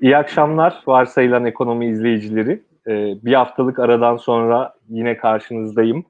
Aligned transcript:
İyi 0.00 0.16
akşamlar 0.16 0.82
varsayılan 0.86 1.44
ekonomi 1.44 1.86
izleyicileri. 1.86 2.62
Ee, 2.86 3.14
bir 3.22 3.32
haftalık 3.32 3.78
aradan 3.78 4.16
sonra 4.16 4.74
yine 4.88 5.16
karşınızdayım. 5.16 6.04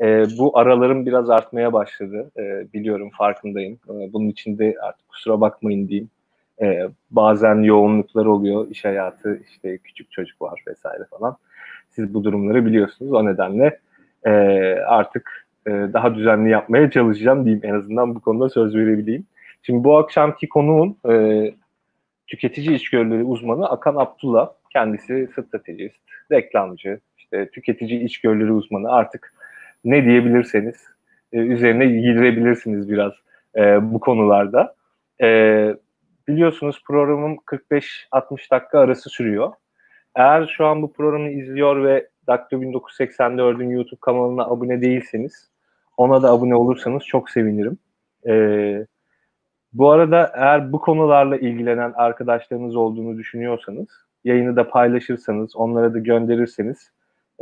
Ee, 0.00 0.24
bu 0.38 0.58
aralarım 0.58 1.06
biraz 1.06 1.30
artmaya 1.30 1.72
başladı. 1.72 2.30
Ee, 2.38 2.66
biliyorum 2.74 3.10
farkındayım. 3.18 3.78
Bunun 3.88 4.28
için 4.28 4.58
de 4.58 4.76
artık 4.82 5.08
kusura 5.08 5.40
bakmayın 5.40 5.88
diyeyim. 5.88 6.10
Bazen 7.10 7.62
yoğunluklar 7.62 8.26
oluyor, 8.26 8.70
iş 8.70 8.84
hayatı, 8.84 9.40
işte 9.48 9.78
küçük 9.78 10.12
çocuk 10.12 10.42
var 10.42 10.62
vesaire 10.66 11.04
falan. 11.10 11.36
Siz 11.90 12.14
bu 12.14 12.24
durumları 12.24 12.66
biliyorsunuz. 12.66 13.12
O 13.12 13.26
nedenle 13.26 13.78
e, 14.26 14.30
artık 14.86 15.46
e, 15.66 15.70
daha 15.70 16.14
düzenli 16.14 16.50
yapmaya 16.50 16.90
çalışacağım 16.90 17.44
diyeyim. 17.44 17.64
En 17.64 17.74
azından 17.74 18.14
bu 18.14 18.20
konuda 18.20 18.48
söz 18.48 18.76
verebileyim. 18.76 19.26
Şimdi 19.62 19.84
bu 19.84 19.96
akşamki 19.96 20.48
konuğum 20.48 20.96
e, 21.08 21.14
tüketici 22.26 22.74
içgörüleri 22.74 23.24
uzmanı 23.24 23.68
Akan 23.68 23.96
Abdullah. 23.96 24.48
Kendisi 24.72 25.28
stratejist, 25.32 25.96
reklamcı, 26.32 27.00
işte 27.18 27.50
tüketici 27.50 28.04
içgörüleri 28.04 28.52
uzmanı 28.52 28.92
artık 28.92 29.34
ne 29.84 30.04
diyebilirseniz 30.04 30.76
e, 31.32 31.38
üzerine 31.38 31.86
girebilirsiniz 31.86 32.90
biraz 32.90 33.12
e, 33.56 33.92
bu 33.92 34.00
konularda. 34.00 34.74
E, 35.22 35.28
biliyorsunuz 36.28 36.82
programım 36.86 37.36
45-60 37.36 38.50
dakika 38.50 38.78
arası 38.78 39.10
sürüyor. 39.10 39.52
Eğer 40.14 40.54
şu 40.56 40.66
an 40.66 40.82
bu 40.82 40.92
programı 40.92 41.30
izliyor 41.30 41.84
ve 41.84 42.08
Daktilo 42.26 42.62
1984'ün 42.62 43.70
YouTube 43.70 44.00
kanalına 44.00 44.44
abone 44.44 44.80
değilseniz 44.80 45.50
ona 45.96 46.22
da 46.22 46.30
abone 46.30 46.54
olursanız 46.54 47.02
çok 47.04 47.30
sevinirim. 47.30 47.78
Ee, 48.28 48.86
bu 49.74 49.90
arada 49.90 50.32
eğer 50.34 50.72
bu 50.72 50.80
konularla 50.80 51.36
ilgilenen 51.36 51.92
arkadaşlarınız 51.96 52.76
olduğunu 52.76 53.18
düşünüyorsanız 53.18 53.88
yayını 54.24 54.56
da 54.56 54.68
paylaşırsanız, 54.68 55.56
onlara 55.56 55.94
da 55.94 55.98
gönderirseniz 55.98 56.90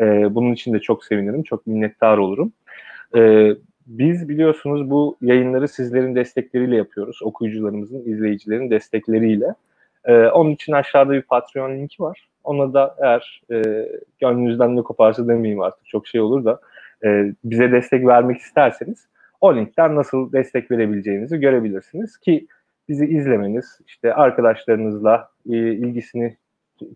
e, 0.00 0.34
bunun 0.34 0.52
için 0.52 0.72
de 0.72 0.78
çok 0.78 1.04
sevinirim, 1.04 1.42
çok 1.42 1.66
minnettar 1.66 2.18
olurum. 2.18 2.52
E, 3.16 3.50
biz 3.86 4.28
biliyorsunuz 4.28 4.90
bu 4.90 5.16
yayınları 5.20 5.68
sizlerin 5.68 6.14
destekleriyle 6.14 6.76
yapıyoruz. 6.76 7.22
Okuyucularımızın, 7.22 8.02
izleyicilerin 8.04 8.70
destekleriyle. 8.70 9.54
E, 10.04 10.26
onun 10.26 10.50
için 10.50 10.72
aşağıda 10.72 11.12
bir 11.12 11.22
Patreon 11.22 11.70
linki 11.70 12.02
var. 12.02 12.28
Ona 12.44 12.74
da 12.74 12.96
eğer 13.00 13.42
e, 13.50 13.88
gönlünüzden 14.20 14.76
ne 14.76 14.82
koparsa 14.82 15.28
demeyeyim 15.28 15.60
artık 15.60 15.86
çok 15.86 16.06
şey 16.06 16.20
olur 16.20 16.44
da 16.44 16.60
e, 17.04 17.34
bize 17.44 17.72
destek 17.72 18.06
vermek 18.06 18.38
isterseniz 18.38 19.06
o 19.42 19.56
linkten 19.56 19.96
nasıl 19.96 20.32
destek 20.32 20.70
verebileceğinizi 20.70 21.40
görebilirsiniz 21.40 22.18
ki 22.18 22.46
bizi 22.88 23.06
izlemeniz, 23.06 23.80
işte 23.86 24.14
arkadaşlarınızla 24.14 25.28
e, 25.50 25.56
ilgisini 25.56 26.36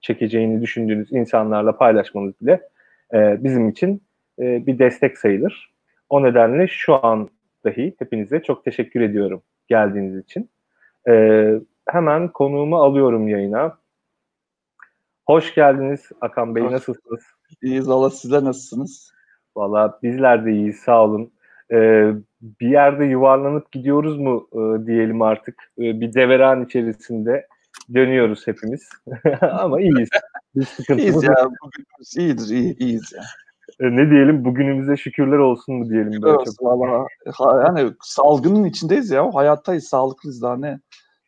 çekeceğini 0.00 0.62
düşündüğünüz 0.62 1.12
insanlarla 1.12 1.77
paylaşmanız 1.77 2.34
bile 2.41 2.69
e, 3.14 3.44
bizim 3.44 3.69
için 3.69 4.02
e, 4.39 4.67
bir 4.67 4.78
destek 4.78 5.19
sayılır. 5.19 5.74
O 6.08 6.22
nedenle 6.22 6.69
şu 6.69 7.06
an 7.06 7.28
dahi 7.64 7.94
hepinize 7.98 8.42
çok 8.42 8.64
teşekkür 8.64 9.00
ediyorum 9.00 9.42
geldiğiniz 9.69 10.24
için. 10.24 10.50
E, 11.08 11.52
hemen 11.89 12.28
konuğumu 12.28 12.77
alıyorum 12.77 13.28
yayına. 13.28 13.78
Hoş 15.27 15.55
geldiniz 15.55 16.11
Akan 16.20 16.55
Bey, 16.55 16.62
Hoş. 16.62 16.72
nasılsınız? 16.72 17.22
İyiyiz 17.62 17.89
valla 17.89 18.11
sizler 18.11 18.44
nasılsınız? 18.44 19.12
Valla 19.56 19.98
bizler 20.02 20.44
de 20.44 20.52
iyiyiz 20.52 20.77
sağ 20.77 21.05
olun. 21.05 21.33
Ee, 21.72 22.12
bir 22.61 22.69
yerde 22.69 23.05
yuvarlanıp 23.05 23.72
gidiyoruz 23.72 24.19
mu 24.19 24.48
e, 24.52 24.86
diyelim 24.86 25.22
artık. 25.22 25.72
E, 25.78 26.00
bir 26.00 26.14
deveran 26.14 26.64
içerisinde 26.64 27.47
dönüyoruz 27.94 28.47
hepimiz. 28.47 28.89
Ama 29.41 29.80
iyiyiz. 29.80 30.08
Biz 30.55 30.91
iyiyiz 30.91 31.22
ya. 31.22 31.34
Bugünümüz 31.62 32.17
iyidir, 32.17 32.55
iyi, 32.55 32.78
iyiyiz 32.78 33.12
ya. 33.17 33.22
E, 33.80 33.97
ne 33.97 34.11
diyelim 34.11 34.44
bugünümüze 34.44 34.96
şükürler 34.96 35.39
olsun 35.39 35.74
mu 35.74 35.90
diyelim. 35.90 36.12
Şükürler 36.12 36.35
olsun 36.35 36.56
valla. 36.61 37.06
Yani 37.67 37.92
salgının 38.02 38.64
içindeyiz 38.64 39.11
ya. 39.11 39.35
Hayattayız, 39.35 39.85
sağlıklıyız 39.85 40.42
daha 40.42 40.56
ne 40.56 40.80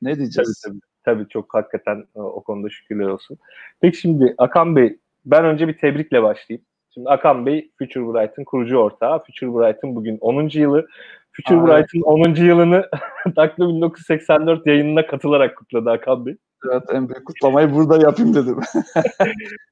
ne 0.03 0.17
diyeceğiz? 0.17 0.63
Tabii 0.65 0.73
tabii. 0.73 0.89
Tabii 1.05 1.29
çok 1.29 1.55
hakikaten 1.55 2.05
e, 2.17 2.21
o 2.21 2.43
konuda 2.43 2.71
şükürler 2.71 3.07
olsun. 3.07 3.39
Peki 3.81 3.97
şimdi 3.97 4.35
Akan 4.39 4.77
Bey 4.77 4.99
ben 5.27 5.45
önce 5.45 5.69
bir 5.69 5.79
tebrikle 5.79 6.23
başlayayım. 6.23 6.65
Şimdi 6.95 7.09
Akan 7.09 7.47
Bey 7.47 7.71
Future 7.79 8.05
Bright'ın 8.05 8.45
kurucu 8.45 8.77
ortağı. 8.77 9.23
Future 9.25 9.51
Bright'ın 9.51 9.97
bugün 9.97 10.19
10. 10.21 10.49
yılı. 10.53 10.87
Future 11.33 11.67
Bright'ın 11.67 12.01
10. 12.01 12.35
yılını 12.35 12.89
Daktilo 13.37 13.69
1984 13.69 14.67
yayınına 14.67 15.07
katılarak 15.07 15.57
kutladı 15.57 15.91
Akan 15.91 16.27
Bey. 16.27 16.37
Evet 16.71 16.83
en 16.93 17.09
büyük 17.09 17.27
kutlamayı 17.27 17.75
burada 17.75 17.99
yapayım 17.99 18.35
dedim. 18.35 18.61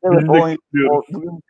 evet 0.02 0.28
10, 0.28 0.56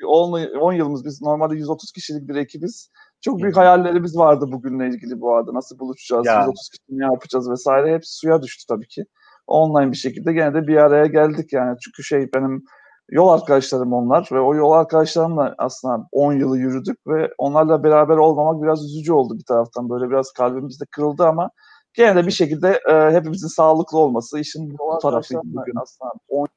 10, 0.06 0.58
10 0.58 0.72
yılımız 0.72 1.04
biz 1.04 1.22
normalde 1.22 1.54
130 1.54 1.92
kişilik 1.92 2.28
bir 2.28 2.34
ekibiz. 2.34 2.90
Çok 3.20 3.42
büyük 3.42 3.56
hayallerimiz 3.56 4.18
vardı 4.18 4.46
bugünle 4.52 4.88
ilgili 4.88 5.20
bu 5.20 5.34
arada. 5.34 5.54
Nasıl 5.54 5.78
buluşacağız, 5.78 6.26
ya. 6.26 6.40
130 6.40 6.68
kişi 6.68 6.98
ne 6.98 7.04
yapacağız 7.04 7.50
vesaire. 7.50 7.94
Hepsi 7.94 8.18
suya 8.18 8.42
düştü 8.42 8.64
tabii 8.68 8.88
ki. 8.88 9.04
Online 9.46 9.92
bir 9.92 9.96
şekilde 9.96 10.32
gene 10.32 10.54
de 10.54 10.66
bir 10.66 10.76
araya 10.76 11.06
geldik 11.06 11.52
yani. 11.52 11.76
Çünkü 11.84 12.02
şey 12.02 12.28
benim 12.34 12.64
yol 13.10 13.28
arkadaşlarım 13.28 13.92
onlar 13.92 14.28
ve 14.32 14.40
o 14.40 14.54
yol 14.54 14.72
arkadaşlarımla 14.72 15.54
aslında 15.58 16.08
10 16.12 16.32
yılı 16.32 16.58
yürüdük 16.58 17.06
ve 17.06 17.30
onlarla 17.38 17.82
beraber 17.82 18.16
olmamak 18.16 18.62
biraz 18.62 18.84
üzücü 18.84 19.12
oldu 19.12 19.38
bir 19.38 19.44
taraftan. 19.44 19.90
Böyle 19.90 20.10
biraz 20.10 20.32
kalbimiz 20.32 20.80
de 20.80 20.84
kırıldı 20.90 21.24
ama 21.24 21.50
gene 21.94 22.16
de 22.16 22.26
bir 22.26 22.32
şekilde 22.32 22.80
e, 22.90 23.12
hepimizin 23.12 23.48
sağlıklı 23.48 23.98
olması 23.98 24.38
işin 24.38 24.78
bu 24.78 24.98
tarafıydı 25.02 25.40
bugün 25.44 25.74
aslında. 25.82 26.12
10 26.28 26.48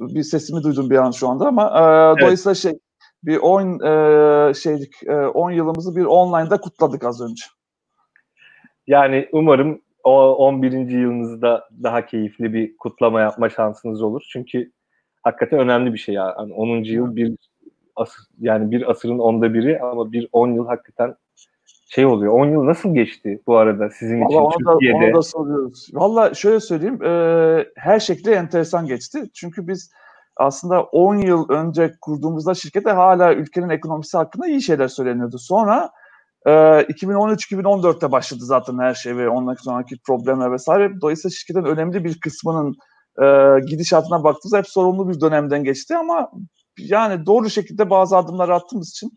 bir 0.00 0.22
sesimi 0.22 0.62
duydum 0.62 0.90
bir 0.90 0.96
an 0.96 1.10
şu 1.10 1.28
anda 1.28 1.46
ama 1.46 1.62
e, 1.64 2.10
evet. 2.10 2.22
dolayısıyla 2.22 2.54
şey 2.54 2.78
bir 3.22 3.36
10 3.36 3.80
e, 4.50 4.54
şeylik 4.54 4.94
10 5.34 5.50
e, 5.50 5.54
yılımızı 5.54 5.96
bir 5.96 6.04
online'da 6.04 6.60
kutladık 6.60 7.04
az 7.04 7.20
önce. 7.20 7.44
Yani 8.86 9.28
umarım 9.32 9.83
o 10.04 10.34
11. 10.34 10.72
yılınızda 10.72 11.68
daha 11.82 12.06
keyifli 12.06 12.52
bir 12.52 12.76
kutlama 12.76 13.20
yapma 13.20 13.50
şansınız 13.50 14.02
olur. 14.02 14.22
Çünkü 14.32 14.70
hakikaten 15.22 15.58
önemli 15.58 15.92
bir 15.92 15.98
şey 15.98 16.14
ya. 16.14 16.34
Yani 16.38 16.52
10. 16.52 16.68
yıl 16.84 17.16
bir 17.16 17.36
asır, 17.96 18.24
yani 18.40 18.70
bir 18.70 18.90
asırın 18.90 19.18
onda 19.18 19.54
biri 19.54 19.80
ama 19.80 20.12
bir 20.12 20.28
10 20.32 20.52
yıl 20.52 20.66
hakikaten 20.66 21.14
şey 21.88 22.06
oluyor. 22.06 22.32
10 22.32 22.46
yıl 22.46 22.66
nasıl 22.66 22.94
geçti 22.94 23.42
bu 23.46 23.56
arada 23.56 23.90
sizin 23.90 24.20
Vallahi 24.20 24.54
için 24.54 24.64
onu 24.64 24.72
Türkiye'de? 24.72 25.12
Da, 25.12 25.16
da 25.16 25.22
soruyoruz. 25.22 25.88
Valla 25.92 26.34
şöyle 26.34 26.60
söyleyeyim. 26.60 27.04
E, 27.04 27.66
her 27.76 28.00
şekilde 28.00 28.34
enteresan 28.34 28.86
geçti. 28.86 29.30
Çünkü 29.34 29.68
biz 29.68 29.90
aslında 30.36 30.82
10 30.82 31.16
yıl 31.16 31.48
önce 31.48 31.94
kurduğumuzda 32.00 32.54
şirkete 32.54 32.90
hala 32.90 33.34
ülkenin 33.34 33.68
ekonomisi 33.68 34.16
hakkında 34.16 34.46
iyi 34.46 34.62
şeyler 34.62 34.88
söyleniyordu. 34.88 35.38
Sonra 35.38 35.90
2013-2014'te 36.44 38.06
ee, 38.06 38.12
başladı 38.12 38.44
zaten 38.44 38.78
her 38.78 38.94
şey 38.94 39.16
ve 39.16 39.28
ondan 39.28 39.54
sonraki 39.54 39.96
problemler 40.06 40.52
vesaire. 40.52 41.00
Dolayısıyla 41.00 41.30
şirketin 41.30 41.64
önemli 41.64 42.04
bir 42.04 42.20
kısmının 42.20 42.74
e, 43.22 43.26
gidişatına 43.66 44.24
baktığımızda 44.24 44.58
hep 44.58 44.68
sorumlu 44.68 45.08
bir 45.08 45.20
dönemden 45.20 45.64
geçti 45.64 45.96
ama 45.96 46.30
yani 46.78 47.26
doğru 47.26 47.50
şekilde 47.50 47.90
bazı 47.90 48.16
adımlar 48.16 48.48
attığımız 48.48 48.90
için 48.90 49.10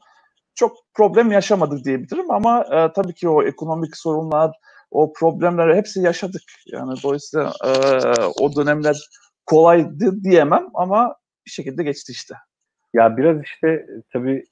çok 0.56 0.78
problem 0.94 1.32
yaşamadık 1.32 1.86
diyebilirim 1.86 2.32
ama 2.32 2.62
e, 2.62 2.94
tabii 2.94 3.14
ki 3.14 3.30
o 3.30 3.44
ekonomik 3.44 3.98
sorunlar, 3.98 4.52
o 4.92 5.14
problemleri 5.14 5.76
hepsi 5.76 6.02
yaşadık. 6.02 6.42
Yani 6.68 6.94
dolayısıyla 7.04 7.54
e, 7.66 7.72
o 8.42 8.56
dönemler 8.56 9.10
kolaydı 9.46 10.24
diyemem 10.24 10.68
ama 10.74 11.16
bir 11.46 11.52
şekilde 11.52 11.84
geçti 11.84 12.12
işte. 12.12 12.36
Ya 12.94 13.18
biraz 13.18 13.44
işte 13.44 13.86
tabii 14.14 14.44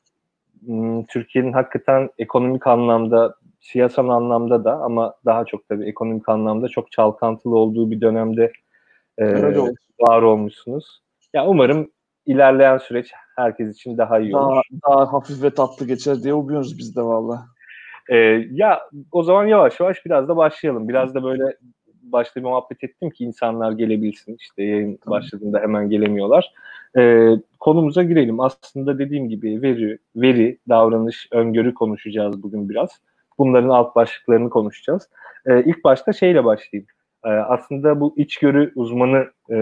Türkiye'nin 1.07 1.53
hakikaten 1.53 2.09
ekonomik 2.17 2.67
anlamda, 2.67 3.35
siyasal 3.59 4.09
anlamda 4.09 4.63
da 4.63 4.73
ama 4.73 5.13
daha 5.25 5.45
çok 5.45 5.67
tabii 5.69 5.85
ekonomik 5.85 6.29
anlamda 6.29 6.67
çok 6.67 6.91
çalkantılı 6.91 7.55
olduğu 7.57 7.91
bir 7.91 8.01
dönemde 8.01 8.51
e, 9.17 9.25
var 9.99 10.21
olmuşsunuz. 10.21 11.01
Ya 11.33 11.47
umarım 11.47 11.91
ilerleyen 12.25 12.77
süreç 12.77 13.11
herkes 13.35 13.75
için 13.75 13.97
daha 13.97 14.19
iyi 14.19 14.35
olur. 14.35 14.61
Daha, 14.83 14.95
daha 14.95 15.13
hafif 15.13 15.43
ve 15.43 15.49
tatlı 15.49 15.87
geçer 15.87 16.23
diye 16.23 16.33
umuyoruz 16.33 16.77
biz 16.77 16.95
de 16.95 17.01
valla. 17.01 17.45
Ee, 18.09 18.15
ya 18.51 18.81
o 19.11 19.23
zaman 19.23 19.45
yavaş 19.45 19.79
yavaş 19.79 20.05
biraz 20.05 20.27
da 20.27 20.37
başlayalım. 20.37 20.89
Biraz 20.89 21.15
da 21.15 21.23
böyle 21.23 21.57
başta 22.01 22.39
bir 22.39 22.45
muhabbet 22.45 22.83
ettim 22.83 23.09
ki 23.09 23.23
insanlar 23.23 23.71
gelebilsin. 23.71 24.37
İşte 24.39 24.63
yayın 24.63 24.99
tamam. 25.03 25.19
başladığında 25.19 25.59
hemen 25.59 25.89
gelemiyorlar. 25.89 26.53
Ee, 26.97 27.29
konumuza 27.59 28.03
girelim. 28.03 28.39
Aslında 28.39 28.99
dediğim 28.99 29.29
gibi 29.29 29.61
veri, 29.61 29.97
veri, 30.15 30.57
davranış, 30.69 31.27
öngörü 31.31 31.73
konuşacağız 31.73 32.43
bugün 32.43 32.69
biraz. 32.69 32.89
Bunların 33.37 33.69
alt 33.69 33.95
başlıklarını 33.95 34.49
konuşacağız. 34.49 35.09
Ee, 35.45 35.63
ilk 35.63 35.83
başta 35.83 36.13
şeyle 36.13 36.45
başlayayım. 36.45 36.87
Ee, 37.25 37.29
aslında 37.29 37.99
bu 37.99 38.13
içgörü 38.17 38.71
uzmanı 38.75 39.27
e, 39.49 39.55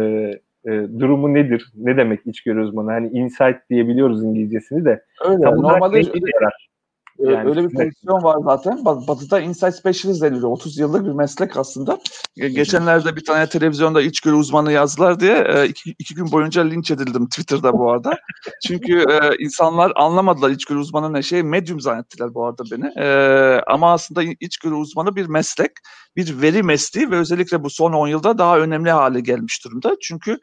e, 0.66 0.72
durumu 1.00 1.34
nedir? 1.34 1.72
Ne 1.76 1.98
demek 1.98 2.28
içgörü 2.28 2.62
uzmanı? 2.62 2.92
Hani 2.92 3.10
insight 3.10 3.70
diyebiliyoruz 3.70 4.24
İngilizcesini 4.24 4.86
de. 4.86 5.04
Öyle. 5.26 5.42
Tam 5.42 5.56
normalde 5.56 6.00
Ee, 6.00 6.73
yani 7.20 7.50
öyle 7.50 7.64
bir 7.64 7.76
pozisyon 7.76 8.24
var 8.24 8.38
zaten. 8.44 8.86
Batı'da 8.86 9.40
Insight 9.40 9.76
Specialist 9.76 10.22
deniliyor. 10.22 10.50
30 10.50 10.78
yıllık 10.78 11.06
bir 11.06 11.12
meslek 11.12 11.58
aslında. 11.58 12.00
Geçenlerde 12.36 13.16
bir 13.16 13.26
tane 13.26 13.50
televizyonda 13.50 14.02
içgörü 14.02 14.36
uzmanı 14.36 14.72
yazdılar 14.72 15.20
diye 15.20 15.48
e, 15.48 15.68
iki, 15.68 15.96
iki 16.00 16.16
gün 16.16 16.32
boyunca 16.32 16.62
linç 16.62 16.92
edildim 16.92 17.30
Twitter'da 17.30 17.74
bu 17.74 17.92
arada. 17.92 18.14
Çünkü 18.68 19.00
e, 19.00 19.44
insanlar 19.44 19.92
anlamadılar 19.96 20.50
içgörü 20.50 20.80
uzmanı 20.80 21.14
ne 21.14 21.24
şey. 21.24 21.44
Medium 21.44 21.82
zannettiler 21.82 22.34
bu 22.34 22.46
arada 22.46 22.64
beni. 22.72 23.06
E, 23.06 23.62
ama 23.68 23.94
aslında 23.94 24.24
içgörü 24.40 24.74
uzmanı 24.74 25.16
bir 25.16 25.26
meslek. 25.26 25.72
Bir 26.16 26.42
veri 26.42 26.64
mesleği 26.64 27.12
ve 27.12 27.18
özellikle 27.18 27.64
bu 27.64 27.70
son 27.70 27.94
10 27.94 28.08
yılda 28.08 28.38
daha 28.38 28.60
önemli 28.60 28.92
hale 28.92 29.20
gelmiş 29.20 29.66
durumda. 29.66 29.96
Çünkü 30.02 30.38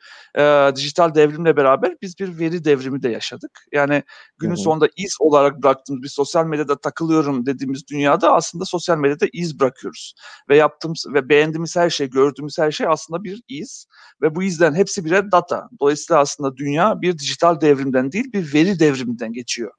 dijital 0.77 1.15
devrimle 1.15 1.57
beraber 1.57 1.97
biz 2.03 2.19
bir 2.19 2.39
veri 2.39 2.65
devrimi 2.65 3.03
de 3.03 3.09
yaşadık. 3.09 3.51
Yani 3.73 4.03
günün 4.39 4.55
sonunda 4.55 4.89
iz 4.97 5.17
olarak 5.21 5.63
bıraktığımız 5.63 6.03
bir 6.03 6.09
sosyal 6.09 6.47
medyada 6.61 6.81
takılıyorum 6.81 7.47
dediğimiz 7.47 7.89
dünyada 7.89 8.33
aslında 8.33 8.65
sosyal 8.65 8.99
medyada 8.99 9.27
iz 9.33 9.61
bırakıyoruz. 9.61 10.15
Ve 10.49 10.57
yaptığımız 10.57 11.07
ve 11.15 11.29
beğendiğimiz 11.29 11.77
her 11.77 11.91
şey, 11.91 12.11
gördüğümüz 12.11 12.59
her 12.59 12.73
şey 12.73 12.87
aslında 12.87 13.25
bir 13.25 13.43
iz 13.49 13.87
ve 14.23 14.35
bu 14.35 14.43
izlerin 14.43 14.75
hepsi 14.75 15.05
birer 15.05 15.33
data. 15.33 15.69
Dolayısıyla 15.81 16.21
aslında 16.21 16.57
dünya 16.57 17.01
bir 17.03 17.19
dijital 17.19 17.61
devrimden 17.61 18.13
değil 18.13 18.33
bir 18.33 18.55
veri 18.55 18.79
devriminden 18.79 19.33
geçiyor. 19.33 19.73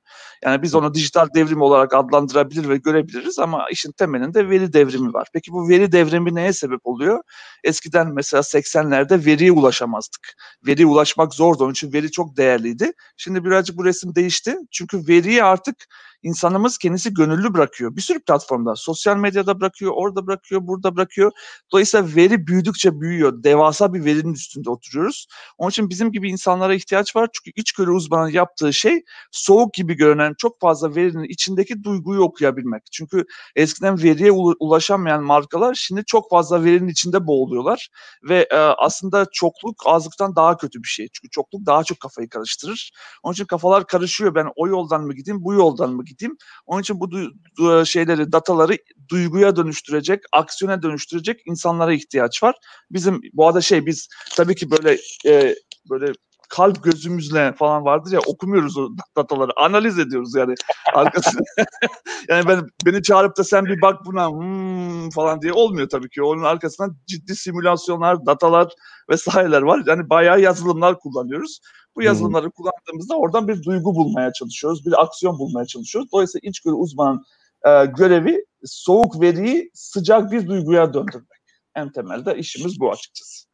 Yani 0.43 0.61
biz 0.61 0.75
onu 0.75 0.93
dijital 0.93 1.27
devrim 1.35 1.61
olarak 1.61 1.93
adlandırabilir 1.93 2.69
ve 2.69 2.77
görebiliriz 2.77 3.39
ama 3.39 3.65
işin 3.71 3.91
temelinde 3.91 4.49
veri 4.49 4.73
devrimi 4.73 5.13
var. 5.13 5.27
Peki 5.33 5.51
bu 5.51 5.69
veri 5.69 5.91
devrimi 5.91 6.35
neye 6.35 6.53
sebep 6.53 6.79
oluyor? 6.83 7.21
Eskiden 7.63 8.13
mesela 8.13 8.41
80'lerde 8.41 9.25
veriye 9.25 9.51
ulaşamazdık. 9.51 10.33
Veriye 10.67 10.87
ulaşmak 10.87 11.33
zordu. 11.33 11.63
Onun 11.63 11.71
için 11.71 11.93
veri 11.93 12.11
çok 12.11 12.37
değerliydi. 12.37 12.91
Şimdi 13.17 13.45
birazcık 13.45 13.77
bu 13.77 13.85
resim 13.85 14.15
değişti. 14.15 14.57
Çünkü 14.71 15.07
veriyi 15.07 15.43
artık 15.43 15.75
insanımız 16.23 16.77
kendisi 16.77 17.13
gönüllü 17.13 17.53
bırakıyor. 17.53 17.95
Bir 17.95 18.01
sürü 18.01 18.19
platformda, 18.19 18.75
sosyal 18.75 19.17
medyada 19.17 19.59
bırakıyor, 19.59 19.91
orada 19.95 20.27
bırakıyor, 20.27 20.67
burada 20.67 20.95
bırakıyor. 20.95 21.31
Dolayısıyla 21.71 22.15
veri 22.15 22.47
büyüdükçe 22.47 23.01
büyüyor. 23.01 23.43
Devasa 23.43 23.93
bir 23.93 24.05
verinin 24.05 24.33
üstünde 24.33 24.69
oturuyoruz. 24.69 25.27
Onun 25.57 25.69
için 25.69 25.89
bizim 25.89 26.11
gibi 26.11 26.29
insanlara 26.29 26.73
ihtiyaç 26.73 27.15
var. 27.15 27.29
Çünkü 27.33 27.61
içgörü 27.61 27.91
uzmanı 27.91 28.31
yaptığı 28.31 28.73
şey 28.73 29.03
soğuk 29.31 29.73
gibi 29.73 29.93
görünen 29.93 30.33
çok 30.37 30.59
fazla 30.59 30.95
verinin 30.95 31.23
içindeki 31.23 31.83
duyguyu 31.83 32.21
okuyabilmek. 32.21 32.83
Çünkü 32.91 33.25
eskiden 33.55 34.03
veriye 34.03 34.31
ulaşamayan 34.31 35.23
markalar 35.23 35.75
şimdi 35.75 36.03
çok 36.05 36.29
fazla 36.29 36.63
verinin 36.63 36.87
içinde 36.87 37.27
boğuluyorlar 37.27 37.89
ve 38.29 38.47
e, 38.51 38.55
aslında 38.55 39.25
çokluk 39.33 39.75
azlıktan 39.85 40.35
daha 40.35 40.57
kötü 40.57 40.83
bir 40.83 40.87
şey. 40.87 41.07
Çünkü 41.13 41.29
çokluk 41.29 41.65
daha 41.65 41.83
çok 41.83 41.99
kafayı 41.99 42.29
karıştırır. 42.29 42.91
Onun 43.23 43.33
için 43.33 43.45
kafalar 43.45 43.87
karışıyor. 43.87 44.35
Ben 44.35 44.47
o 44.55 44.67
yoldan 44.67 45.03
mı 45.03 45.13
gideyim, 45.13 45.43
bu 45.43 45.53
yoldan 45.53 45.89
mı 45.89 46.03
gideyim? 46.05 46.10
Onun 46.65 46.81
için 46.81 46.99
bu 46.99 47.05
du- 47.05 47.85
şeyleri, 47.85 48.31
dataları 48.31 48.77
duyguya 49.09 49.55
dönüştürecek, 49.55 50.23
aksiyona 50.31 50.83
dönüştürecek 50.83 51.41
insanlara 51.45 51.93
ihtiyaç 51.93 52.43
var. 52.43 52.55
Bizim 52.91 53.21
bu 53.33 53.47
arada 53.47 53.61
şey 53.61 53.85
biz 53.85 54.07
tabii 54.35 54.55
ki 54.55 54.71
böyle 54.71 54.97
e, 55.25 55.55
böyle 55.89 56.13
kalp 56.51 56.83
gözümüzle 56.83 57.53
falan 57.53 57.85
vardır 57.85 58.11
ya 58.11 58.19
okumuyoruz 58.27 58.77
o 58.77 58.89
dataları. 59.17 59.51
Analiz 59.55 59.99
ediyoruz 59.99 60.35
yani 60.35 60.55
arkasını. 60.93 61.41
yani 62.29 62.47
ben 62.47 62.67
beni 62.85 63.03
çağırıp 63.03 63.37
da 63.37 63.43
sen 63.43 63.65
bir 63.65 63.81
bak 63.81 64.05
buna 64.05 64.29
hmm 64.29 65.09
falan 65.09 65.41
diye 65.41 65.53
olmuyor 65.53 65.89
tabii 65.89 66.09
ki. 66.09 66.23
Onun 66.23 66.43
arkasından 66.43 66.97
ciddi 67.07 67.35
simülasyonlar, 67.35 68.25
datalar 68.25 68.73
vesaireler 69.09 69.61
var. 69.61 69.83
Yani 69.87 70.09
bayağı 70.09 70.41
yazılımlar 70.41 70.99
kullanıyoruz. 70.99 71.59
Bu 71.95 72.03
yazılımları 72.03 72.43
hmm. 72.43 72.51
kullandığımızda 72.51 73.15
oradan 73.15 73.47
bir 73.47 73.63
duygu 73.63 73.95
bulmaya 73.95 74.33
çalışıyoruz, 74.33 74.85
bir 74.85 75.01
aksiyon 75.01 75.39
bulmaya 75.39 75.65
çalışıyoruz. 75.65 76.11
Dolayısıyla 76.11 76.49
içgörü 76.49 76.75
uzmanın 76.75 77.23
e, 77.67 77.85
görevi 77.85 78.45
soğuk 78.65 79.21
veriyi 79.21 79.71
sıcak 79.73 80.31
bir 80.31 80.47
duyguya 80.47 80.93
döndürmek. 80.93 81.41
En 81.75 81.91
temelde 81.91 82.37
işimiz 82.37 82.79
bu 82.79 82.91
açıkçası. 82.91 83.50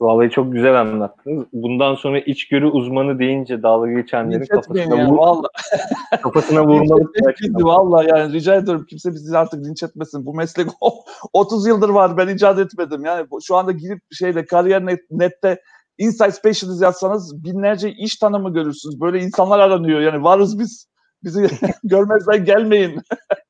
Vallahi 0.00 0.30
çok 0.30 0.52
güzel 0.52 0.80
anlattınız. 0.80 1.44
Bundan 1.52 1.94
sonra 1.94 2.18
içgörü 2.18 2.66
uzmanı 2.66 3.18
deyince 3.18 3.62
dalga 3.62 3.92
geçenlerin 3.92 4.46
kafasına, 4.46 4.78
yani, 4.78 5.10
vur, 5.10 5.18
vallahi. 5.18 5.48
kafasına 6.22 6.66
vurmalı. 6.66 7.12
Valla 7.54 8.04
yani 8.04 8.32
rica 8.32 8.54
ediyorum 8.54 8.86
kimse 8.90 9.12
bizi 9.12 9.38
artık 9.38 9.66
linç 9.66 9.82
etmesin. 9.82 10.26
Bu 10.26 10.34
meslek 10.34 10.66
30 11.32 11.66
yıldır 11.66 11.88
var 11.88 12.16
ben 12.16 12.28
icat 12.28 12.58
etmedim. 12.58 13.04
Yani 13.04 13.26
şu 13.42 13.56
anda 13.56 13.72
girip 13.72 14.00
şeyde 14.12 14.44
kariyer 14.44 14.86
net, 14.86 15.00
nette 15.10 15.60
Insight 15.98 16.34
Specialist 16.34 16.82
yazsanız 16.82 17.44
binlerce 17.44 17.90
iş 17.90 18.16
tanımı 18.16 18.52
görürsünüz. 18.52 19.00
Böyle 19.00 19.20
insanlar 19.20 19.58
aranıyor. 19.58 20.00
Yani 20.00 20.24
varız 20.24 20.58
biz. 20.58 20.86
Bizi 21.24 21.48
görmezden 21.84 22.44
gelmeyin. 22.44 23.00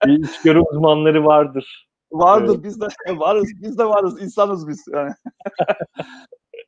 İçgörü 0.07 0.61
uzmanları 0.61 1.25
vardır. 1.25 1.86
Vardır 2.13 2.55
evet. 2.55 2.65
biz 2.65 2.81
de 2.81 2.87
varız. 3.19 3.49
Biz 3.63 3.79
de 3.79 3.85
varız. 3.85 4.23
İnsanız 4.23 4.69
biz. 4.69 4.85
Yani. 4.93 5.13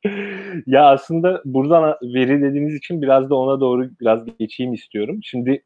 ya 0.67 0.85
aslında 0.85 1.41
buradan 1.45 1.97
veri 2.01 2.41
dediğiniz 2.41 2.75
için 2.75 3.01
biraz 3.01 3.29
da 3.29 3.35
ona 3.35 3.59
doğru 3.59 3.89
biraz 3.99 4.37
geçeyim 4.39 4.73
istiyorum. 4.73 5.19
Şimdi 5.23 5.63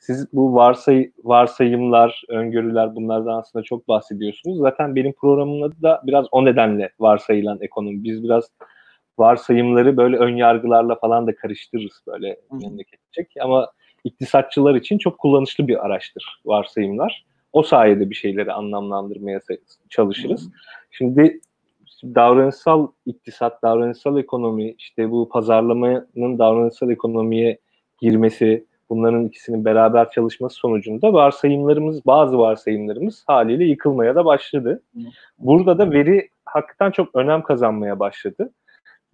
siz 0.00 0.32
bu 0.32 0.54
varsay 0.54 1.12
varsayımlar, 1.24 2.22
öngörüler 2.28 2.94
bunlardan 2.94 3.38
aslında 3.38 3.62
çok 3.62 3.88
bahsediyorsunuz. 3.88 4.58
Zaten 4.58 4.96
benim 4.96 5.12
programımda 5.12 5.82
da 5.82 6.02
biraz 6.06 6.26
o 6.30 6.44
nedenle 6.44 6.90
varsayılan 7.00 7.58
ekonomi. 7.60 8.04
Biz 8.04 8.24
biraz 8.24 8.50
varsayımları 9.18 9.96
böyle 9.96 10.16
ön 10.16 10.36
yargılarla 10.36 10.94
falan 10.94 11.26
da 11.26 11.36
karıştırırız 11.36 12.02
böyle 12.06 12.40
memleketçek. 12.52 13.32
Ama 13.40 13.72
iktisatçılar 14.04 14.74
için 14.74 14.98
çok 14.98 15.18
kullanışlı 15.18 15.68
bir 15.68 15.86
araçtır 15.86 16.40
varsayımlar. 16.44 17.24
O 17.52 17.62
sayede 17.62 18.10
bir 18.10 18.14
şeyleri 18.14 18.52
anlamlandırmaya 18.52 19.40
çalışırız. 19.88 20.46
Hı. 20.46 20.50
Şimdi 20.90 21.40
davranışsal 22.04 22.88
iktisat, 23.06 23.62
davranışsal 23.62 24.18
ekonomi, 24.18 24.70
işte 24.70 25.10
bu 25.10 25.28
pazarlamanın 25.28 26.38
davranışsal 26.38 26.90
ekonomiye 26.90 27.58
girmesi, 28.00 28.66
bunların 28.90 29.26
ikisinin 29.26 29.64
beraber 29.64 30.10
çalışması 30.10 30.56
sonucunda 30.56 31.12
varsayımlarımız, 31.12 32.06
bazı 32.06 32.38
varsayımlarımız 32.38 33.24
haliyle 33.26 33.64
yıkılmaya 33.64 34.14
da 34.14 34.24
başladı. 34.24 34.82
Burada 35.38 35.78
da 35.78 35.92
veri 35.92 36.28
hakikaten 36.44 36.90
çok 36.90 37.16
önem 37.16 37.42
kazanmaya 37.42 37.98
başladı. 37.98 38.52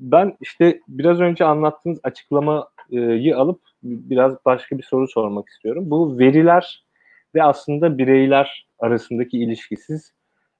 Ben 0.01 0.37
işte 0.41 0.81
biraz 0.89 1.21
önce 1.21 1.45
anlattığınız 1.45 2.01
açıklamayı 2.03 3.37
alıp 3.37 3.61
biraz 3.83 4.45
başka 4.45 4.79
bir 4.79 4.83
soru 4.83 5.09
sormak 5.09 5.49
istiyorum. 5.49 5.85
Bu 5.91 6.19
veriler 6.19 6.84
ve 7.35 7.43
aslında 7.43 7.99
bireyler 7.99 8.67
arasındaki 8.79 9.39
ilişkisiz 9.39 10.13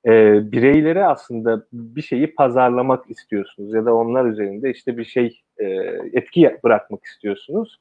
e, 0.07 0.13
bireylere 0.53 1.07
aslında 1.07 1.67
bir 1.73 2.03
şeyi 2.03 2.35
pazarlamak 2.35 3.11
istiyorsunuz 3.11 3.75
ya 3.75 3.85
da 3.85 3.95
onlar 3.95 4.25
üzerinde 4.25 4.71
işte 4.71 4.97
bir 4.97 5.05
şey 5.05 5.41
e, 5.59 5.65
etki 6.13 6.59
bırakmak 6.65 7.05
istiyorsunuz. 7.05 7.77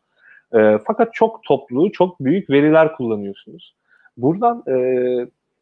E, 0.54 0.78
fakat 0.88 1.14
çok 1.14 1.44
toplu, 1.44 1.92
çok 1.92 2.20
büyük 2.20 2.50
veriler 2.50 2.96
kullanıyorsunuz. 2.96 3.76
Buradan 4.18 4.64
e, 4.68 4.76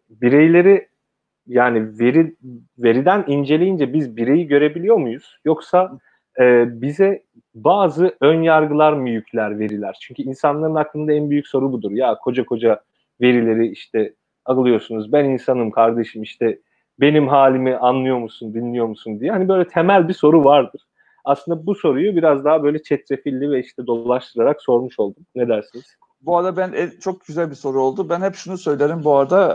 bireyleri 0.09 0.87
yani 1.47 1.99
veri 1.99 2.35
veriden 2.79 3.23
inceleyince 3.27 3.93
biz 3.93 4.17
bireyi 4.17 4.47
görebiliyor 4.47 4.97
muyuz? 4.97 5.37
Yoksa 5.45 5.99
e, 6.39 6.65
bize 6.81 7.23
bazı 7.55 8.15
ön 8.21 8.41
yargılar 8.41 8.93
mı 8.93 9.09
yükler 9.09 9.59
veriler? 9.59 9.97
Çünkü 10.01 10.23
insanların 10.23 10.75
aklında 10.75 11.13
en 11.13 11.29
büyük 11.29 11.47
soru 11.47 11.71
budur. 11.71 11.91
Ya 11.91 12.15
koca 12.15 12.45
koca 12.45 12.81
verileri 13.21 13.67
işte 13.67 14.13
alıyorsunuz. 14.45 15.11
Ben 15.11 15.25
insanım 15.25 15.71
kardeşim 15.71 16.23
işte 16.23 16.59
benim 16.99 17.27
halimi 17.27 17.75
anlıyor 17.75 18.17
musun, 18.17 18.53
dinliyor 18.53 18.85
musun 18.85 19.19
diye. 19.19 19.31
Hani 19.31 19.47
böyle 19.47 19.67
temel 19.67 20.07
bir 20.07 20.13
soru 20.13 20.43
vardır. 20.43 20.81
Aslında 21.25 21.65
bu 21.65 21.75
soruyu 21.75 22.15
biraz 22.15 22.45
daha 22.45 22.63
böyle 22.63 22.83
çetrefilli 22.83 23.51
ve 23.51 23.59
işte 23.59 23.87
dolaştırarak 23.87 24.61
sormuş 24.61 24.99
oldum. 24.99 25.25
Ne 25.35 25.47
dersiniz? 25.47 25.85
Bu 26.21 26.37
arada 26.37 26.57
ben 26.57 26.73
e, 26.73 26.91
çok 26.99 27.25
güzel 27.25 27.49
bir 27.49 27.55
soru 27.55 27.81
oldu. 27.81 28.09
Ben 28.09 28.21
hep 28.21 28.35
şunu 28.35 28.57
söylerim 28.57 29.03
bu 29.03 29.15
arada. 29.15 29.53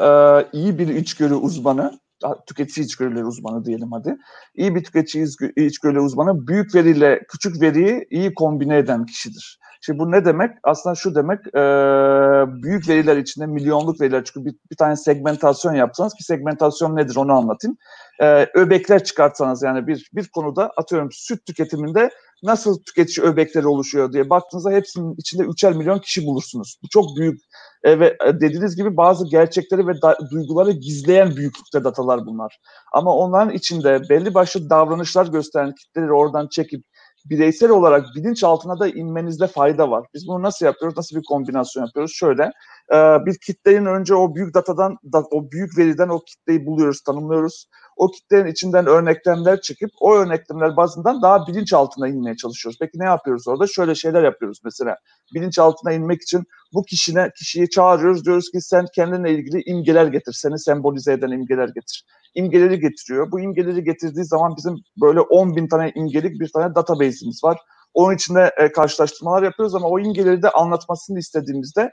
E, 0.53 0.59
iyi 0.59 0.79
bir 0.79 0.89
içgörü 0.89 1.35
uzmanı, 1.35 1.93
tüketici 2.47 2.87
içgörüleri 2.87 3.25
uzmanı 3.25 3.65
diyelim 3.65 3.93
hadi. 3.93 4.17
İyi 4.55 4.75
bir 4.75 4.85
tüketici 4.85 5.27
içgörüleri 5.57 6.01
uzmanı 6.01 6.47
büyük 6.47 6.75
veriyle 6.75 7.23
küçük 7.29 7.63
veriyi 7.63 8.07
iyi 8.11 8.35
kombine 8.35 8.77
eden 8.77 9.07
kişidir. 9.07 9.59
Şimdi 9.81 9.99
bu 9.99 10.13
ne 10.13 10.25
demek? 10.25 10.51
Aslında 10.63 10.95
şu 10.95 11.15
demek 11.15 11.41
e, 11.47 11.63
büyük 12.63 12.89
veriler 12.89 13.17
içinde 13.17 13.47
milyonluk 13.47 14.01
veriler 14.01 14.25
çünkü 14.25 14.47
bir, 14.47 14.55
bir 14.71 14.77
tane 14.77 14.97
segmentasyon 14.97 15.75
yapsanız 15.75 16.15
ki 16.15 16.25
segmentasyon 16.25 16.97
nedir 16.97 17.17
onu 17.17 17.33
anlatayım. 17.33 17.77
E, 18.21 18.47
öbekler 18.55 19.05
çıkartsanız 19.05 19.63
yani 19.63 19.87
bir 19.87 20.11
bir 20.13 20.29
konuda 20.29 20.71
atıyorum 20.77 21.09
süt 21.13 21.47
tüketiminde 21.47 22.11
nasıl 22.43 22.83
tüketici 22.83 23.27
öbekleri 23.27 23.69
oluşuyor 23.69 24.13
diye 24.13 24.31
baktığınızda 24.31 24.71
hepsinin 24.71 25.15
içinde 25.19 25.43
üçer 25.43 25.73
milyon 25.73 25.99
kişi 25.99 26.27
bulursunuz. 26.27 26.79
Bu 26.83 26.89
çok 26.89 27.17
büyük 27.17 27.41
e, 27.85 28.01
ve 28.01 28.17
e, 28.27 28.41
dediğiniz 28.41 28.77
gibi 28.77 28.97
bazı 28.97 29.27
gerçekleri 29.31 29.87
ve 29.87 30.03
da, 30.03 30.19
duyguları 30.31 30.73
gizleyen 30.73 31.37
büyüklükte 31.37 31.85
datalar 31.85 32.27
bunlar. 32.27 32.59
Ama 32.93 33.17
onların 33.17 33.55
içinde 33.55 34.09
belli 34.09 34.35
başlı 34.35 34.71
davranışlar 34.71 35.27
gösteren 35.27 35.75
kitleleri 35.75 36.13
oradan 36.13 36.49
çekip 36.51 36.85
bireysel 37.31 37.71
olarak 37.71 38.07
bilinçaltına 38.17 38.79
da 38.79 38.89
inmenizde 38.89 39.47
fayda 39.47 39.91
var. 39.91 40.07
Biz 40.15 40.29
bunu 40.29 40.43
nasıl 40.43 40.67
yapıyoruz? 40.67 40.97
Nasıl 40.97 41.17
bir 41.17 41.23
kombinasyon 41.29 41.85
yapıyoruz? 41.85 42.13
Şöyle 42.15 42.43
e, 42.93 42.97
bir 43.27 43.39
kitlenin 43.47 43.87
önce 43.87 44.15
o 44.15 44.35
büyük 44.35 44.55
datadan 44.55 44.97
o 45.31 45.51
büyük 45.51 45.79
veriden 45.79 46.09
o 46.09 46.21
kitleyi 46.21 46.67
buluyoruz, 46.67 47.01
tanımlıyoruz. 47.01 47.67
O 47.97 48.11
kitlenin 48.11 48.51
içinden 48.51 48.87
örneklemler 48.87 49.61
çıkıp 49.61 49.91
o 50.01 50.15
örneklemler 50.15 50.77
bazından 50.77 51.23
daha 51.23 51.47
bilinçaltına 51.47 52.09
inmeye 52.09 52.37
çalışıyoruz. 52.37 52.79
Peki 52.81 52.99
ne 52.99 53.05
yapıyoruz 53.05 53.49
orada? 53.49 53.67
Şöyle 53.67 53.95
şeyler 53.95 54.23
yapıyoruz 54.23 54.61
mesela. 54.65 54.97
Bilinçaltına 55.35 55.93
inmek 55.93 56.23
için 56.23 56.45
bu 56.75 56.85
kişine 56.85 57.31
kişiyi 57.39 57.71
çağırıyoruz. 57.71 58.25
Diyoruz 58.25 58.51
ki 58.51 58.61
sen 58.61 58.87
kendine 58.95 59.31
ilgili 59.31 59.63
imgeler 59.67 60.07
getir. 60.07 60.33
Seni 60.33 60.59
sembolize 60.59 61.13
eden 61.13 61.31
imgeler 61.31 61.69
getir. 61.69 62.05
İmgeleri 62.37 62.81
getiriyor. 62.81 63.33
Bu 63.33 63.41
imgeleri 63.41 63.85
getirdiği 63.85 64.25
zaman 64.25 64.57
bizim 64.57 64.77
böyle 65.01 65.21
10 65.21 65.57
bin 65.57 65.69
tane 65.69 65.93
imgelik 65.95 66.41
bir 66.41 66.49
tane 66.53 66.75
database'imiz 66.75 67.45
var. 67.45 67.59
Onun 67.95 68.15
içinde 68.15 68.53
e, 68.59 68.73
karşılaştırmalar 68.73 69.43
yapıyoruz 69.43 69.75
ama 69.75 69.89
o 69.89 69.99
imgeleri 69.99 70.43
de 70.43 70.51
anlatmasını 70.51 71.19
istediğimizde 71.19 71.91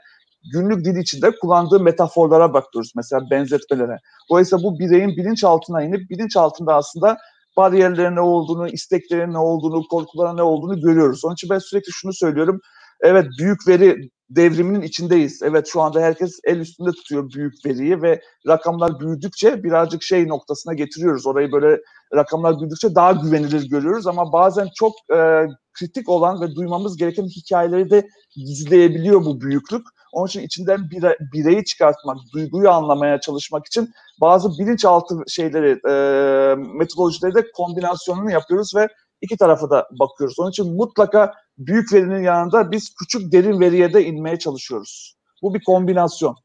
günlük 0.52 0.84
dil 0.84 0.96
içinde 0.96 1.30
kullandığı 1.40 1.80
metaforlara 1.80 2.54
bakıyoruz. 2.54 2.92
Mesela 2.96 3.30
benzetmelere. 3.30 3.96
Dolayısıyla 4.30 4.64
bu 4.64 4.78
bireyin 4.78 5.16
bilinçaltına 5.16 5.82
inip 5.82 6.10
bilinçaltında 6.10 6.74
aslında 6.74 7.18
bariyerlerin 7.56 8.16
ne 8.16 8.20
olduğunu, 8.20 8.68
isteklerin 8.68 9.32
ne 9.32 9.38
olduğunu, 9.38 9.88
korkuların 9.88 10.36
ne 10.36 10.42
olduğunu 10.42 10.80
görüyoruz. 10.80 11.24
Onun 11.24 11.34
için 11.34 11.50
ben 11.50 11.58
sürekli 11.58 11.92
şunu 11.92 12.12
söylüyorum. 12.12 12.60
Evet 13.04 13.26
büyük 13.38 13.68
veri 13.68 14.10
devriminin 14.30 14.82
içindeyiz. 14.82 15.42
Evet 15.42 15.66
şu 15.72 15.80
anda 15.80 16.00
herkes 16.00 16.40
el 16.44 16.58
üstünde 16.58 16.90
tutuyor 16.90 17.30
büyük 17.30 17.54
veriyi 17.66 18.02
ve 18.02 18.20
rakamlar 18.48 19.00
büyüdükçe 19.00 19.64
birazcık 19.64 20.02
şey 20.02 20.28
noktasına 20.28 20.74
getiriyoruz. 20.74 21.26
Orayı 21.26 21.52
böyle 21.52 21.80
rakamlar 22.14 22.60
büyüdükçe 22.60 22.94
daha 22.94 23.12
güvenilir 23.12 23.68
görüyoruz 23.70 24.06
ama 24.06 24.32
bazen 24.32 24.68
çok 24.74 24.92
e, 25.16 25.46
kritik 25.72 26.08
olan 26.08 26.40
ve 26.40 26.54
duymamız 26.54 26.96
gereken 26.96 27.24
hikayeleri 27.24 27.90
de 27.90 28.08
gizleyebiliyor 28.36 29.24
bu 29.24 29.40
büyüklük. 29.40 29.86
Onun 30.12 30.26
için 30.26 30.42
içinden 30.42 30.90
bire, 30.90 31.18
bireyi 31.32 31.64
çıkartmak, 31.64 32.16
duyguyu 32.34 32.70
anlamaya 32.70 33.20
çalışmak 33.20 33.66
için 33.66 33.90
bazı 34.20 34.58
bilinçaltı 34.58 35.14
şeyleri, 35.28 35.80
e, 35.88 35.94
metodolojileri 36.78 37.34
de 37.34 37.44
kombinasyonunu 37.56 38.30
yapıyoruz 38.30 38.72
ve 38.76 38.88
iki 39.20 39.36
tarafa 39.36 39.70
da 39.70 39.88
bakıyoruz. 40.00 40.38
Onun 40.38 40.50
için 40.50 40.76
mutlaka 40.76 41.34
büyük 41.58 41.92
verinin 41.92 42.22
yanında 42.22 42.70
biz 42.70 42.94
küçük 42.94 43.32
derin 43.32 43.60
veriye 43.60 43.92
de 43.92 44.04
inmeye 44.04 44.38
çalışıyoruz. 44.38 45.16
Bu 45.42 45.54
bir 45.54 45.64
kombinasyon. 45.64 46.36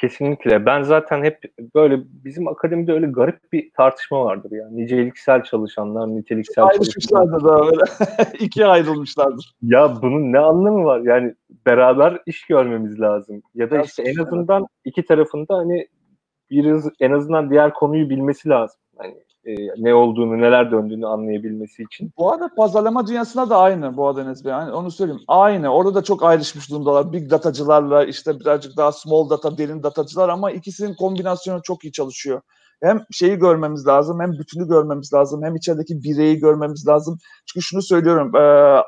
Kesinlikle. 0.00 0.66
Ben 0.66 0.82
zaten 0.82 1.24
hep 1.24 1.38
böyle 1.74 2.00
bizim 2.24 2.48
akademide 2.48 2.92
öyle 2.92 3.06
garip 3.06 3.52
bir 3.52 3.70
tartışma 3.76 4.24
vardır 4.24 4.50
yani. 4.52 4.76
Niceliksel 4.76 5.42
çalışanlar, 5.42 6.08
niteliksel 6.08 6.64
Ayrışmışlardır 6.64 7.44
da 7.44 7.66
öyle. 7.66 7.82
İkiye 8.44 8.66
ayrılmışlardır. 8.66 9.54
Ya 9.62 10.02
bunun 10.02 10.32
ne 10.32 10.38
anlamı 10.38 10.84
var? 10.84 11.00
Yani 11.00 11.34
beraber 11.66 12.22
iş 12.26 12.46
görmemiz 12.46 13.00
lazım. 13.00 13.42
Ya 13.54 13.70
da 13.70 13.76
ya 13.76 13.82
işte 13.82 14.02
en 14.02 14.16
azından 14.16 14.66
iki 14.84 15.04
tarafında 15.04 15.56
hani 15.56 15.88
bir 16.50 16.82
en 17.00 17.12
azından 17.12 17.50
diğer 17.50 17.74
konuyu 17.74 18.10
bilmesi 18.10 18.48
lazım. 18.48 18.80
Hani 18.96 19.14
e, 19.48 19.54
ne 19.76 19.94
olduğunu, 19.94 20.38
neler 20.38 20.70
döndüğünü 20.70 21.06
anlayabilmesi 21.06 21.82
için. 21.82 22.12
Bu 22.18 22.32
arada 22.32 22.50
pazarlama 22.56 23.06
dünyasında 23.06 23.50
da 23.50 23.58
aynı 23.58 23.96
bu 23.96 24.08
arada 24.08 24.22
Enes 24.22 24.44
Bey. 24.44 24.52
Yani 24.52 24.72
onu 24.72 24.90
söyleyeyim. 24.90 25.22
Aynı. 25.28 25.68
Orada 25.68 25.94
da 25.94 26.02
çok 26.02 26.22
ayrışmış 26.22 26.70
durumdalar. 26.70 27.12
Big 27.12 27.30
datacılarla 27.30 28.04
işte 28.04 28.40
birazcık 28.40 28.76
daha 28.76 28.92
small 28.92 29.30
data, 29.30 29.58
derin 29.58 29.82
datacılar 29.82 30.28
ama 30.28 30.50
ikisinin 30.50 30.94
kombinasyonu 30.94 31.62
çok 31.62 31.84
iyi 31.84 31.92
çalışıyor. 31.92 32.40
Hem 32.82 33.00
şeyi 33.10 33.36
görmemiz 33.36 33.86
lazım, 33.86 34.20
hem 34.20 34.32
bütünü 34.32 34.68
görmemiz 34.68 35.12
lazım, 35.14 35.42
hem 35.44 35.56
içerideki 35.56 36.02
bireyi 36.02 36.38
görmemiz 36.38 36.86
lazım. 36.88 37.18
Çünkü 37.46 37.64
şunu 37.64 37.82
söylüyorum, 37.82 38.32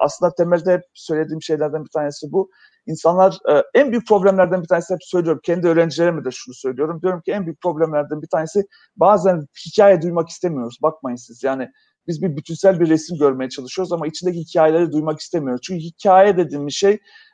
aslında 0.00 0.34
temelde 0.34 0.72
hep 0.72 0.82
söylediğim 0.94 1.42
şeylerden 1.42 1.84
bir 1.84 1.90
tanesi 1.90 2.32
bu 2.32 2.50
İnsanlar 2.86 3.38
e, 3.52 3.62
en 3.74 3.90
büyük 3.90 4.08
problemlerden 4.08 4.62
bir 4.62 4.68
tanesi 4.68 4.94
hep 4.94 5.00
söylüyorum. 5.02 5.40
Kendi 5.44 5.68
öğrencilerime 5.68 6.24
de 6.24 6.30
şunu 6.30 6.54
söylüyorum. 6.54 7.02
Diyorum 7.02 7.20
ki 7.20 7.32
en 7.32 7.46
büyük 7.46 7.60
problemlerden 7.62 8.22
bir 8.22 8.26
tanesi 8.26 8.62
bazen 8.96 9.46
hikaye 9.66 10.02
duymak 10.02 10.28
istemiyoruz. 10.28 10.78
Bakmayın 10.82 11.16
siz 11.16 11.42
yani 11.42 11.68
biz 12.06 12.22
bir 12.22 12.36
bütünsel 12.36 12.80
bir 12.80 12.88
resim 12.88 13.18
görmeye 13.18 13.48
çalışıyoruz 13.48 13.92
ama 13.92 14.06
içindeki 14.06 14.38
hikayeleri 14.38 14.92
duymak 14.92 15.20
istemiyoruz. 15.20 15.60
Çünkü 15.64 15.80
hikaye 15.80 16.36
dediğimiz 16.36 16.74
şey 16.74 16.92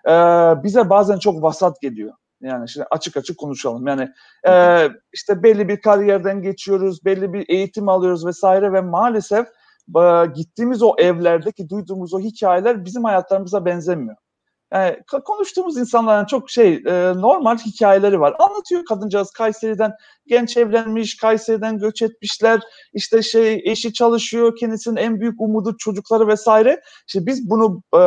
e, 0.08 0.12
bize 0.64 0.90
bazen 0.90 1.18
çok 1.18 1.42
vasat 1.42 1.80
geliyor. 1.80 2.12
Yani 2.46 2.68
şimdi 2.68 2.86
açık 2.90 3.16
açık 3.16 3.38
konuşalım. 3.38 3.86
Yani 3.86 4.08
e, 4.48 4.88
işte 5.12 5.42
belli 5.42 5.68
bir 5.68 5.80
kariyerden 5.80 6.42
geçiyoruz, 6.42 7.04
belli 7.04 7.32
bir 7.32 7.44
eğitim 7.48 7.88
alıyoruz 7.88 8.26
vesaire 8.26 8.72
ve 8.72 8.80
maalesef 8.80 9.46
e, 9.96 10.26
gittiğimiz 10.34 10.82
o 10.82 10.94
evlerdeki 10.98 11.68
duyduğumuz 11.68 12.14
o 12.14 12.20
hikayeler 12.20 12.84
bizim 12.84 13.04
hayatlarımıza 13.04 13.64
benzemiyor. 13.64 14.16
Yani 14.72 15.02
konuştuğumuz 15.24 15.76
insanların 15.76 16.26
çok 16.26 16.50
şey 16.50 16.74
e, 16.74 17.12
normal 17.16 17.58
hikayeleri 17.58 18.20
var. 18.20 18.34
Anlatıyor 18.38 18.84
kadıncağız 18.84 19.30
Kayseri'den 19.30 19.92
genç 20.26 20.56
evlenmiş, 20.56 21.16
Kayseri'den 21.16 21.78
göç 21.78 22.02
etmişler. 22.02 22.60
İşte 22.92 23.22
şey 23.22 23.62
eşi 23.64 23.92
çalışıyor, 23.92 24.56
kendisinin 24.56 24.96
en 24.96 25.20
büyük 25.20 25.40
umudu 25.40 25.76
çocukları 25.78 26.28
vesaire. 26.28 26.80
İşte 27.08 27.26
biz 27.26 27.50
bunu 27.50 27.82
e, 27.94 28.02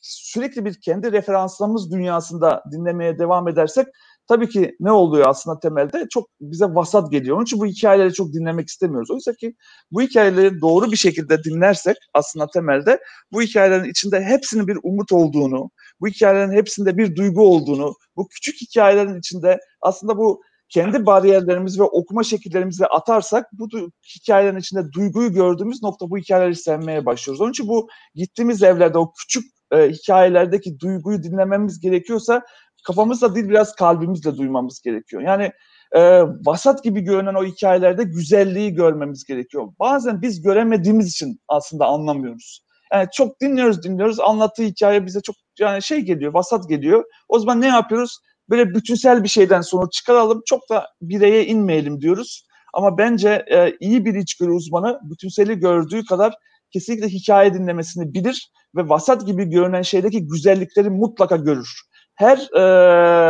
sürekli 0.00 0.64
bir 0.64 0.80
kendi 0.80 1.12
referanslarımız 1.12 1.92
dünyasında 1.92 2.62
dinlemeye 2.72 3.18
devam 3.18 3.48
edersek 3.48 3.86
tabii 4.28 4.48
ki 4.48 4.76
ne 4.80 4.92
oluyor 4.92 5.26
aslında 5.28 5.60
temelde? 5.60 6.06
Çok 6.10 6.28
bize 6.40 6.64
vasat 6.64 7.10
geliyor. 7.12 7.36
Onun 7.36 7.44
için 7.44 7.60
bu 7.60 7.66
hikayeleri 7.66 8.12
çok 8.12 8.32
dinlemek 8.32 8.68
istemiyoruz. 8.68 9.10
Oysa 9.10 9.34
ki 9.34 9.54
bu 9.90 10.02
hikayeleri 10.02 10.60
doğru 10.60 10.92
bir 10.92 10.96
şekilde 10.96 11.44
dinlersek 11.44 11.96
aslında 12.14 12.46
temelde 12.46 13.00
bu 13.32 13.42
hikayelerin 13.42 13.90
içinde 13.90 14.24
hepsinin 14.24 14.66
bir 14.66 14.78
umut 14.82 15.12
olduğunu, 15.12 15.70
bu 16.00 16.08
hikayelerin 16.08 16.52
hepsinde 16.52 16.98
bir 16.98 17.16
duygu 17.16 17.42
olduğunu, 17.42 17.94
bu 18.16 18.28
küçük 18.28 18.60
hikayelerin 18.60 19.18
içinde 19.18 19.58
aslında 19.80 20.18
bu 20.18 20.42
kendi 20.68 21.06
bariyerlerimiz 21.06 21.80
ve 21.80 21.82
okuma 21.82 22.22
şekillerimizi 22.22 22.86
atarsak 22.86 23.46
bu 23.52 23.68
hikayelerin 24.16 24.58
içinde 24.58 24.92
duyguyu 24.92 25.32
gördüğümüz 25.32 25.82
nokta 25.82 26.10
bu 26.10 26.18
hikayeleri 26.18 26.56
sevmeye 26.56 27.06
başlıyoruz. 27.06 27.40
Onun 27.40 27.50
için 27.50 27.68
bu 27.68 27.88
gittiğimiz 28.14 28.62
evlerde 28.62 28.98
o 28.98 29.12
küçük 29.12 29.59
e, 29.72 29.88
hikayelerdeki 29.88 30.80
duyguyu 30.80 31.22
dinlememiz 31.22 31.80
gerekiyorsa 31.80 32.42
kafamızla 32.86 33.34
değil 33.34 33.48
biraz 33.48 33.74
kalbimizle 33.74 34.36
duymamız 34.36 34.80
gerekiyor. 34.82 35.22
Yani 35.22 35.52
e, 35.92 36.22
vasat 36.46 36.84
gibi 36.84 37.00
görünen 37.00 37.34
o 37.34 37.44
hikayelerde 37.44 38.04
güzelliği 38.04 38.74
görmemiz 38.74 39.24
gerekiyor. 39.24 39.68
Bazen 39.80 40.22
biz 40.22 40.42
göremediğimiz 40.42 41.08
için 41.08 41.40
aslında 41.48 41.86
anlamıyoruz. 41.86 42.64
Yani 42.92 43.08
çok 43.12 43.40
dinliyoruz 43.40 43.82
dinliyoruz 43.82 44.20
anlattığı 44.20 44.62
hikaye 44.62 45.06
bize 45.06 45.20
çok 45.20 45.36
yani 45.58 45.82
şey 45.82 46.00
geliyor 46.00 46.34
vasat 46.34 46.68
geliyor. 46.68 47.04
O 47.28 47.38
zaman 47.38 47.60
ne 47.60 47.66
yapıyoruz? 47.66 48.18
Böyle 48.50 48.74
bütünsel 48.74 49.24
bir 49.24 49.28
şeyden 49.28 49.60
sonra 49.60 49.90
çıkaralım 49.90 50.42
çok 50.46 50.70
da 50.70 50.86
bireye 51.02 51.46
inmeyelim 51.46 52.00
diyoruz. 52.00 52.46
Ama 52.74 52.98
bence 52.98 53.44
e, 53.50 53.76
iyi 53.80 54.04
bir 54.04 54.14
içgörü 54.14 54.50
uzmanı 54.50 55.00
bütünseli 55.02 55.58
gördüğü 55.58 56.04
kadar 56.04 56.34
kesinlikle 56.72 57.08
hikaye 57.08 57.54
dinlemesini 57.54 58.14
bilir 58.14 58.50
ve 58.76 58.88
vasat 58.88 59.26
gibi 59.26 59.44
görünen 59.44 59.82
şeydeki 59.82 60.26
güzellikleri 60.26 60.90
mutlaka 60.90 61.36
görür 61.36 61.90
her 62.20 62.38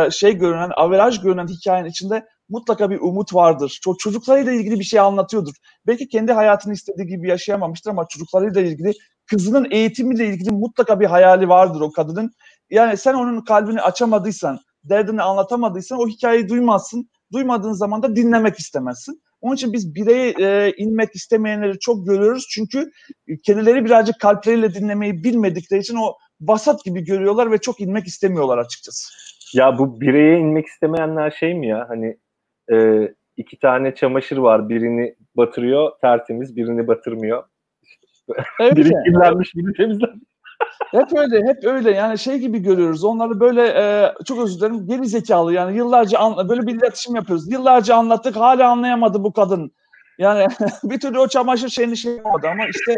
e, 0.07 0.11
şey 0.11 0.37
görünen, 0.37 0.71
averaj 0.77 1.21
görünen 1.21 1.47
hikayenin 1.47 1.89
içinde 1.89 2.25
mutlaka 2.49 2.89
bir 2.89 2.99
umut 2.99 3.33
vardır. 3.33 3.79
Çok 3.83 3.99
çocuklarıyla 3.99 4.51
ilgili 4.51 4.79
bir 4.79 4.83
şey 4.83 4.99
anlatıyordur. 4.99 5.53
Belki 5.87 6.07
kendi 6.07 6.31
hayatını 6.31 6.73
istediği 6.73 7.07
gibi 7.07 7.29
yaşayamamıştır 7.29 7.89
ama 7.91 8.07
çocuklarıyla 8.09 8.61
ilgili, 8.61 8.93
kızının 9.25 9.67
eğitimiyle 9.71 10.27
ilgili 10.27 10.49
mutlaka 10.51 10.99
bir 10.99 11.05
hayali 11.05 11.49
vardır 11.49 11.81
o 11.81 11.91
kadının. 11.91 12.31
Yani 12.69 12.97
sen 12.97 13.13
onun 13.13 13.41
kalbini 13.41 13.81
açamadıysan, 13.81 14.59
derdini 14.83 15.21
anlatamadıysan 15.21 15.99
o 15.99 16.07
hikayeyi 16.07 16.49
duymazsın. 16.49 17.09
Duymadığın 17.33 17.73
zaman 17.73 18.03
da 18.03 18.15
dinlemek 18.15 18.59
istemezsin. 18.59 19.21
Onun 19.41 19.55
için 19.55 19.73
biz 19.73 19.95
bireye 19.95 20.33
e, 20.39 20.73
inmek 20.77 21.15
istemeyenleri 21.15 21.79
çok 21.79 22.07
görüyoruz. 22.07 22.47
Çünkü 22.49 22.91
kendileri 23.43 23.85
birazcık 23.85 24.19
kalpleriyle 24.19 24.73
dinlemeyi 24.73 25.23
bilmedikleri 25.23 25.81
için 25.81 25.95
o 25.95 26.13
vasat 26.41 26.83
gibi 26.85 27.03
görüyorlar 27.03 27.51
ve 27.51 27.57
çok 27.57 27.81
inmek 27.81 28.07
istemiyorlar 28.07 28.57
açıkçası. 28.57 29.13
Ya 29.53 29.77
bu 29.77 30.01
bireye 30.01 30.39
inmek 30.39 30.67
istemeyenler 30.67 31.31
şey 31.31 31.53
mi 31.53 31.67
ya 31.67 31.85
hani 31.89 32.17
e, 32.73 33.07
iki 33.37 33.59
tane 33.59 33.95
çamaşır 33.95 34.37
var 34.37 34.69
birini 34.69 35.15
batırıyor 35.37 35.91
tertemiz 36.01 36.55
birini 36.55 36.87
batırmıyor. 36.87 37.43
Biri 38.59 38.89
kirlenmiş 39.05 39.55
biri 39.55 39.73
temizlenmiş. 39.73 40.30
Hep 40.91 41.17
öyle, 41.17 41.47
hep 41.47 41.63
öyle. 41.63 41.91
Yani 41.91 42.17
şey 42.17 42.37
gibi 42.37 42.59
görüyoruz. 42.59 43.03
Onları 43.03 43.39
böyle 43.39 43.67
e, 43.67 44.13
çok 44.25 44.39
özür 44.39 44.59
dilerim 44.59 44.87
geri 44.87 45.07
zekalı 45.07 45.53
yani 45.53 45.77
yıllarca 45.77 46.19
an, 46.19 46.49
böyle 46.49 46.67
bir 46.67 46.75
iletişim 46.75 47.15
yapıyoruz. 47.15 47.51
Yıllarca 47.51 47.95
anlattık 47.95 48.35
hala 48.35 48.69
anlayamadı 48.69 49.23
bu 49.23 49.33
kadın. 49.33 49.71
Yani 50.17 50.47
bir 50.83 50.99
türlü 50.99 51.19
o 51.19 51.27
çamaşır 51.27 51.69
şeyini 51.69 51.97
şey 51.97 52.15
yapmadı 52.15 52.47
ama 52.51 52.63
işte 52.69 52.95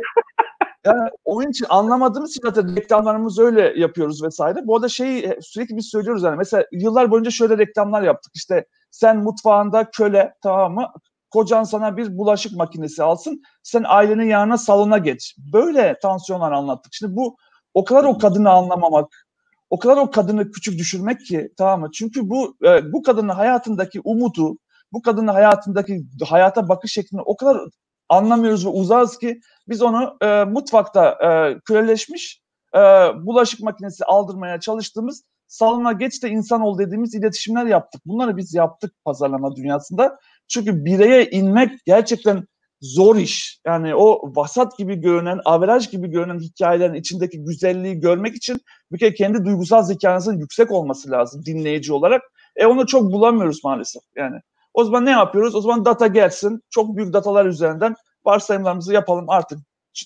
yani 0.85 1.09
oyun 1.25 1.49
için 1.49 1.65
anlamadığımız 1.69 2.31
için 2.31 2.41
zaten 2.43 2.75
reklamlarımızı 2.75 3.43
öyle 3.43 3.73
yapıyoruz 3.79 4.23
vesaire. 4.23 4.59
Bu 4.63 4.75
arada 4.75 4.89
şeyi 4.89 5.37
sürekli 5.41 5.77
biz 5.77 5.85
söylüyoruz 5.85 6.23
yani 6.23 6.35
mesela 6.37 6.65
yıllar 6.71 7.11
boyunca 7.11 7.31
şöyle 7.31 7.57
reklamlar 7.57 8.01
yaptık. 8.01 8.31
İşte 8.35 8.65
sen 8.91 9.17
mutfağında 9.17 9.91
köle 9.91 10.33
tamam 10.41 10.73
mı? 10.73 10.87
kocan 11.33 11.63
sana 11.63 11.97
bir 11.97 12.17
bulaşık 12.17 12.55
makinesi 12.55 13.03
alsın. 13.03 13.41
Sen 13.63 13.83
ailenin 13.87 14.25
yanına 14.25 14.57
salona 14.57 14.97
geç. 14.97 15.35
Böyle 15.53 15.99
tansiyonlar 16.01 16.51
anlattık. 16.51 16.93
Şimdi 16.93 17.15
bu 17.15 17.37
o 17.73 17.83
kadar 17.83 18.03
o 18.03 18.17
kadını 18.17 18.49
anlamamak, 18.49 19.27
o 19.69 19.79
kadar 19.79 19.97
o 19.97 20.11
kadını 20.11 20.51
küçük 20.51 20.79
düşürmek 20.79 21.25
ki 21.25 21.49
tamam 21.57 21.79
mı? 21.79 21.89
Çünkü 21.93 22.29
bu 22.29 22.55
e, 22.65 22.93
bu 22.93 23.03
kadının 23.03 23.29
hayatındaki 23.29 24.01
umudu, 24.03 24.57
bu 24.93 25.01
kadının 25.01 25.27
hayatındaki 25.27 26.05
hayata 26.29 26.69
bakış 26.69 26.93
şeklini 26.93 27.21
o 27.21 27.37
kadar 27.37 27.57
anlamıyoruz 28.09 28.65
ve 28.65 28.69
uzağız 28.69 29.17
ki 29.17 29.39
biz 29.67 29.81
onu 29.81 30.17
e, 30.21 30.43
mutfakta 30.43 31.09
e, 31.09 31.59
köleleşmiş 31.59 32.41
e, 32.75 32.79
bulaşık 33.25 33.59
makinesi 33.59 34.05
aldırmaya 34.05 34.59
çalıştığımız 34.59 35.23
salona 35.47 35.91
geç 35.91 36.23
de 36.23 36.29
insan 36.29 36.61
ol 36.61 36.77
dediğimiz 36.77 37.15
iletişimler 37.15 37.65
yaptık. 37.65 38.01
Bunları 38.05 38.37
biz 38.37 38.53
yaptık 38.53 38.93
pazarlama 39.05 39.55
dünyasında. 39.55 40.17
Çünkü 40.47 40.85
bireye 40.85 41.29
inmek 41.29 41.71
gerçekten 41.85 42.47
zor 42.83 43.15
iş. 43.15 43.59
Yani 43.65 43.95
o 43.95 44.31
vasat 44.35 44.77
gibi 44.77 44.95
görünen, 44.95 45.39
averaj 45.45 45.89
gibi 45.89 46.07
görünen 46.07 46.39
hikayelerin 46.39 46.93
içindeki 46.93 47.43
güzelliği 47.43 47.99
görmek 47.99 48.35
için 48.35 48.61
bir 48.91 48.99
kere 48.99 49.13
kendi 49.13 49.45
duygusal 49.45 49.83
zekanızın 49.83 50.37
yüksek 50.37 50.71
olması 50.71 51.11
lazım 51.11 51.45
dinleyici 51.45 51.93
olarak. 51.93 52.21
E 52.55 52.65
onu 52.65 52.87
çok 52.87 53.11
bulamıyoruz 53.11 53.63
maalesef 53.63 54.03
yani. 54.15 54.35
O 54.73 54.83
zaman 54.83 55.05
ne 55.05 55.11
yapıyoruz? 55.11 55.55
O 55.55 55.61
zaman 55.61 55.85
data 55.85 56.07
gelsin. 56.07 56.61
Çok 56.69 56.97
büyük 56.97 57.13
datalar 57.13 57.45
üzerinden 57.45 57.95
varsayımlarımızı 58.25 58.93
yapalım 58.93 59.29
artık 59.29 59.59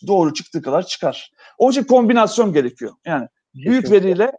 doğru 0.07 0.33
çıktığı 0.33 0.61
kadar 0.61 0.85
çıkar. 0.85 1.31
Onun 1.57 1.71
için 1.71 1.83
kombinasyon 1.83 2.53
gerekiyor. 2.53 2.91
Yani 3.05 3.27
büyük 3.53 3.91
veriyle 3.91 4.31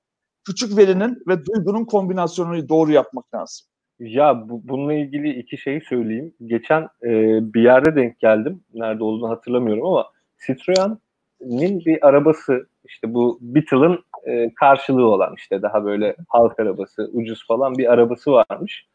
küçük 0.45 0.77
verinin 0.77 1.19
ve 1.29 1.47
duygunun 1.47 1.85
kombinasyonunu 1.85 2.69
doğru 2.69 2.93
yapmak 2.93 3.35
lazım. 3.35 3.67
Ya 4.01 4.49
bu, 4.49 4.61
bununla 4.65 4.95
ilgili 4.95 5.31
iki 5.31 5.59
şeyi 5.59 5.81
söyleyeyim. 5.81 6.35
Geçen 6.47 6.83
e, 6.83 7.11
bir 7.55 7.63
yerde 7.63 7.97
denk 7.97 8.21
geldim. 8.21 8.61
Nerede 8.75 9.05
olduğunu 9.05 9.31
hatırlamıyorum 9.31 9.87
ama 9.87 10.07
Citroen'in 10.47 11.81
bir 11.85 12.09
arabası 12.09 12.69
işte 12.85 13.15
bu 13.15 13.39
Beetle'ın 13.41 14.05
e, 14.27 14.55
karşılığı 14.55 15.07
olan 15.07 15.35
işte 15.37 15.63
daha 15.63 15.85
böyle 15.85 16.17
halk 16.29 16.61
arabası, 16.61 17.11
ucuz 17.13 17.47
falan 17.47 17.75
bir 17.79 17.93
arabası 17.93 18.33
varmış. 18.33 18.87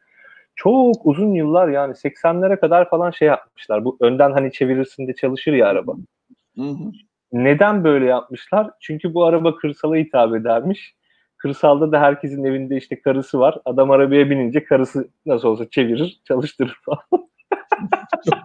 Çok 0.55 1.05
uzun 1.05 1.33
yıllar 1.33 1.67
yani 1.67 1.93
80'lere 1.93 2.59
kadar 2.59 2.89
falan 2.89 3.11
şey 3.11 3.27
yapmışlar. 3.27 3.85
Bu 3.85 3.97
önden 4.01 4.31
hani 4.31 4.51
çevirirsin 4.51 5.07
de 5.07 5.15
çalışır 5.15 5.53
ya 5.53 5.67
araba. 5.67 5.93
Hı 6.55 6.61
hı. 6.61 6.91
Neden 7.31 7.83
böyle 7.83 8.05
yapmışlar? 8.05 8.71
Çünkü 8.79 9.13
bu 9.13 9.25
araba 9.25 9.55
kırsala 9.55 9.95
hitap 9.95 10.35
edermiş 10.35 10.95
Kırsalda 11.43 11.91
da 11.91 12.01
herkesin 12.01 12.43
evinde 12.43 12.77
işte 12.77 13.01
karısı 13.01 13.39
var. 13.39 13.57
Adam 13.65 13.91
arabaya 13.91 14.29
binince 14.29 14.63
karısı 14.63 15.07
nasıl 15.25 15.47
olsa 15.47 15.69
çevirir, 15.69 16.21
çalıştırır 16.27 16.77
falan. 16.85 16.99
çok, 18.25 18.39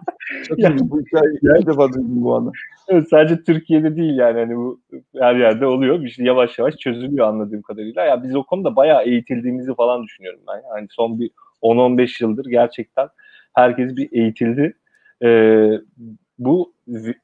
çok 0.47 0.59
yani, 0.59 0.79
bu 0.81 1.01
hikayeyi 1.01 1.39
her 1.43 1.65
defa 1.65 1.93
duydum 1.93 2.23
bu 2.23 2.35
anda. 2.35 2.51
Evet, 2.87 3.09
sadece 3.09 3.43
Türkiye'de 3.43 3.95
değil 3.95 4.17
yani 4.17 4.39
hani 4.39 4.55
bu 4.55 4.79
her 5.19 5.35
yerde 5.35 5.65
oluyor. 5.65 6.07
Şey 6.07 6.25
yavaş 6.25 6.59
yavaş 6.59 6.75
çözülüyor 6.75 7.27
anladığım 7.27 7.61
kadarıyla. 7.61 8.05
Ya 8.05 8.23
biz 8.23 8.35
o 8.35 8.43
konuda 8.43 8.75
bayağı 8.75 9.03
eğitildiğimizi 9.03 9.75
falan 9.75 10.03
düşünüyorum 10.03 10.41
ben. 10.47 10.61
Yani 10.75 10.87
son 10.89 11.19
bir 11.19 11.31
10-15 11.61 12.23
yıldır 12.23 12.45
gerçekten 12.45 13.07
herkes 13.53 13.95
bir 13.95 14.09
eğitildi. 14.11 14.73
Ee, 15.23 15.71
bu 16.39 16.73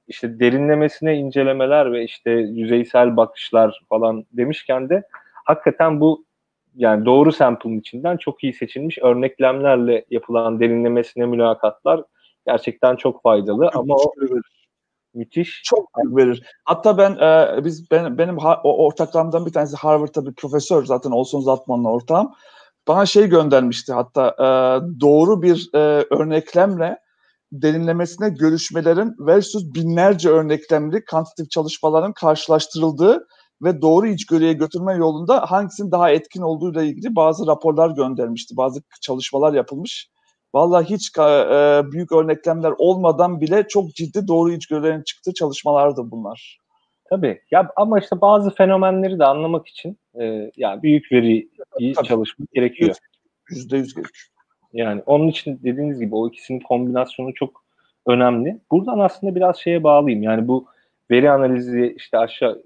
işte 0.08 0.40
derinlemesine 0.40 1.16
incelemeler 1.16 1.92
ve 1.92 2.04
işte 2.04 2.32
yüzeysel 2.32 3.18
bakışlar 3.18 3.82
falan 3.90 4.26
demişken 4.34 4.90
de 4.90 5.04
hakikaten 5.46 6.00
bu 6.00 6.26
yani 6.76 7.06
doğru 7.06 7.32
sample'ın 7.32 7.80
içinden 7.80 8.18
çok 8.18 8.44
iyi 8.44 8.54
seçilmiş 8.54 8.98
örneklemlerle 8.98 10.06
yapılan 10.10 10.60
derinlemesine 10.60 11.26
mülakatlar 11.26 12.04
gerçekten 12.48 12.96
çok 12.96 13.22
faydalı 13.22 13.70
çok 13.74 13.76
ama 13.76 13.96
o 13.96 14.14
müthiş. 15.14 15.62
Çok 15.66 15.88
büyük 15.98 16.18
verir. 16.18 16.44
Hatta 16.66 16.98
ben 16.98 17.12
e, 17.12 17.66
biz 17.66 17.92
ben, 17.92 18.18
benim 18.18 18.38
ha, 18.38 18.62
o 18.64 18.86
ortaklarımdan 18.86 19.46
bir 19.46 19.54
tanesi 19.54 19.76
Harvard'da 19.76 20.26
bir 20.26 20.34
profesör 20.34 20.86
zaten 20.86 21.12
Olson 21.12 21.40
Zatman'la 21.40 21.90
ortağım. 21.90 22.32
Bana 22.88 23.06
şey 23.06 23.28
göndermişti 23.28 23.94
hatta 23.94 24.30
e, 24.40 24.48
doğru 25.02 25.42
bir 25.42 25.70
e, 25.74 25.78
örneklemle 26.10 26.98
derinlemesine 27.52 28.30
görüşmelerin 28.30 29.16
versus 29.20 29.64
binlerce 29.76 30.30
örneklemli 30.30 31.06
kantitif 31.06 31.52
çalışmaların 31.52 32.14
karşılaştırıldığı 32.14 33.28
ve 33.62 33.82
doğru 33.82 34.08
içgörüye 34.08 34.54
götürme 34.54 34.94
yolunda 34.94 35.52
hangisinin 35.52 35.92
daha 35.92 36.12
etkin 36.12 36.42
olduğuyla 36.42 36.84
ilgili 36.84 37.16
bazı 37.16 37.48
raporlar 37.48 37.90
göndermişti. 37.90 38.58
Bazı 38.58 38.82
çalışmalar 39.02 39.54
yapılmış. 39.54 40.10
Vallahi 40.54 40.86
hiç 40.86 41.12
e, 41.20 41.82
büyük 41.92 42.12
örneklemler 42.12 42.74
olmadan 42.78 43.42
bile 43.42 43.68
çok 43.68 43.90
ciddi 43.90 44.28
doğru 44.28 44.52
içgörülerin 44.52 45.04
çıktığı 45.04 45.34
çalışmalardı 45.34 46.12
bunlar. 46.12 46.60
Tabii. 47.10 47.42
Ya 47.52 47.70
ama 47.76 48.00
işte 48.00 48.22
bazı 48.22 48.50
fenomenleri 48.56 49.20
de 49.20 49.26
anlamak 49.26 49.68
için 49.68 49.98
e, 50.22 50.52
yani 50.58 50.84
büyük 50.84 51.12
veri 51.12 51.50
Tabii. 51.74 52.08
çalışmak 52.08 52.52
gerekiyor. 52.52 52.96
Yüzde 53.50 53.78
yüz 53.78 53.96
gerekiyor. 53.96 54.28
Yani 54.74 55.04
onun 55.06 55.28
için 55.28 55.60
dediğiniz 55.64 56.00
gibi 56.00 56.16
o 56.16 56.28
ikisinin 56.28 56.60
kombinasyonu 56.60 57.34
çok 57.34 57.64
önemli. 58.08 58.60
Buradan 58.72 59.00
aslında 59.00 59.36
biraz 59.36 59.58
şeye 59.58 59.84
bağlayayım. 59.84 60.24
Yani 60.24 60.48
bu 60.48 60.66
veri 61.12 61.32
analizi 61.32 61.94
işte 61.98 62.18
aşağı 62.18 62.64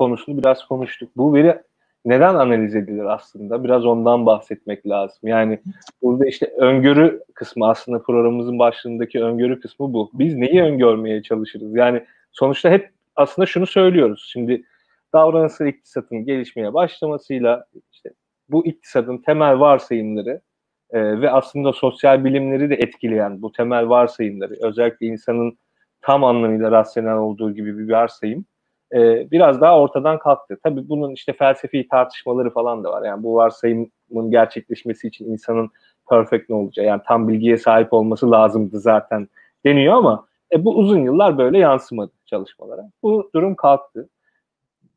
konusunu 0.00 0.38
biraz 0.38 0.64
konuştuk. 0.64 1.10
Bu 1.16 1.34
veri 1.34 1.58
neden 2.04 2.34
analiz 2.34 2.74
edilir 2.74 3.04
aslında? 3.04 3.64
Biraz 3.64 3.86
ondan 3.86 4.26
bahsetmek 4.26 4.86
lazım. 4.86 5.18
Yani 5.22 5.58
burada 6.02 6.26
işte 6.26 6.46
öngörü 6.46 7.22
kısmı 7.34 7.68
aslında 7.68 8.02
programımızın 8.02 8.58
başlığındaki 8.58 9.22
öngörü 9.22 9.60
kısmı 9.60 9.92
bu. 9.92 10.10
Biz 10.14 10.34
neyi 10.34 10.62
öngörmeye 10.62 11.22
çalışırız? 11.22 11.74
Yani 11.74 12.04
sonuçta 12.32 12.70
hep 12.70 12.90
aslında 13.16 13.46
şunu 13.46 13.66
söylüyoruz. 13.66 14.28
Şimdi 14.32 14.62
davranışsal 15.12 15.66
iktisatın 15.66 16.24
gelişmeye 16.24 16.74
başlamasıyla 16.74 17.64
işte 17.92 18.10
bu 18.48 18.66
iktisadın 18.66 19.18
temel 19.18 19.60
varsayımları 19.60 20.40
e, 20.90 21.20
ve 21.20 21.30
aslında 21.30 21.72
sosyal 21.72 22.24
bilimleri 22.24 22.70
de 22.70 22.74
etkileyen 22.74 23.42
bu 23.42 23.52
temel 23.52 23.88
varsayımları 23.88 24.54
özellikle 24.60 25.06
insanın 25.06 25.58
tam 26.02 26.24
anlamıyla 26.24 26.70
rasyonel 26.70 27.16
olduğu 27.16 27.54
gibi 27.54 27.78
bir 27.78 27.92
varsayım 27.92 28.44
e, 28.94 29.30
biraz 29.30 29.60
daha 29.60 29.80
ortadan 29.80 30.18
kalktı. 30.18 30.58
Tabii 30.62 30.88
bunun 30.88 31.10
işte 31.10 31.32
felsefi 31.32 31.88
tartışmaları 31.88 32.50
falan 32.50 32.84
da 32.84 32.92
var. 32.92 33.06
Yani 33.06 33.22
bu 33.22 33.34
varsayımın 33.34 34.30
gerçekleşmesi 34.30 35.08
için 35.08 35.32
insanın 35.32 35.70
perfect 36.10 36.50
ne 36.50 36.56
olacağı 36.56 36.86
yani 36.86 37.02
tam 37.06 37.28
bilgiye 37.28 37.56
sahip 37.56 37.92
olması 37.92 38.30
lazımdı 38.30 38.80
zaten 38.80 39.28
deniyor 39.64 39.94
ama 39.94 40.26
e, 40.52 40.64
bu 40.64 40.76
uzun 40.76 40.98
yıllar 40.98 41.38
böyle 41.38 41.58
yansımadı 41.58 42.12
çalışmalara. 42.26 42.90
Bu 43.02 43.30
durum 43.34 43.54
kalktı. 43.54 44.08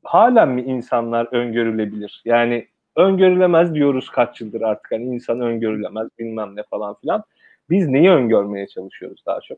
Halen 0.03 0.49
mi 0.49 0.62
insanlar 0.62 1.27
öngörülebilir? 1.32 2.21
Yani 2.25 2.67
öngörülemez 2.95 3.73
diyoruz 3.73 4.10
kaç 4.10 4.41
yıldır 4.41 4.62
artık. 4.62 4.91
Hani 4.91 5.03
insan 5.03 5.41
öngörülemez 5.41 6.08
bilmem 6.19 6.56
ne 6.56 6.63
falan 6.63 6.95
filan. 7.01 7.23
Biz 7.69 7.88
neyi 7.88 8.10
öngörmeye 8.10 8.67
çalışıyoruz 8.67 9.23
daha 9.25 9.41
çok? 9.41 9.58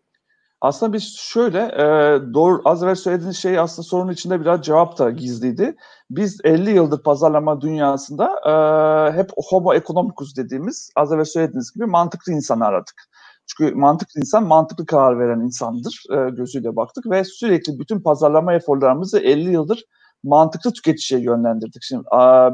Aslında 0.66 0.94
biz 0.94 1.16
şöyle, 1.18 1.60
e, 1.60 2.34
doğru 2.34 2.62
az 2.66 2.84
evvel 2.84 2.96
söylediğiniz 2.96 3.38
şey 3.38 3.60
aslında 3.60 3.88
sorunun 3.88 4.12
içinde 4.12 4.42
biraz 4.42 4.62
cevap 4.62 4.98
da 4.98 5.10
gizliydi. 5.10 5.76
Biz 6.10 6.40
50 6.44 6.70
yıldır 6.70 7.04
pazarlama 7.04 7.62
dünyasında 7.62 8.26
e, 8.46 9.18
hep 9.18 9.30
homo 9.50 9.74
economicus 9.74 10.36
dediğimiz, 10.36 10.90
az 10.96 11.12
evvel 11.12 11.26
söylediğiniz 11.26 11.72
gibi 11.72 11.86
mantıklı 11.86 12.32
insanı 12.32 12.66
aradık. 12.66 13.02
Çünkü 13.48 13.76
mantıklı 13.76 14.22
insan 14.22 14.44
mantıklı 14.44 14.86
karar 14.86 15.20
veren 15.20 15.40
insandır 15.40 16.04
e, 16.12 16.30
gözüyle 16.30 16.76
baktık 16.76 17.10
ve 17.10 17.24
sürekli 17.24 17.80
bütün 17.80 18.00
pazarlama 18.00 18.54
eforlarımızı 18.54 19.20
50 19.20 19.52
yıldır 19.52 19.86
mantıklı 20.26 20.74
tüketiciye 20.74 21.22
yönlendirdik. 21.22 21.84
Şimdi 21.84 22.04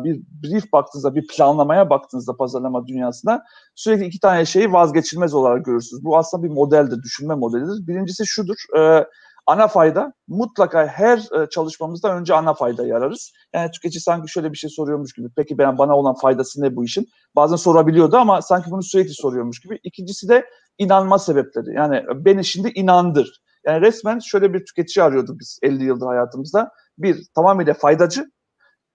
bir 0.04 0.22
brief 0.44 0.74
baktığınızda, 0.74 1.16
bir 1.16 1.28
planlamaya 1.28 1.90
baktığınızda 1.90 2.38
pazarlama 2.38 2.88
dünyasında 2.88 3.44
sürekli 3.76 4.06
iki 4.06 4.20
tane 4.20 4.46
şeyi 4.46 4.74
vazgeçilmez 4.74 5.34
olarak 5.34 5.66
görürsünüz. 5.66 6.04
Bu 6.04 6.18
aslında 6.18 6.44
bir 6.44 6.50
modeldir, 6.50 7.04
düşünme 7.04 7.36
modelidir. 7.36 7.88
Birincisi 7.88 8.26
şudur, 8.26 8.56
e, 8.78 9.06
ana 9.46 9.68
fayda. 9.68 10.14
Mutlaka 10.28 10.88
her 10.88 11.18
e, 11.18 11.50
çalışmamızda 11.50 12.16
önce 12.16 12.34
ana 12.34 12.54
fayda 12.54 12.88
yararız. 12.88 13.32
Yani 13.54 13.72
tüketici 13.72 14.02
sanki 14.02 14.32
şöyle 14.32 14.52
bir 14.52 14.58
şey 14.58 14.70
soruyormuş 14.70 15.14
gibi. 15.14 15.28
Peki 15.36 15.58
ben 15.58 15.78
bana 15.78 15.98
olan 15.98 16.16
faydası 16.16 16.62
ne 16.62 16.76
bu 16.76 16.86
işin? 16.86 17.08
Bazen 17.36 17.56
sorabiliyordu 17.56 18.18
ama 18.18 18.42
sanki 18.42 18.72
bunu 18.72 18.84
sürekli 18.84 19.14
soruyormuş 19.14 19.60
gibi. 19.60 19.80
İkincisi 19.84 20.30
de 20.30 20.46
inanma 20.78 21.20
sebepleri. 21.20 21.76
Yani 21.76 22.04
beni 22.16 22.46
şimdi 22.46 22.72
inandır. 22.76 23.42
Yani 23.66 23.82
resmen 23.82 24.20
şöyle 24.20 24.54
bir 24.54 24.66
tüketici 24.66 25.04
arıyorduk 25.04 25.40
biz 25.40 25.60
50 25.62 25.84
yıldır 25.84 26.06
hayatımızda 26.06 26.72
bir 27.04 27.26
tamamıyla 27.36 27.74
faydacı, 27.74 28.32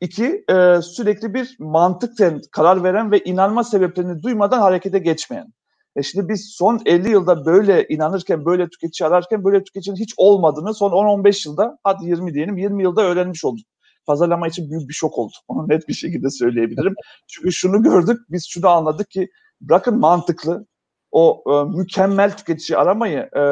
iki 0.01 0.45
e, 0.51 0.83
sürekli 0.83 1.35
bir 1.35 1.57
mantıkten 1.59 2.40
karar 2.53 2.85
veren 2.85 3.12
ve 3.12 3.19
inanma 3.25 3.64
sebeplerini 3.64 4.23
duymadan 4.23 4.61
harekete 4.61 4.99
geçmeyen. 4.99 5.53
E 5.97 6.03
şimdi 6.03 6.29
biz 6.29 6.55
son 6.59 6.81
50 6.87 7.11
yılda 7.11 7.47
böyle 7.47 7.87
inanırken, 7.88 8.45
böyle 8.45 8.69
tüketici 8.69 9.09
ararken 9.09 9.45
böyle 9.45 9.64
tüketicinin 9.64 9.97
hiç 9.97 10.14
olmadığını 10.16 10.75
son 10.75 10.90
10-15 10.90 11.49
yılda, 11.49 11.79
hadi 11.85 12.07
20 12.07 12.35
diyelim, 12.35 12.57
20 12.57 12.83
yılda 12.83 13.03
öğrenmiş 13.03 13.45
olduk. 13.45 13.66
Pazarlama 14.07 14.49
için 14.49 14.71
büyük 14.71 14.88
bir 14.88 14.95
şok 14.95 15.19
oldu. 15.19 15.33
Onu 15.49 15.69
net 15.69 15.88
bir 15.88 15.95
şekilde 15.95 16.31
söyleyebilirim. 16.31 16.95
Çünkü 17.29 17.53
şunu 17.53 17.83
gördük, 17.83 18.21
biz 18.31 18.47
şunu 18.49 18.69
anladık 18.69 19.11
ki 19.11 19.29
bırakın 19.61 19.99
mantıklı, 19.99 20.66
o 21.11 21.45
e, 21.47 21.77
mükemmel 21.77 22.37
tüketici 22.37 22.79
aramayı 22.79 23.19
e, 23.19 23.42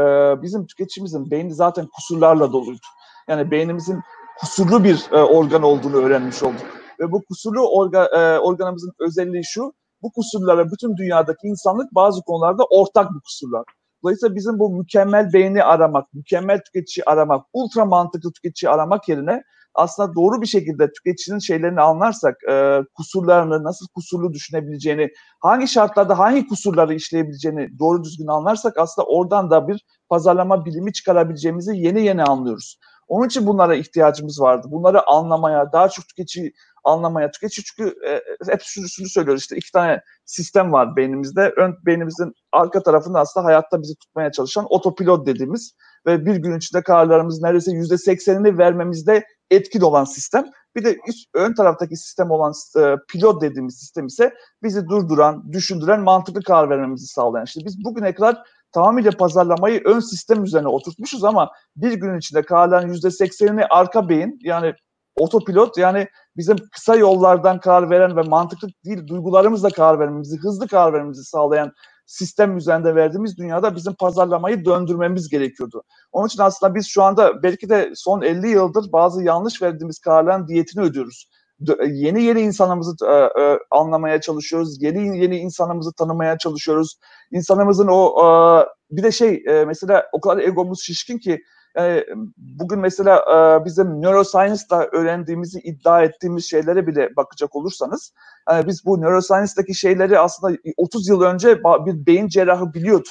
bizim 0.42 0.66
tüketicimizin 0.66 1.30
beyni 1.30 1.54
zaten 1.54 1.86
kusurlarla 1.86 2.52
doluydu. 2.52 2.86
Yani 3.28 3.50
beynimizin 3.50 4.00
kusurlu 4.40 4.84
bir 4.84 5.06
e, 5.12 5.16
organ 5.16 5.62
olduğunu 5.62 5.96
öğrenmiş 5.96 6.42
olduk. 6.42 6.66
Ve 7.00 7.12
bu 7.12 7.24
kusurlu 7.24 7.68
orga, 7.68 8.04
e, 8.04 8.38
organımızın 8.38 8.92
özelliği 9.00 9.44
şu, 9.44 9.72
bu 10.02 10.12
kusurlara 10.12 10.70
bütün 10.70 10.96
dünyadaki 10.96 11.46
insanlık 11.46 11.94
bazı 11.94 12.22
konularda 12.22 12.64
ortak 12.64 13.10
bir 13.14 13.20
kusurlar. 13.20 13.64
Dolayısıyla 14.02 14.36
bizim 14.36 14.58
bu 14.58 14.70
mükemmel 14.70 15.32
beyni 15.32 15.64
aramak, 15.64 16.14
mükemmel 16.14 16.60
tüketici 16.60 17.04
aramak, 17.06 17.46
ultra 17.52 17.84
mantıklı 17.84 18.32
tüketici 18.32 18.70
aramak 18.70 19.08
yerine 19.08 19.42
aslında 19.74 20.14
doğru 20.14 20.42
bir 20.42 20.46
şekilde 20.46 20.92
tüketicinin 20.92 21.38
şeylerini 21.38 21.80
anlarsak, 21.80 22.36
e, 22.50 22.80
kusurlarını, 22.94 23.64
nasıl 23.64 23.86
kusurlu 23.94 24.32
düşünebileceğini, 24.32 25.10
hangi 25.40 25.68
şartlarda 25.68 26.18
hangi 26.18 26.48
kusurları 26.48 26.94
işleyebileceğini 26.94 27.78
doğru 27.78 28.04
düzgün 28.04 28.26
anlarsak 28.26 28.78
aslında 28.78 29.06
oradan 29.06 29.50
da 29.50 29.68
bir 29.68 29.84
pazarlama 30.08 30.64
bilimi 30.64 30.92
çıkarabileceğimizi 30.92 31.76
yeni 31.76 32.02
yeni 32.02 32.24
anlıyoruz. 32.24 32.78
Onun 33.08 33.26
için 33.26 33.46
bunlara 33.46 33.74
ihtiyacımız 33.74 34.40
vardı. 34.40 34.68
Bunları 34.70 35.08
anlamaya, 35.08 35.72
daha 35.72 35.88
çok 35.88 36.08
tüketici 36.08 36.52
anlamaya, 36.84 37.30
tüketici 37.30 37.64
çünkü 37.64 37.94
e, 38.06 38.20
hep 38.52 38.62
şunu, 38.62 38.88
şunu 38.88 39.08
söylüyoruz 39.08 39.42
işte 39.42 39.56
iki 39.56 39.72
tane 39.72 40.00
sistem 40.24 40.72
var 40.72 40.96
beynimizde. 40.96 41.52
Ön 41.56 41.76
beynimizin 41.86 42.34
arka 42.52 42.82
tarafında 42.82 43.20
aslında 43.20 43.46
hayatta 43.46 43.82
bizi 43.82 43.94
tutmaya 43.94 44.32
çalışan 44.32 44.66
otopilot 44.68 45.26
dediğimiz 45.26 45.74
ve 46.06 46.26
bir 46.26 46.36
gün 46.36 46.56
içinde 46.56 46.82
kararlarımız 46.82 47.42
neredeyse 47.42 47.72
yüzde 47.72 47.98
seksenini 47.98 48.58
vermemizde 48.58 49.24
etkili 49.50 49.84
olan 49.84 50.04
sistem. 50.04 50.44
Bir 50.76 50.84
de 50.84 50.96
üst, 51.08 51.28
ön 51.34 51.54
taraftaki 51.54 51.96
sistem 51.96 52.30
olan 52.30 52.52
e, 52.78 52.96
pilot 53.08 53.42
dediğimiz 53.42 53.78
sistem 53.78 54.06
ise 54.06 54.34
bizi 54.62 54.88
durduran, 54.88 55.52
düşündüren, 55.52 56.00
mantıklı 56.00 56.42
karar 56.42 56.70
vermemizi 56.70 57.06
sağlayan. 57.06 57.44
İşte 57.44 57.60
biz 57.64 57.84
bugüne 57.84 58.14
kadar 58.14 58.42
tamamıyla 58.74 59.10
pazarlamayı 59.10 59.82
ön 59.84 60.00
sistem 60.00 60.44
üzerine 60.44 60.68
oturtmuşuz 60.68 61.24
ama 61.24 61.50
bir 61.76 61.92
gün 61.92 62.18
içinde 62.18 62.42
kararların 62.42 62.88
yüzde 62.88 63.10
seksenini 63.10 63.66
arka 63.66 64.08
beyin 64.08 64.38
yani 64.42 64.74
otopilot 65.16 65.78
yani 65.78 66.08
bizim 66.36 66.56
kısa 66.72 66.96
yollardan 66.96 67.60
karar 67.60 67.90
veren 67.90 68.16
ve 68.16 68.22
mantıklı 68.22 68.68
değil 68.84 69.06
duygularımızla 69.06 69.70
karar 69.70 69.98
vermemizi, 69.98 70.38
hızlı 70.38 70.68
karar 70.68 70.92
vermemizi 70.92 71.24
sağlayan 71.24 71.72
sistem 72.06 72.56
üzerinde 72.56 72.94
verdiğimiz 72.94 73.38
dünyada 73.38 73.76
bizim 73.76 73.94
pazarlamayı 73.94 74.64
döndürmemiz 74.64 75.28
gerekiyordu. 75.28 75.82
Onun 76.12 76.26
için 76.26 76.42
aslında 76.42 76.74
biz 76.74 76.86
şu 76.86 77.02
anda 77.02 77.42
belki 77.42 77.68
de 77.68 77.92
son 77.94 78.22
50 78.22 78.48
yıldır 78.48 78.92
bazı 78.92 79.22
yanlış 79.22 79.62
verdiğimiz 79.62 79.98
kararların 79.98 80.48
diyetini 80.48 80.82
ödüyoruz. 80.82 81.28
Yeni 81.86 82.22
yeni 82.22 82.40
insanımızı 82.40 83.06
e, 83.06 83.42
e, 83.42 83.58
anlamaya 83.70 84.20
çalışıyoruz. 84.20 84.82
Yeni 84.82 85.18
yeni 85.18 85.36
insanımızı 85.36 85.92
tanımaya 85.92 86.38
çalışıyoruz. 86.38 86.98
İnsanımızın 87.30 87.88
o 87.90 88.06
e, 88.24 88.28
bir 88.90 89.02
de 89.02 89.12
şey 89.12 89.44
e, 89.48 89.64
mesela 89.64 90.06
o 90.12 90.20
kadar 90.20 90.38
egomuz 90.38 90.82
şişkin 90.82 91.18
ki 91.18 91.40
e, 91.78 92.06
bugün 92.36 92.78
mesela 92.78 93.16
e, 93.18 93.64
bizim 93.64 94.02
neuroscience'da 94.02 94.88
öğrendiğimizi 94.92 95.60
iddia 95.60 96.02
ettiğimiz 96.02 96.50
şeylere 96.50 96.86
bile 96.86 97.16
bakacak 97.16 97.56
olursanız 97.56 98.12
e, 98.52 98.66
biz 98.66 98.84
bu 98.84 99.00
neuroscience'daki 99.00 99.74
şeyleri 99.74 100.18
aslında 100.18 100.56
30 100.76 101.08
yıl 101.08 101.20
önce 101.20 101.58
bir 101.58 102.06
beyin 102.06 102.28
cerrahı 102.28 102.74
biliyordu. 102.74 103.08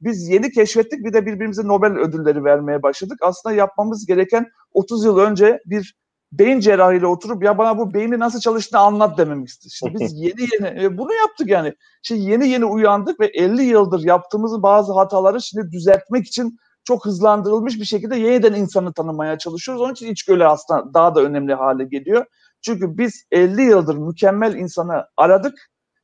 Biz 0.00 0.28
yeni 0.28 0.50
keşfettik 0.50 1.04
bir 1.04 1.12
de 1.12 1.26
birbirimize 1.26 1.68
Nobel 1.68 1.92
ödülleri 1.92 2.44
vermeye 2.44 2.82
başladık. 2.82 3.18
Aslında 3.22 3.54
yapmamız 3.54 4.06
gereken 4.06 4.46
30 4.72 5.04
yıl 5.04 5.18
önce 5.18 5.60
bir 5.66 5.94
beyin 6.38 6.60
cerrahıyla 6.60 7.08
oturup 7.08 7.44
ya 7.44 7.58
bana 7.58 7.78
bu 7.78 7.94
beyni 7.94 8.18
nasıl 8.18 8.40
çalıştığını 8.40 8.80
anlat 8.80 9.18
dememişti. 9.18 9.68
İşte 9.68 9.94
biz 9.94 10.12
yeni 10.16 10.40
yeni 10.52 10.98
bunu 10.98 11.14
yaptık 11.14 11.48
yani. 11.48 11.74
Şimdi 12.02 12.30
yeni 12.30 12.48
yeni 12.48 12.64
uyandık 12.64 13.20
ve 13.20 13.26
50 13.26 13.62
yıldır 13.62 14.04
yaptığımız 14.04 14.62
bazı 14.62 14.92
hataları 14.92 15.42
şimdi 15.42 15.72
düzeltmek 15.72 16.26
için 16.26 16.58
çok 16.84 17.06
hızlandırılmış 17.06 17.80
bir 17.80 17.84
şekilde 17.84 18.16
yeniden 18.16 18.54
insanı 18.54 18.92
tanımaya 18.92 19.38
çalışıyoruz. 19.38 19.82
Onun 19.82 19.92
için 19.92 20.12
içgörü 20.12 20.44
aslında 20.44 20.94
daha 20.94 21.14
da 21.14 21.20
önemli 21.20 21.54
hale 21.54 21.84
geliyor. 21.84 22.26
Çünkü 22.62 22.98
biz 22.98 23.24
50 23.30 23.62
yıldır 23.62 23.96
mükemmel 23.96 24.54
insanı 24.54 25.06
aradık. 25.16 25.54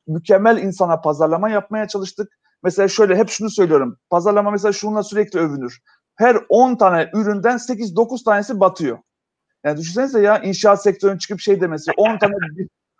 Mükemmel 0.07 0.57
insana 0.57 1.01
pazarlama 1.01 1.49
yapmaya 1.49 1.87
çalıştık. 1.87 2.39
Mesela 2.63 2.87
şöyle 2.87 3.15
hep 3.15 3.29
şunu 3.29 3.49
söylüyorum. 3.49 3.97
Pazarlama 4.09 4.51
mesela 4.51 4.71
şununla 4.71 5.03
sürekli 5.03 5.39
övünür. 5.39 5.79
Her 6.15 6.37
10 6.49 6.75
tane 6.75 7.09
üründen 7.13 7.57
8-9 7.57 8.23
tanesi 8.23 8.59
batıyor. 8.59 8.97
Yani 9.63 9.77
düşünsenize 9.77 10.21
ya 10.21 10.39
inşaat 10.39 10.83
sektörünün 10.83 11.17
çıkıp 11.17 11.39
şey 11.39 11.61
demesi 11.61 11.91
10 11.97 12.17
tane 12.17 12.33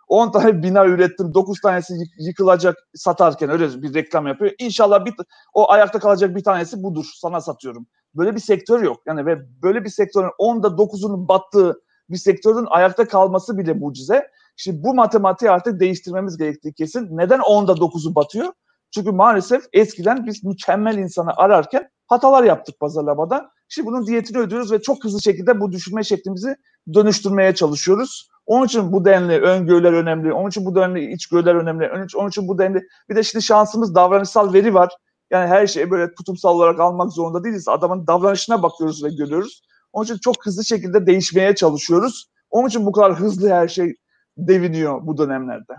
10 0.08 0.32
tane 0.32 0.62
bina 0.62 0.86
ürettim. 0.86 1.34
9 1.34 1.60
tanesi 1.60 1.94
yıkılacak 2.18 2.76
satarken 2.94 3.50
öyle 3.50 3.82
bir 3.82 3.94
reklam 3.94 4.26
yapıyor. 4.26 4.52
İnşallah 4.58 5.04
bir, 5.04 5.14
o 5.54 5.70
ayakta 5.70 5.98
kalacak 5.98 6.36
bir 6.36 6.44
tanesi 6.44 6.82
budur. 6.82 7.04
Sana 7.14 7.40
satıyorum. 7.40 7.86
Böyle 8.14 8.34
bir 8.34 8.40
sektör 8.40 8.82
yok. 8.82 9.02
Yani 9.06 9.26
ve 9.26 9.62
böyle 9.62 9.84
bir 9.84 9.88
sektörün 9.88 10.30
10'da 10.38 10.68
9'unun 10.68 11.28
battığı 11.28 11.80
bir 12.10 12.16
sektörün 12.16 12.66
ayakta 12.70 13.08
kalması 13.08 13.58
bile 13.58 13.72
mucize. 13.72 14.30
Şimdi 14.56 14.82
bu 14.82 14.94
matematiği 14.94 15.50
artık 15.50 15.80
değiştirmemiz 15.80 16.36
gerektiği 16.36 16.72
kesin. 16.72 17.08
Neden 17.10 17.40
10'da 17.40 17.72
9'u 17.72 18.14
batıyor? 18.14 18.52
Çünkü 18.94 19.12
maalesef 19.12 19.64
eskiden 19.72 20.26
biz 20.26 20.44
mükemmel 20.44 20.98
insanı 20.98 21.30
ararken 21.36 21.90
hatalar 22.06 22.44
yaptık 22.44 22.80
pazarlamada. 22.80 23.50
Şimdi 23.68 23.86
bunun 23.86 24.06
diyetini 24.06 24.38
ödüyoruz 24.38 24.72
ve 24.72 24.82
çok 24.82 25.04
hızlı 25.04 25.22
şekilde 25.22 25.60
bu 25.60 25.72
düşünme 25.72 26.04
şeklimizi 26.04 26.56
dönüştürmeye 26.94 27.54
çalışıyoruz. 27.54 28.28
Onun 28.46 28.66
için 28.66 28.92
bu 28.92 29.04
denli 29.04 29.40
öngörüler 29.40 29.92
önemli. 29.92 30.32
Onun 30.32 30.48
için 30.48 30.64
bu 30.64 30.74
denli 30.74 31.12
içgörüler 31.12 31.54
önemli. 31.54 31.90
Onun 32.16 32.28
için, 32.28 32.48
bu 32.48 32.58
denli 32.58 32.82
bir 33.08 33.16
de 33.16 33.22
şimdi 33.22 33.44
şansımız 33.44 33.94
davranışsal 33.94 34.52
veri 34.52 34.74
var. 34.74 34.92
Yani 35.30 35.48
her 35.48 35.66
şeyi 35.66 35.90
böyle 35.90 36.14
tutumsal 36.14 36.54
olarak 36.54 36.80
almak 36.80 37.12
zorunda 37.12 37.44
değiliz. 37.44 37.68
Adamın 37.68 38.06
davranışına 38.06 38.62
bakıyoruz 38.62 39.04
ve 39.04 39.08
görüyoruz. 39.08 39.62
Onun 39.92 40.04
için 40.04 40.18
çok 40.18 40.46
hızlı 40.46 40.64
şekilde 40.64 41.06
değişmeye 41.06 41.54
çalışıyoruz. 41.54 42.26
Onun 42.50 42.68
için 42.68 42.86
bu 42.86 42.92
kadar 42.92 43.14
hızlı 43.14 43.50
her 43.50 43.68
şey 43.68 43.94
deviniyor 44.36 45.06
bu 45.06 45.18
dönemlerde. 45.18 45.72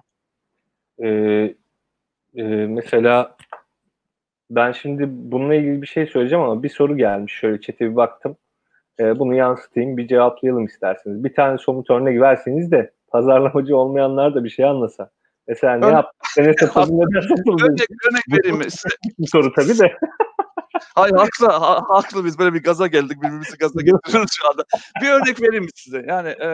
Ee, 1.04 1.56
e, 2.36 2.44
mesela 2.68 3.36
ben 4.50 4.72
şimdi 4.72 5.04
bununla 5.10 5.56
ilgili 5.56 5.82
bir 5.82 5.88
şey 5.88 6.08
söyleyeceğim 6.08 6.44
ama 6.44 6.64
bir 6.64 6.70
soru 6.70 6.98
gelmiş. 6.98 7.34
Şöyle 7.34 7.62
çete 7.62 7.92
bir 7.92 7.96
baktım. 7.96 8.38
E, 9.00 9.20
bunu 9.20 9.36
yansıtayım 9.36 9.98
bir 9.98 10.08
cevaplayalım 10.08 10.66
isterseniz. 10.66 11.24
Bir 11.24 11.34
tane 11.34 11.58
somut 11.58 11.90
örnek 11.90 12.22
verseniz 12.22 12.72
de 12.72 12.92
pazarlamacı 13.08 13.78
olmayanlar 13.78 14.36
da 14.36 14.44
bir 14.44 14.50
şey 14.50 14.66
anlasa. 14.66 15.12
Mesela 15.48 15.76
ne 15.78 15.86
yaptı? 15.86 16.18
Ne 16.38 16.54
satıldı? 16.60 16.92
Neden 16.92 17.22
satıldı? 17.22 17.66
Örnek, 17.66 17.88
örnek 18.12 18.24
vereyim 18.32 18.62
size? 18.62 18.96
Bir 19.20 19.28
soru 19.28 19.54
tabii 19.54 19.80
de. 19.80 19.98
Hayır 20.96 21.16
haklı, 21.16 21.48
ha, 21.48 21.82
haklı 21.90 22.26
biz 22.26 22.40
böyle 22.40 22.54
bir 22.54 22.64
gaza 22.64 22.88
geldik 22.88 23.18
birbirimizi 23.22 23.58
gaza 23.58 23.82
getiriyoruz 23.82 24.32
şu 24.34 24.50
anda. 24.50 24.64
Bir 25.02 25.10
örnek 25.10 25.42
vereyim 25.42 25.68
size? 25.76 26.06
Yani 26.08 26.30
e, 26.30 26.50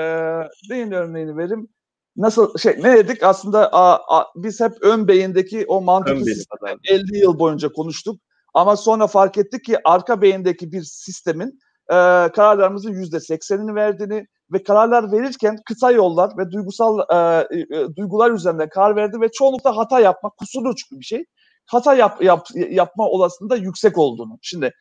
neyin 0.70 0.92
örneğini 0.92 1.38
vereyim? 1.38 1.68
Nasıl 2.18 2.58
şey 2.58 2.76
ne 2.84 2.98
dedik 2.98 3.24
aslında 3.24 3.74
a, 3.74 4.18
a, 4.20 4.26
biz 4.36 4.62
hep 4.62 4.72
ön 4.82 5.08
beyindeki 5.08 5.66
o 5.68 5.82
mantıklı 5.82 6.26
sistemi 6.26 6.78
50 6.90 7.18
yıl 7.18 7.40
boyunca 7.40 7.72
konuştuk. 7.72 8.22
Ama 8.54 8.76
sonra 8.76 9.08
fark 9.08 9.38
ettik 9.38 9.66
ki 9.66 9.78
arka 9.84 10.22
beyindeki 10.22 10.72
bir 10.72 10.82
sistemin 10.84 11.60
e, 11.90 11.96
kararlarımızın 12.36 12.92
yüzde 12.92 13.20
seksenini 13.20 13.76
verdiğini 13.76 14.28
ve 14.54 14.64
kararlar 14.64 15.12
verirken 15.12 15.58
kısa 15.66 15.92
yollar 15.92 16.32
ve 16.38 16.52
duygusal 16.52 17.00
e, 17.00 17.48
e, 17.54 17.96
duygular 17.96 18.32
üzerinde 18.32 18.70
karar 18.70 18.96
verdi 18.96 19.22
ve 19.22 19.32
çoğunlukla 19.32 19.78
hata 19.78 20.00
yapmak 20.00 20.38
kusurlu 20.38 20.76
çünkü 20.76 21.00
bir 21.00 21.06
şey. 21.06 21.26
Hata 21.66 21.94
yap, 21.94 22.24
yap, 22.24 22.48
yapma 22.56 23.06
olasılığında 23.06 23.56
yüksek 23.56 23.98
olduğunu. 23.98 24.38
Şimdi 24.42 24.74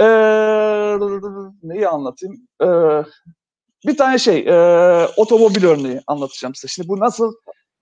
e, 0.00 0.04
neyi 1.62 1.88
anlatayım? 1.88 2.34
E, 2.62 2.66
bir 3.86 3.96
tane 3.96 4.18
şey 4.18 4.38
e, 4.38 5.06
otomobil 5.16 5.64
örneği 5.64 6.00
anlatacağım 6.06 6.54
size. 6.54 6.68
Şimdi 6.68 6.88
bu 6.88 7.00
nasıl 7.00 7.34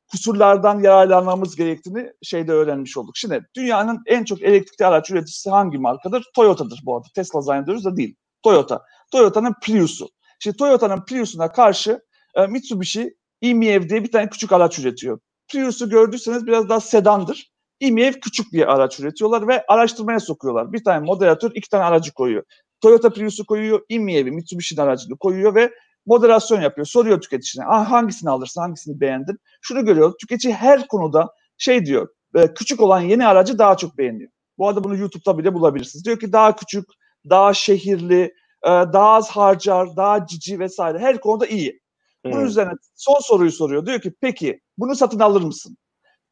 kusurlardan 0.09 0.83
yararlanmamız 0.83 1.57
gerektiğini 1.57 2.13
şeyde 2.23 2.53
öğrenmiş 2.53 2.97
olduk. 2.97 3.17
Şimdi 3.17 3.49
dünyanın 3.57 4.03
en 4.07 4.25
çok 4.25 4.43
elektrikli 4.43 4.87
araç 4.87 5.11
üreticisi 5.11 5.51
hangi 5.51 5.79
markadır? 5.79 6.25
Toyota'dır 6.35 6.81
bu 6.85 6.97
arada. 6.97 7.09
Tesla 7.15 7.41
zannediyoruz 7.41 7.85
da 7.85 7.97
değil. 7.97 8.17
Toyota. 8.43 8.83
Toyota'nın 9.13 9.55
Prius'u. 9.63 10.09
Şimdi 10.39 10.57
Toyota'nın 10.57 11.05
Prius'una 11.05 11.53
karşı 11.53 12.01
e, 12.35 12.47
Mitsubishi 12.47 13.15
e-Miev 13.43 13.89
diye 13.89 14.05
bir 14.05 14.13
tane 14.13 14.31
küçük 14.31 14.53
araç 14.53 14.79
üretiyor. 14.79 15.19
Prius'u 15.49 15.91
gördüyseniz 15.91 16.47
biraz 16.47 16.69
daha 16.69 16.81
sedandır. 16.81 17.51
e 17.81 18.13
küçük 18.13 18.53
bir 18.53 18.75
araç 18.75 19.01
üretiyorlar 19.01 19.49
ve 19.49 19.65
araştırmaya 19.69 20.21
sokuyorlar. 20.21 20.73
Bir 20.73 20.85
tane 20.85 21.07
moderatör 21.07 21.51
iki 21.55 21.69
tane 21.69 21.85
aracı 21.85 22.13
koyuyor. 22.13 22.45
Toyota 22.81 23.11
Prius'u 23.11 23.47
koyuyor, 23.47 23.81
e-Miev'i, 23.91 24.31
Mitsubishi'nin 24.31 24.81
aracını 24.81 25.17
koyuyor 25.19 25.55
ve 25.55 25.73
moderasyon 26.09 26.61
yapıyor. 26.61 26.87
Soruyor 26.87 27.21
tüketicine 27.21 27.64
ah, 27.64 27.90
hangisini 27.90 28.31
alırsın, 28.31 28.61
hangisini 28.61 29.01
beğendin. 29.01 29.38
Şunu 29.62 29.85
görüyor, 29.85 30.14
tüketici 30.21 30.55
her 30.55 30.88
konuda 30.88 31.35
şey 31.59 31.87
diyor, 31.87 32.09
e, 32.35 32.55
küçük 32.55 32.81
olan 32.81 33.01
yeni 33.01 33.27
aracı 33.27 33.59
daha 33.59 33.77
çok 33.77 33.99
beğeniyor. 33.99 34.31
Bu 34.59 34.68
arada 34.68 34.85
bunu 34.85 34.97
YouTube'da 34.97 35.38
bile 35.38 35.55
bulabilirsiniz. 35.55 36.05
Diyor 36.05 36.18
ki 36.18 36.33
daha 36.33 36.57
küçük, 36.57 36.85
daha 37.31 37.55
şehirli, 37.55 38.23
e, 38.64 38.68
daha 38.68 39.11
az 39.11 39.31
harcar, 39.31 39.97
daha 39.97 40.27
cici 40.27 40.59
vesaire 40.59 40.99
her 40.99 41.21
konuda 41.21 41.47
iyi. 41.47 41.81
Bunun 42.25 42.40
hmm. 42.40 42.47
üzerine 42.47 42.73
son 42.94 43.18
soruyu 43.21 43.53
soruyor. 43.53 43.87
Diyor 43.87 44.01
ki 44.01 44.14
peki 44.21 44.61
bunu 44.79 44.94
satın 44.97 45.21
alır 45.21 45.42
mısın? 45.42 45.77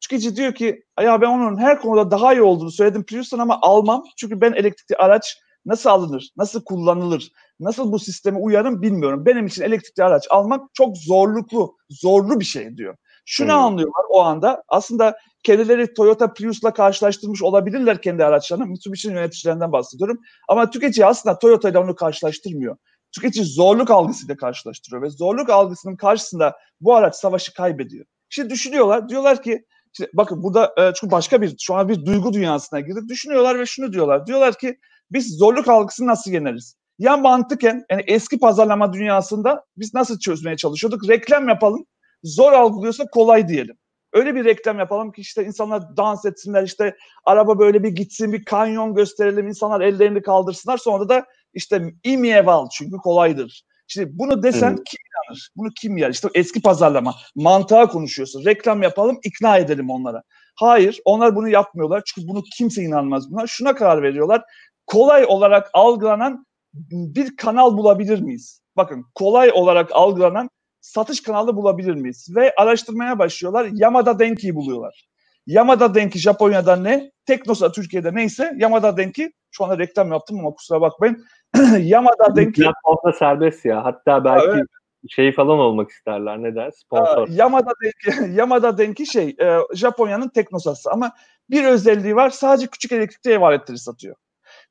Tüketici 0.01 0.35
diyor 0.35 0.53
ki 0.53 0.83
ya 1.01 1.21
ben 1.21 1.27
onun 1.27 1.57
her 1.57 1.81
konuda 1.81 2.11
daha 2.11 2.33
iyi 2.33 2.41
olduğunu 2.41 2.71
söyledim 2.71 3.05
Prius'tan 3.05 3.39
ama 3.39 3.59
almam. 3.61 4.03
Çünkü 4.17 4.41
ben 4.41 4.53
elektrikli 4.53 4.95
araç 4.95 5.37
nasıl 5.65 5.89
alınır, 5.89 6.29
nasıl 6.37 6.63
kullanılır, 6.63 7.31
nasıl 7.59 7.91
bu 7.91 7.99
sisteme 7.99 8.39
uyarım 8.39 8.81
bilmiyorum. 8.81 9.25
Benim 9.25 9.45
için 9.45 9.63
elektrikli 9.63 10.03
araç 10.03 10.27
almak 10.29 10.69
çok 10.73 10.97
zorluklu, 10.97 11.77
zorlu 11.89 12.39
bir 12.39 12.45
şey 12.45 12.77
diyor. 12.77 12.95
Şunu 13.25 13.53
hmm. 13.53 13.59
anlıyorlar 13.59 14.05
o 14.09 14.21
anda. 14.21 14.63
Aslında 14.67 15.17
kendileri 15.43 15.93
Toyota 15.93 16.33
Prius'la 16.33 16.73
karşılaştırmış 16.73 17.43
olabilirler 17.43 18.01
kendi 18.01 18.25
araçlarını. 18.25 18.65
Mitsubishi'nin 18.65 19.13
yöneticilerinden 19.13 19.71
bahsediyorum. 19.71 20.19
Ama 20.49 20.69
tüketici 20.69 21.05
aslında 21.05 21.39
Toyota 21.39 21.69
ile 21.69 21.79
onu 21.79 21.95
karşılaştırmıyor. 21.95 22.77
Tüketici 23.11 23.45
zorluk 23.45 23.91
algısıyla 23.91 24.35
karşılaştırıyor 24.35 25.01
ve 25.01 25.09
zorluk 25.09 25.49
algısının 25.49 25.95
karşısında 25.95 26.57
bu 26.81 26.95
araç 26.95 27.15
savaşı 27.15 27.53
kaybediyor. 27.53 28.05
Şimdi 28.29 28.49
düşünüyorlar, 28.49 29.09
diyorlar 29.09 29.43
ki 29.43 29.65
işte 29.93 30.09
bakın 30.13 30.43
burada 30.43 30.73
e, 30.77 30.93
çünkü 30.93 31.11
başka 31.11 31.41
bir 31.41 31.55
şu 31.59 31.75
an 31.75 31.89
bir 31.89 32.05
duygu 32.05 32.33
dünyasına 32.33 32.79
girdik. 32.79 33.09
Düşünüyorlar 33.09 33.59
ve 33.59 33.65
şunu 33.65 33.93
diyorlar. 33.93 34.27
Diyorlar 34.27 34.57
ki 34.57 34.79
biz 35.11 35.37
zorluk 35.37 35.67
algısını 35.67 36.07
nasıl 36.07 36.31
yeneriz? 36.31 36.75
Ya 36.99 37.17
mantıken 37.17 37.85
yani 37.91 38.03
eski 38.07 38.39
pazarlama 38.39 38.93
dünyasında 38.93 39.65
biz 39.77 39.93
nasıl 39.93 40.19
çözmeye 40.19 40.57
çalışıyorduk? 40.57 41.09
Reklam 41.09 41.47
yapalım. 41.47 41.85
Zor 42.23 42.53
algılıyorsa 42.53 43.05
kolay 43.05 43.47
diyelim. 43.47 43.77
Öyle 44.13 44.35
bir 44.35 44.45
reklam 44.45 44.79
yapalım 44.79 45.11
ki 45.11 45.21
işte 45.21 45.45
insanlar 45.45 45.97
dans 45.97 46.25
etsinler 46.25 46.63
işte 46.63 46.95
araba 47.25 47.59
böyle 47.59 47.83
bir 47.83 47.89
gitsin 47.89 48.33
bir 48.33 48.45
kanyon 48.45 48.95
gösterelim 48.95 49.47
insanlar 49.47 49.81
ellerini 49.81 50.21
kaldırsınlar 50.21 50.77
sonra 50.77 51.09
da 51.09 51.25
işte 51.53 51.93
imyeval 52.03 52.69
çünkü 52.69 52.97
kolaydır. 52.97 53.63
Şimdi 53.87 54.09
bunu 54.19 54.43
desen 54.43 54.69
evet. 54.69 54.83
kim 54.85 54.99
inanır? 55.07 55.49
Bunu 55.55 55.69
kim 55.81 55.97
yer? 55.97 56.09
İşte 56.09 56.29
eski 56.33 56.61
pazarlama. 56.61 57.15
Mantığa 57.35 57.87
konuşuyorsun. 57.87 58.45
Reklam 58.45 58.81
yapalım, 58.81 59.19
ikna 59.23 59.57
edelim 59.57 59.89
onlara. 59.89 60.23
Hayır, 60.55 60.99
onlar 61.05 61.35
bunu 61.35 61.49
yapmıyorlar. 61.49 62.03
Çünkü 62.05 62.27
bunu 62.27 62.43
kimse 62.57 62.83
inanmaz 62.83 63.31
buna. 63.31 63.47
Şuna 63.47 63.75
karar 63.75 64.03
veriyorlar. 64.03 64.43
Kolay 64.87 65.25
olarak 65.27 65.69
algılanan 65.73 66.46
bir 66.91 67.35
kanal 67.35 67.77
bulabilir 67.77 68.21
miyiz? 68.21 68.61
Bakın 68.77 69.05
kolay 69.15 69.51
olarak 69.53 69.89
algılanan 69.93 70.49
satış 70.81 71.23
kanalı 71.23 71.55
bulabilir 71.55 71.93
miyiz? 71.93 72.27
Ve 72.35 72.53
araştırmaya 72.57 73.19
başlıyorlar. 73.19 73.67
Yamada 73.73 74.19
Denki'yi 74.19 74.55
buluyorlar. 74.55 75.07
Yamada 75.47 75.95
Denki 75.95 76.19
Japonya'da 76.19 76.75
ne? 76.75 77.11
Teknosa 77.25 77.71
Türkiye'de 77.71 78.15
neyse 78.15 78.53
Yamada 78.57 78.97
Denki 78.97 79.31
şu 79.51 79.63
anda 79.63 79.77
reklam 79.77 80.11
yaptım 80.11 80.39
ama 80.39 80.51
kusura 80.51 80.81
bakmayın. 80.81 81.25
Yamada 81.79 82.35
Denki 82.35 82.61
platformda 82.61 83.17
serbest 83.19 83.65
ya. 83.65 83.85
Hatta 83.85 84.25
belki 84.25 84.47
ha, 84.47 84.53
evet. 84.53 84.67
şey 85.09 85.31
falan 85.31 85.59
olmak 85.59 85.89
isterler 85.89 86.43
ne 86.43 86.55
der? 86.55 86.71
Sponsor. 86.71 87.27
Yamada 87.27 87.71
Denki 87.83 88.31
Yamada 88.37 88.77
Denki 88.77 89.05
şey 89.05 89.35
e, 89.41 89.57
Japonya'nın 89.73 90.29
Teknosa'sı 90.29 90.91
ama 90.91 91.11
bir 91.49 91.65
özelliği 91.65 92.15
var. 92.15 92.29
Sadece 92.29 92.67
küçük 92.67 92.91
elektrikli 92.91 93.31
ev 93.31 93.41
aletleri 93.41 93.77
satıyor 93.77 94.15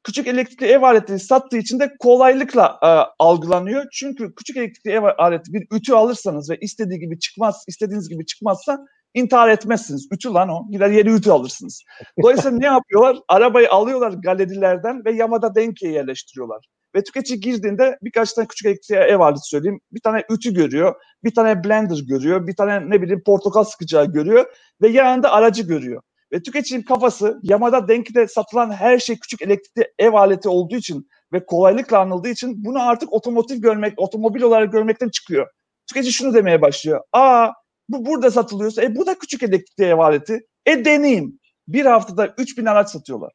küçük 0.07 0.27
elektrikli 0.27 0.66
ev 0.66 0.83
aletleri 0.83 1.19
sattığı 1.19 1.59
için 1.59 1.81
de 1.81 1.92
kolaylıkla 1.99 2.79
e, 2.83 2.88
algılanıyor. 3.19 3.85
Çünkü 3.92 4.35
küçük 4.35 4.57
elektrikli 4.57 4.90
ev 4.90 5.03
aleti 5.19 5.53
bir 5.53 5.66
ütü 5.73 5.92
alırsanız 5.92 6.51
ve 6.51 6.59
istediği 6.61 6.99
gibi 7.01 7.19
çıkmaz, 7.19 7.64
istediğiniz 7.69 8.09
gibi 8.09 8.27
çıkmazsa 8.27 8.87
intihar 9.14 9.49
etmezsiniz. 9.49 10.09
Ütü 10.12 10.29
lan 10.29 10.49
o. 10.49 10.71
Gider 10.71 10.90
yeni 10.90 11.11
ütü 11.11 11.31
alırsınız. 11.31 11.83
Dolayısıyla 12.23 12.59
ne 12.59 12.66
yapıyorlar? 12.66 13.16
Arabayı 13.29 13.71
alıyorlar 13.71 14.12
galerilerden 14.12 15.05
ve 15.05 15.12
Yamada 15.12 15.55
Denki'ye 15.55 15.92
yerleştiriyorlar. 15.92 16.66
Ve 16.95 17.05
tüketici 17.05 17.40
girdiğinde 17.40 17.99
birkaç 18.03 18.33
tane 18.33 18.49
küçük 18.49 18.66
elektrikli 18.66 18.95
ev 18.95 19.21
aleti 19.21 19.49
söyleyeyim. 19.49 19.81
Bir 19.92 20.01
tane 20.01 20.25
ütü 20.31 20.55
görüyor, 20.55 20.95
bir 21.25 21.35
tane 21.35 21.64
blender 21.64 21.99
görüyor, 22.09 22.47
bir 22.47 22.57
tane 22.57 22.90
ne 22.90 23.03
bileyim 23.03 23.23
portakal 23.27 23.64
sıkacağı 23.64 24.12
görüyor 24.12 24.47
ve 24.83 24.88
yanında 24.88 25.33
aracı 25.33 25.62
görüyor. 25.62 26.03
Ve 26.33 26.43
tüketicinin 26.43 26.83
kafası 26.83 27.41
Yamada 27.43 27.89
Denki'de 27.89 28.29
satılan 28.29 28.71
her 28.73 28.99
şey 28.99 29.19
küçük 29.19 29.43
elektrikli 29.43 29.93
ev 29.99 30.12
aleti 30.12 30.49
olduğu 30.49 30.77
için 30.77 31.09
ve 31.33 31.47
kolaylıkla 31.47 31.99
anıldığı 31.99 32.29
için 32.29 32.65
bunu 32.65 32.89
artık 32.89 33.12
otomotiv 33.12 33.57
görmek, 33.57 33.95
otomobil 33.97 34.43
olarak 34.43 34.73
görmekten 34.73 35.09
çıkıyor. 35.09 35.47
Tüketici 35.89 36.12
şunu 36.12 36.35
demeye 36.35 36.62
başlıyor. 36.62 37.01
Aa 37.12 37.49
bu 37.89 38.07
burada 38.07 38.31
satılıyorsa 38.31 38.83
e 38.83 38.97
bu 38.97 39.07
da 39.07 39.19
küçük 39.19 39.43
elektrikli 39.43 39.85
ev 39.85 39.99
aleti. 39.99 40.47
E 40.67 40.85
deneyim. 40.85 41.41
Bir 41.69 41.87
haftada 41.87 42.35
3000 42.39 42.65
araç 42.67 42.91
satıyorlar. 42.91 43.33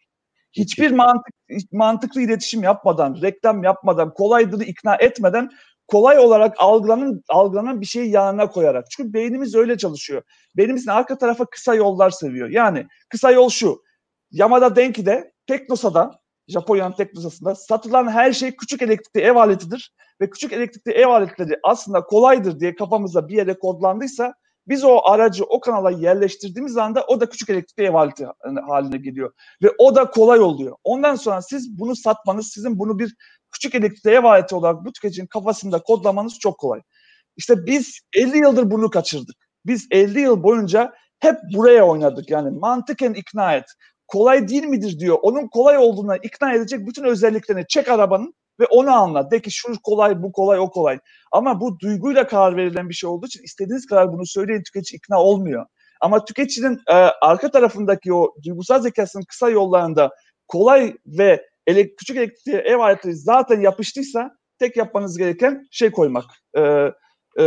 Hiçbir 0.54 0.92
mantık, 0.92 1.34
mantıklı 1.72 2.22
iletişim 2.22 2.64
yapmadan, 2.64 3.18
reklam 3.22 3.64
yapmadan, 3.64 4.14
kolaydırı 4.14 4.64
ikna 4.64 4.96
etmeden 4.96 5.50
kolay 5.92 6.20
olarak 6.20 6.56
algılanan, 6.58 7.24
algılanan 7.30 7.82
bir 7.82 7.86
şeyi 7.86 8.12
yanına 8.12 8.50
koyarak. 8.50 8.92
Çünkü 8.92 9.14
beynimiz 9.14 9.56
öyle 9.56 9.78
çalışıyor. 9.78 10.24
Beynimizin 10.58 10.92
arka 10.92 11.18
tarafa 11.18 11.46
kısa 11.46 11.76
yollar 11.76 12.10
seviyor. 12.10 12.50
Yani 12.50 12.88
kısa 13.10 13.32
yol 13.32 13.50
şu. 13.50 13.82
Yamada 14.32 14.76
Denki'de 14.76 15.34
Teknosa'da 15.48 16.12
Japonya'nın 16.48 16.96
Teknosa'sında 16.96 17.56
satılan 17.56 18.12
her 18.12 18.34
şey 18.34 18.56
küçük 18.56 18.82
elektrikli 18.82 19.20
ev 19.20 19.36
aletidir. 19.36 19.94
Ve 20.22 20.30
küçük 20.30 20.54
elektrikli 20.54 20.92
ev 20.92 21.08
aletleri 21.08 21.60
aslında 21.64 22.04
kolaydır 22.04 22.60
diye 22.60 22.76
kafamızda 22.76 23.28
bir 23.28 23.36
yere 23.36 23.60
kodlandıysa 23.60 24.34
biz 24.68 24.84
o 24.84 25.00
aracı 25.04 25.44
o 25.44 25.60
kanala 25.60 25.92
yerleştirdiğimiz 25.92 26.78
anda 26.78 27.06
o 27.08 27.22
da 27.22 27.30
küçük 27.30 27.50
elektrikli 27.50 27.84
ev 27.84 27.94
aleti 27.94 28.28
haline 28.68 28.98
geliyor. 28.98 29.34
Ve 29.64 29.68
o 29.78 29.96
da 29.96 30.10
kolay 30.10 30.40
oluyor. 30.40 30.76
Ondan 30.84 31.16
sonra 31.16 31.42
siz 31.42 31.80
bunu 31.80 31.96
satmanız, 31.96 32.48
sizin 32.48 32.80
bunu 32.80 33.00
bir 33.00 33.16
küçük 33.52 33.76
elektrikli 33.76 34.10
ev 34.10 34.24
aleti 34.24 34.56
olarak 34.56 34.86
bu 34.86 34.94
tüketicinin 34.94 35.28
kafasında 35.28 35.80
kodlamanız 35.84 36.40
çok 36.40 36.60
kolay. 36.60 36.82
İşte 37.38 37.66
biz 37.66 38.00
50 38.16 38.38
yıldır 38.38 38.72
bunu 38.72 38.90
kaçırdık. 38.90 39.36
Biz 39.66 39.88
50 39.92 40.20
yıl 40.20 40.44
boyunca 40.44 40.94
hep 41.20 41.36
buraya 41.56 41.88
oynadık. 41.88 42.30
Yani 42.30 42.60
mantıken 42.60 43.14
ikna 43.14 43.54
et. 43.56 43.66
Kolay 44.08 44.48
değil 44.48 44.64
midir 44.64 45.00
diyor. 45.00 45.18
Onun 45.22 45.48
kolay 45.48 45.78
olduğuna 45.78 46.18
ikna 46.18 46.54
edecek 46.54 46.88
bütün 46.88 47.04
özelliklerini 47.04 47.66
çek 47.68 47.90
arabanın 47.90 48.34
ve 48.60 48.66
onu 48.66 48.92
anlat. 48.92 49.32
De 49.32 49.42
ki 49.42 49.52
şu 49.52 49.74
kolay, 49.84 50.24
bu 50.24 50.32
kolay, 50.32 50.60
o 50.60 50.70
kolay. 50.70 51.00
Ama 51.32 51.62
bu 51.62 51.80
duyguyla 51.80 52.28
karar 52.28 52.58
verilen 52.58 52.90
bir 52.90 52.94
şey 52.94 53.10
olduğu 53.10 53.26
için 53.26 53.44
istediğiniz 53.44 53.86
kadar 53.86 54.14
bunu 54.14 54.26
söyleyin 54.26 54.64
tüketici 54.64 54.98
ikna 54.98 55.22
olmuyor. 55.22 55.66
Ama 56.02 56.26
tüketicinin 56.26 56.80
e, 56.88 56.94
arka 57.22 57.52
tarafındaki 57.52 58.14
o 58.14 58.34
duygusal 58.46 58.82
zekasının 58.82 59.24
kısa 59.24 59.50
yollarında 59.50 60.10
kolay 60.48 60.94
ve 61.06 61.46
ele, 61.68 61.96
küçük 61.96 62.18
elektrikli 62.18 62.56
ev 62.56 62.78
aletleri 62.80 63.16
zaten 63.16 63.62
yapıştıysa 63.62 64.32
tek 64.60 64.78
yapmanız 64.78 65.18
gereken 65.18 65.68
şey 65.72 65.92
koymak. 65.92 66.26
E, 66.58 66.92
e, 67.38 67.44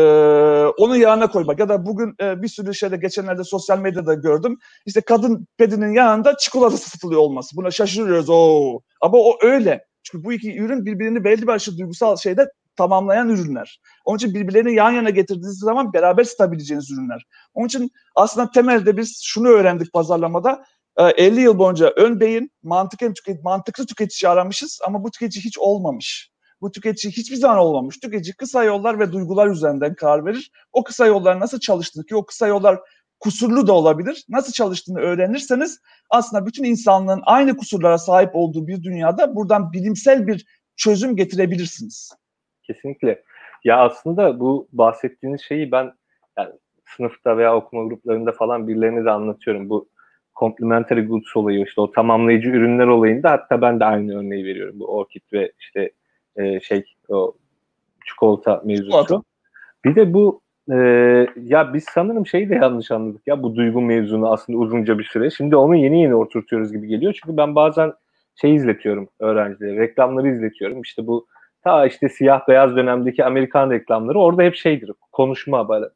onun 0.79 0.97
yanına 0.97 1.31
koymak. 1.31 1.59
Ya 1.59 1.69
da 1.69 1.87
bugün 1.87 2.15
e, 2.21 2.43
bir 2.43 2.49
sürü 2.49 2.75
şeyde 2.75 2.97
geçenlerde 2.97 3.45
sosyal 3.45 3.79
medyada 3.79 4.15
gördüm. 4.15 4.59
İşte 4.87 5.01
kadın 5.01 5.47
pedinin 5.59 5.93
yanında 5.93 6.37
çikolata 6.37 6.77
satılıyor 6.77 7.21
olması. 7.21 7.57
Buna 7.57 7.71
şaşırıyoruz. 7.71 8.31
Oo. 8.31 8.81
Ama 9.01 9.19
o 9.19 9.39
öyle. 9.43 9.85
Çünkü 10.03 10.25
bu 10.25 10.33
iki 10.33 10.59
ürün 10.59 10.87
birbirini 10.87 11.25
belli 11.25 11.43
bir 11.43 11.53
aşırı 11.53 11.79
duygusal 11.79 12.17
şeyde 12.17 12.51
tamamlayan 12.77 13.29
ürünler. 13.29 13.81
Onun 14.05 14.17
için 14.17 14.35
birbirlerini 14.35 14.75
yan 14.75 14.91
yana 14.91 15.11
getirdiğiniz 15.11 15.59
zaman 15.59 15.93
beraber 15.93 16.25
stabileceğiniz 16.25 16.91
ürünler. 16.91 17.27
Onun 17.55 17.67
için 17.67 17.91
aslında 18.15 18.51
temelde 18.51 18.97
biz 18.97 19.21
şunu 19.25 19.49
öğrendik 19.49 19.93
pazarlamada. 19.93 20.65
50 20.97 21.41
yıl 21.41 21.59
boyunca 21.59 21.93
ön 21.97 22.21
beyin 22.21 22.51
mantıklı, 22.63 23.15
tüket, 23.15 23.45
mantıklı 23.45 23.87
tüketici 23.87 24.31
aramışız 24.31 24.81
ama 24.87 25.05
bu 25.05 25.11
tüketici 25.11 25.45
hiç 25.45 25.59
olmamış. 25.59 26.31
Bu 26.61 26.71
tüketici 26.71 27.13
hiçbir 27.13 27.37
zaman 27.37 27.59
olmamış. 27.59 27.99
Tüketici 27.99 28.35
kısa 28.35 28.65
yollar 28.65 29.01
ve 29.01 29.13
duygular 29.13 29.49
üzerinden 29.49 29.95
karar 29.95 30.25
verir. 30.25 30.51
O 30.73 30.85
kısa 30.85 31.07
yollar 31.07 31.41
nasıl 31.41 31.61
çalıştığını 31.61 32.05
ki 32.05 32.17
o 32.17 32.27
kısa 32.27 32.47
yollar 32.47 32.81
kusurlu 33.21 33.67
da 33.67 33.73
olabilir. 33.73 34.25
Nasıl 34.29 34.53
çalıştığını 34.53 35.01
öğrenirseniz 35.01 35.81
aslında 36.11 36.47
bütün 36.47 36.65
insanlığın 36.65 37.23
aynı 37.25 37.57
kusurlara 37.57 37.99
sahip 37.99 38.31
olduğu 38.33 38.67
bir 38.67 38.83
dünyada 38.83 39.37
buradan 39.37 39.73
bilimsel 39.73 40.27
bir 40.27 40.47
çözüm 40.77 41.17
getirebilirsiniz. 41.17 42.13
Kesinlikle. 42.63 43.23
Ya 43.65 43.79
aslında 43.79 44.41
bu 44.41 44.69
bahsettiğiniz 44.73 45.41
şeyi 45.41 45.73
ben 45.73 45.93
yani 46.39 46.53
sınıfta 46.97 47.37
veya 47.37 47.57
okuma 47.57 47.85
gruplarında 47.85 48.33
falan 48.33 48.69
birilerine 48.69 49.05
de 49.05 49.11
anlatıyorum. 49.11 49.71
Bu 49.71 49.89
complementary 50.37 51.01
goods 51.01 51.37
olayı 51.37 51.65
işte 51.65 51.81
o 51.81 51.91
tamamlayıcı 51.91 52.49
ürünler 52.49 52.87
olayında 52.87 53.31
hatta 53.31 53.61
ben 53.61 53.81
de 53.81 53.85
aynı 53.85 54.19
örneği 54.19 54.45
veriyorum. 54.45 54.81
Bu 54.81 54.87
orkid 54.87 55.23
ve 55.33 55.53
işte 55.61 55.91
e, 56.37 56.61
şey 56.61 56.85
o 57.09 57.35
çikolata 58.07 58.63
mevzusu. 58.65 59.25
Bir 59.85 59.97
de 59.97 60.15
bu 60.15 60.41
e, 60.73 60.77
ya 61.43 61.75
biz 61.75 61.85
sanırım 61.85 62.27
şeyi 62.27 62.49
de 62.49 62.55
yanlış 62.55 62.91
anladık 62.91 63.23
ya 63.27 63.43
bu 63.43 63.57
duygu 63.57 63.81
mevzunu 63.81 64.33
aslında 64.33 64.59
uzunca 64.59 64.99
bir 64.99 65.05
süre. 65.05 65.31
Şimdi 65.31 65.57
onu 65.57 65.77
yeni 65.77 66.03
yeni 66.03 66.15
oturtuyoruz 66.15 66.73
gibi 66.73 66.87
geliyor. 66.87 67.19
Çünkü 67.23 67.37
ben 67.37 67.55
bazen 67.55 67.93
şey 68.41 68.55
izletiyorum 68.55 69.09
öğrencilere, 69.21 69.81
reklamları 69.81 70.29
izletiyorum. 70.29 70.83
İşte 70.83 71.07
bu 71.07 71.27
ta 71.65 71.87
işte 71.87 72.09
siyah 72.09 72.49
beyaz 72.49 72.77
dönemdeki 72.77 73.25
Amerikan 73.25 73.71
reklamları 73.71 74.19
orada 74.19 74.43
hep 74.43 74.55
şeydir 74.55 74.91
konuşma 75.13 75.69
böyle 75.69 75.87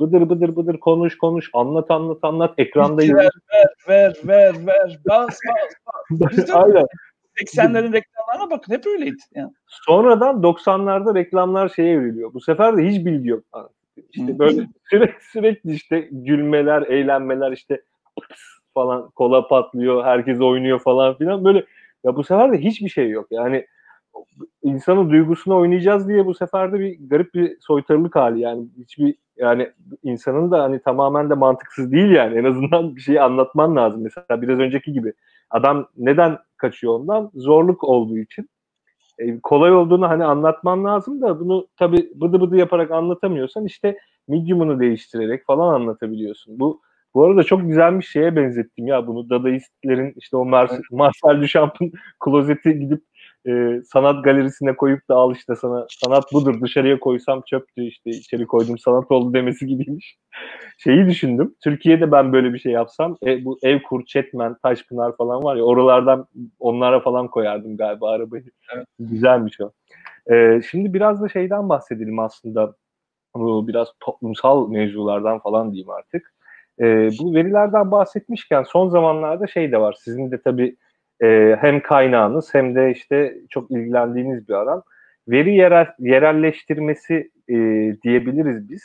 bıdır 0.00 0.30
bıdır 0.30 0.56
bıdır 0.56 0.78
konuş 0.78 1.18
konuş 1.18 1.50
anlat 1.52 1.90
anlat 1.90 2.18
anlat 2.22 2.54
ekranda 2.58 3.02
ver, 3.02 3.08
ver 3.14 3.30
ver 3.88 4.14
ver 4.24 4.66
ver 4.66 4.98
bas 5.08 5.38
bas 5.48 6.00
bas. 6.10 6.50
Aynen. 6.54 6.86
80'lerin 7.36 7.92
reklamlarına 7.92 8.50
bakın 8.50 8.72
hep 8.72 8.86
öyleydi. 8.86 9.16
Yani. 9.34 9.52
Sonradan 9.66 10.36
90'larda 10.36 11.14
reklamlar 11.14 11.68
şeye 11.68 11.92
evriliyor. 11.92 12.34
Bu 12.34 12.40
sefer 12.40 12.76
de 12.76 12.88
hiç 12.88 13.06
bilgi 13.06 13.28
yok. 13.28 13.44
İşte 14.12 14.38
böyle 14.38 14.68
sürekli 14.90 15.24
sürekli 15.32 15.72
işte 15.74 16.08
gülmeler, 16.10 16.82
eğlenmeler 16.82 17.52
işte 17.52 17.82
falan 18.74 19.10
kola 19.10 19.48
patlıyor, 19.48 20.04
herkes 20.04 20.40
oynuyor 20.40 20.78
falan 20.78 21.14
filan 21.18 21.44
böyle 21.44 21.66
ya 22.04 22.16
bu 22.16 22.24
sefer 22.24 22.52
de 22.52 22.58
hiçbir 22.58 22.88
şey 22.88 23.10
yok. 23.10 23.26
Yani 23.30 23.66
insanın 24.62 25.10
duygusunu 25.10 25.56
oynayacağız 25.56 26.08
diye 26.08 26.26
bu 26.26 26.34
sefer 26.34 26.72
de 26.72 26.80
bir 26.80 26.98
garip 27.08 27.34
bir 27.34 27.56
soytarılık 27.60 28.16
hali 28.16 28.40
yani 28.40 28.66
hiçbir 28.78 29.14
yani 29.36 29.72
insanın 30.02 30.50
da 30.50 30.62
hani 30.62 30.82
tamamen 30.82 31.30
de 31.30 31.34
mantıksız 31.34 31.92
değil 31.92 32.10
yani 32.10 32.38
en 32.38 32.44
azından 32.44 32.96
bir 32.96 33.00
şeyi 33.00 33.20
anlatman 33.20 33.76
lazım. 33.76 34.02
Mesela 34.02 34.42
biraz 34.42 34.58
önceki 34.58 34.92
gibi 34.92 35.12
adam 35.50 35.88
neden 35.96 36.38
kaçıyor 36.56 37.00
ondan? 37.00 37.30
Zorluk 37.34 37.84
olduğu 37.84 38.18
için. 38.18 38.48
E, 39.18 39.40
kolay 39.40 39.72
olduğunu 39.72 40.08
hani 40.08 40.24
anlatman 40.24 40.84
lazım 40.84 41.22
da 41.22 41.40
bunu 41.40 41.66
tabi 41.76 42.10
bıdı 42.14 42.40
bıdı 42.40 42.56
yaparak 42.56 42.90
anlatamıyorsan 42.90 43.64
işte 43.64 43.98
medium'unu 44.28 44.80
değiştirerek 44.80 45.46
falan 45.46 45.74
anlatabiliyorsun. 45.74 46.58
Bu 46.60 46.80
bu 47.14 47.24
arada 47.24 47.42
çok 47.42 47.62
güzel 47.62 47.98
bir 47.98 48.04
şeye 48.04 48.36
benzettim 48.36 48.86
ya 48.86 49.06
bunu 49.06 49.30
Dadaistlerin 49.30 50.14
işte 50.16 50.36
o 50.36 50.44
Mar- 50.44 50.82
Marcel 50.90 51.42
Duchamp'ın 51.42 51.92
klozeti 52.20 52.78
gidip 52.78 53.02
e, 53.46 53.82
sanat 53.92 54.24
galerisine 54.24 54.76
koyup 54.76 55.08
da 55.08 55.14
al 55.14 55.34
işte 55.34 55.56
sana 55.56 55.86
sanat 56.04 56.24
budur 56.32 56.60
dışarıya 56.60 56.98
koysam 56.98 57.42
çöptü 57.50 57.82
işte 57.84 58.10
içeri 58.10 58.46
koydum 58.46 58.78
sanat 58.78 59.10
oldu 59.10 59.34
demesi 59.34 59.66
gibiymiş. 59.66 60.16
Şeyi 60.78 61.06
düşündüm. 61.06 61.54
Türkiye'de 61.64 62.12
ben 62.12 62.32
böyle 62.32 62.52
bir 62.52 62.58
şey 62.58 62.72
yapsam 62.72 63.16
e, 63.26 63.44
bu 63.44 63.58
Evkur, 63.62 64.04
Çetmen, 64.04 64.56
Taşpınar 64.62 65.16
falan 65.16 65.44
var 65.44 65.56
ya 65.56 65.62
oralardan 65.62 66.26
onlara 66.58 67.00
falan 67.00 67.28
koyardım 67.28 67.76
galiba 67.76 68.10
arabayı. 68.10 68.44
Evet. 68.74 68.86
Güzelmiş 68.98 69.60
o. 69.60 69.70
E, 70.32 70.62
şimdi 70.70 70.94
biraz 70.94 71.22
da 71.22 71.28
şeyden 71.28 71.68
bahsedelim 71.68 72.18
aslında. 72.18 72.74
Bu 73.36 73.68
biraz 73.68 73.88
toplumsal 74.00 74.68
mevzulardan 74.68 75.38
falan 75.38 75.72
diyeyim 75.72 75.90
artık. 75.90 76.34
E, 76.80 76.84
bu 77.18 77.34
verilerden 77.34 77.90
bahsetmişken 77.90 78.62
son 78.62 78.88
zamanlarda 78.88 79.46
şey 79.46 79.72
de 79.72 79.80
var. 79.80 79.96
Sizin 80.00 80.30
de 80.30 80.40
tabii 80.42 80.76
e, 81.22 81.56
hem 81.60 81.80
kaynağınız 81.80 82.54
hem 82.54 82.74
de 82.74 82.90
işte 82.90 83.36
çok 83.50 83.70
ilgilendiğiniz 83.70 84.48
bir 84.48 84.54
alan. 84.54 84.82
Veri 85.28 85.54
yerel, 85.54 85.86
yerelleştirmesi 85.98 87.30
e, 87.48 87.54
diyebiliriz 88.02 88.70
biz. 88.70 88.82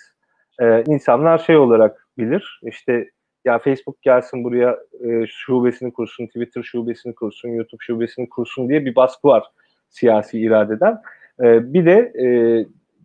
E, 0.62 0.84
insanlar 0.88 1.38
şey 1.38 1.58
olarak 1.58 2.08
bilir 2.18 2.60
işte 2.64 3.10
ya 3.46 3.60
Facebook 3.60 4.02
gelsin 4.02 4.44
buraya 4.44 4.80
e, 5.04 5.28
şubesini 5.28 5.94
kursun, 5.94 6.28
Twitter 6.28 6.64
şubesini 6.64 7.16
kursun, 7.16 7.50
YouTube 7.50 7.84
şubesini 7.84 8.30
kursun 8.30 8.70
diye 8.70 8.86
bir 8.86 8.96
baskı 8.96 9.28
var 9.28 9.44
siyasi 9.90 10.40
iradeden. 10.40 11.02
E, 11.40 11.74
bir 11.74 11.86
de 11.86 12.14
e, 12.22 12.26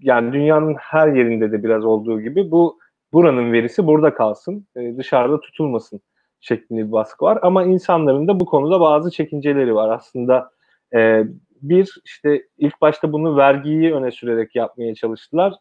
yani 0.02 0.32
dünyanın 0.32 0.74
her 0.74 1.08
yerinde 1.08 1.52
de 1.52 1.62
biraz 1.62 1.84
olduğu 1.84 2.20
gibi 2.20 2.50
bu 2.50 2.78
buranın 3.12 3.52
verisi 3.52 3.86
burada 3.86 4.14
kalsın, 4.14 4.66
e, 4.76 4.96
dışarıda 4.96 5.40
tutulmasın 5.40 6.00
şeklinde 6.46 6.86
bir 6.86 6.92
baskı 6.92 7.24
var. 7.24 7.38
Ama 7.42 7.64
insanların 7.64 8.28
da 8.28 8.40
bu 8.40 8.46
konuda 8.46 8.80
bazı 8.80 9.10
çekinceleri 9.10 9.74
var. 9.74 9.90
Aslında 9.90 10.50
e, 10.94 11.24
bir 11.62 12.00
işte 12.04 12.42
ilk 12.58 12.80
başta 12.80 13.12
bunu 13.12 13.36
vergiyi 13.36 13.94
öne 13.94 14.10
sürerek 14.10 14.56
yapmaya 14.56 14.94
çalıştılar. 14.94 15.54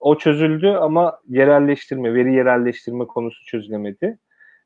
O 0.00 0.18
çözüldü 0.18 0.68
ama 0.68 1.18
yerelleştirme, 1.28 2.14
veri 2.14 2.34
yerelleştirme 2.34 3.06
konusu 3.06 3.44
çözülemedi. 3.44 4.18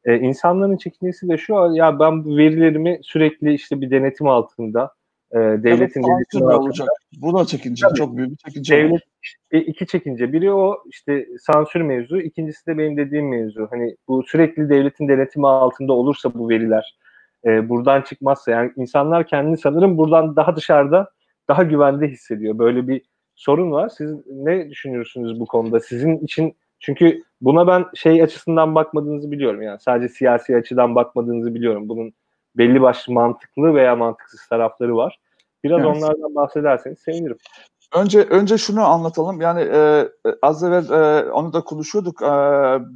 Ee, 0.04 0.16
insanların 0.16 0.76
çekincesi 0.76 1.28
de 1.28 1.38
şu 1.38 1.54
ya 1.72 1.98
ben 1.98 2.36
verilerimi 2.36 3.00
sürekli 3.02 3.54
işte 3.54 3.80
bir 3.80 3.90
denetim 3.90 4.28
altında 4.28 4.90
e, 5.32 5.38
devletin 5.38 6.02
evet, 6.02 6.26
altında 6.34 6.58
olacak. 6.58 6.88
Bu 7.20 7.38
da 7.38 7.44
çekince 7.44 7.86
Tabii, 7.86 7.98
çok 7.98 8.16
büyük 8.16 8.30
bir 8.30 8.36
çekince. 8.36 8.76
Devlet 8.76 9.02
e, 9.50 9.58
iki 9.58 9.86
çekince. 9.86 10.32
Biri 10.32 10.52
o 10.52 10.82
işte 10.86 11.26
sansür 11.40 11.80
mevzu, 11.80 12.20
ikincisi 12.20 12.66
de 12.66 12.78
benim 12.78 12.96
dediğim 12.96 13.28
mevzu. 13.28 13.68
Hani 13.70 13.96
bu 14.08 14.22
sürekli 14.22 14.68
devletin 14.68 15.08
denetimi 15.08 15.48
altında 15.48 15.92
olursa 15.92 16.34
bu 16.34 16.48
veriler 16.48 16.96
e, 17.44 17.68
buradan 17.68 18.02
çıkmazsa 18.02 18.50
yani 18.50 18.72
insanlar 18.76 19.26
kendini 19.26 19.58
sanırım 19.58 19.98
buradan 19.98 20.36
daha 20.36 20.56
dışarıda 20.56 21.10
daha 21.48 21.62
güvende 21.62 22.08
hissediyor. 22.08 22.58
Böyle 22.58 22.88
bir 22.88 23.02
sorun 23.34 23.70
var. 23.70 23.88
Siz 23.88 24.16
ne 24.26 24.70
düşünüyorsunuz 24.70 25.40
bu 25.40 25.46
konuda? 25.46 25.80
Sizin 25.80 26.18
için 26.18 26.56
çünkü 26.80 27.22
buna 27.40 27.66
ben 27.66 27.84
şey 27.94 28.22
açısından 28.22 28.74
bakmadığınızı 28.74 29.30
biliyorum. 29.30 29.62
Yani 29.62 29.80
sadece 29.80 30.08
siyasi 30.08 30.56
açıdan 30.56 30.94
bakmadığınızı 30.94 31.54
biliyorum. 31.54 31.88
Bunun 31.88 32.12
belli 32.56 32.80
başlı 32.80 33.12
mantıklı 33.12 33.74
veya 33.74 33.96
mantıksız 33.96 34.46
tarafları 34.46 34.96
var. 34.96 35.18
Biraz 35.64 35.80
evet. 35.80 35.96
onlardan 35.96 36.34
bahsederseniz 36.34 36.98
sevinirim. 36.98 37.38
Önce 37.94 38.22
önce 38.22 38.58
şunu 38.58 38.84
anlatalım. 38.84 39.40
Yani 39.40 39.60
e, 39.60 40.08
az 40.42 40.62
evvel 40.62 40.90
e, 40.90 41.32
onu 41.32 41.52
da 41.52 41.60
konuşuyorduk. 41.60 42.22
E, 42.22 42.26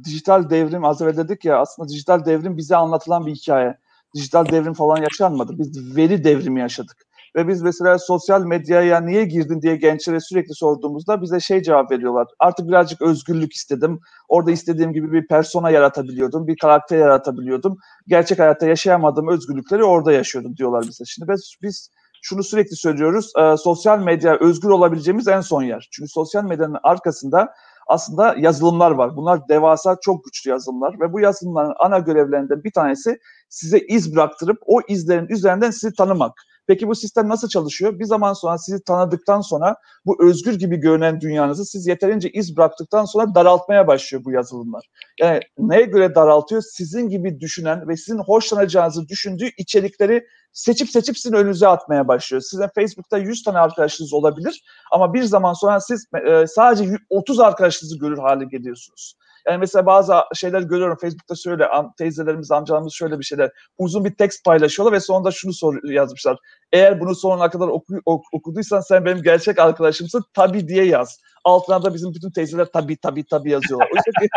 dijital 0.05 0.49
devrim 0.49 0.85
az 0.85 1.01
evvel 1.01 1.17
dedik 1.17 1.45
ya 1.45 1.59
aslında 1.59 1.89
dijital 1.89 2.25
devrim 2.25 2.57
bize 2.57 2.75
anlatılan 2.75 3.25
bir 3.25 3.31
hikaye. 3.31 3.77
Dijital 4.15 4.45
devrim 4.45 4.73
falan 4.73 4.97
yaşanmadı. 5.01 5.59
Biz 5.59 5.97
veri 5.97 6.23
devrimi 6.23 6.59
yaşadık. 6.59 7.06
Ve 7.37 7.47
biz 7.47 7.61
mesela 7.61 7.99
sosyal 7.99 8.41
medyaya 8.41 9.01
niye 9.01 9.25
girdin 9.25 9.61
diye 9.61 9.75
gençlere 9.75 10.19
sürekli 10.19 10.55
sorduğumuzda 10.55 11.21
bize 11.21 11.39
şey 11.39 11.61
cevap 11.61 11.91
veriyorlar. 11.91 12.27
Artık 12.39 12.67
birazcık 12.67 13.01
özgürlük 13.01 13.53
istedim. 13.53 13.99
Orada 14.27 14.51
istediğim 14.51 14.93
gibi 14.93 15.11
bir 15.11 15.27
persona 15.27 15.69
yaratabiliyordum, 15.69 16.47
bir 16.47 16.57
karakter 16.57 16.97
yaratabiliyordum. 16.97 17.77
Gerçek 18.07 18.39
hayatta 18.39 18.67
yaşayamadığım 18.67 19.27
özgürlükleri 19.27 19.83
orada 19.83 20.11
yaşıyordum 20.11 20.57
diyorlar 20.57 20.83
bize. 20.87 21.03
Şimdi 21.05 21.31
biz, 21.31 21.55
biz 21.61 21.89
şunu 22.21 22.43
sürekli 22.43 22.75
söylüyoruz. 22.75 23.31
E, 23.39 23.57
sosyal 23.57 23.99
medya 23.99 24.37
özgür 24.39 24.69
olabileceğimiz 24.69 25.27
en 25.27 25.41
son 25.41 25.63
yer. 25.63 25.87
Çünkü 25.91 26.09
sosyal 26.09 26.43
medyanın 26.43 26.77
arkasında 26.83 27.53
aslında 27.87 28.35
yazılımlar 28.37 28.91
var. 28.91 29.15
Bunlar 29.15 29.47
devasa 29.49 29.97
çok 30.01 30.23
güçlü 30.23 30.49
yazılımlar 30.49 30.99
ve 30.99 31.13
bu 31.13 31.19
yazılımların 31.19 31.73
ana 31.79 31.99
görevlerinden 31.99 32.63
bir 32.63 32.71
tanesi 32.71 33.19
size 33.49 33.79
iz 33.79 34.15
bıraktırıp 34.15 34.57
o 34.65 34.81
izlerin 34.87 35.27
üzerinden 35.27 35.71
sizi 35.71 35.93
tanımak. 35.93 36.33
Peki 36.67 36.87
bu 36.87 36.95
sistem 36.95 37.29
nasıl 37.29 37.47
çalışıyor? 37.47 37.99
Bir 37.99 38.05
zaman 38.05 38.33
sonra 38.33 38.57
sizi 38.57 38.83
tanıdıktan 38.83 39.41
sonra 39.41 39.75
bu 40.05 40.17
özgür 40.23 40.53
gibi 40.59 40.77
görünen 40.77 41.21
dünyanızı 41.21 41.65
siz 41.65 41.87
yeterince 41.87 42.29
iz 42.29 42.57
bıraktıktan 42.57 43.05
sonra 43.05 43.35
daraltmaya 43.35 43.87
başlıyor 43.87 44.25
bu 44.25 44.31
yazılımlar. 44.31 44.85
Yani 45.19 45.39
neye 45.57 45.85
göre 45.85 46.15
daraltıyor? 46.15 46.61
Sizin 46.61 47.09
gibi 47.09 47.39
düşünen 47.39 47.87
ve 47.87 47.97
sizin 47.97 48.19
hoşlanacağınızı 48.19 49.07
düşündüğü 49.07 49.49
içerikleri 49.57 50.27
seçip 50.57 50.89
seçip 50.89 51.17
sizin 51.17 51.35
önünüze 51.35 51.67
atmaya 51.67 52.07
başlıyor. 52.07 52.41
Sizin 52.41 52.67
Facebook'ta 52.75 53.17
100 53.17 53.43
tane 53.43 53.59
arkadaşınız 53.59 54.13
olabilir 54.13 54.63
ama 54.91 55.13
bir 55.13 55.23
zaman 55.23 55.53
sonra 55.53 55.79
siz 55.79 56.05
e, 56.27 56.47
sadece 56.47 56.97
30 57.09 57.39
arkadaşınızı 57.39 57.97
görür 57.97 58.17
hale 58.17 58.45
geliyorsunuz. 58.45 59.15
Yani 59.47 59.57
mesela 59.57 59.85
bazı 59.85 60.13
şeyler 60.35 60.61
görüyorum 60.61 60.97
Facebook'ta 61.01 61.35
şöyle 61.35 61.67
teyzelerimiz, 61.97 62.51
amcalarımız 62.51 62.93
şöyle 62.93 63.19
bir 63.19 63.23
şeyler 63.23 63.51
uzun 63.77 64.05
bir 64.05 64.15
tekst 64.15 64.45
paylaşıyorlar 64.45 64.95
ve 64.95 64.99
sonunda 64.99 65.31
şunu 65.31 65.53
sor, 65.53 65.83
yazmışlar. 65.83 66.37
Eğer 66.71 66.99
bunu 66.99 67.15
sonuna 67.15 67.49
kadar 67.49 67.67
oku, 67.67 67.93
ok, 68.05 68.25
okuduysan 68.31 68.79
sen 68.79 69.05
benim 69.05 69.23
gerçek 69.23 69.59
arkadaşımsın 69.59 70.23
tabi 70.33 70.67
diye 70.67 70.85
yaz. 70.85 71.19
Altına 71.43 71.83
da 71.83 71.93
bizim 71.93 72.13
bütün 72.13 72.31
teyzeler 72.31 72.65
tabi 72.65 72.97
tabi 72.97 73.25
tabi 73.25 73.51
yazıyorlar. 73.51 73.87
Oysa 73.91 74.11
ki, 74.21 74.27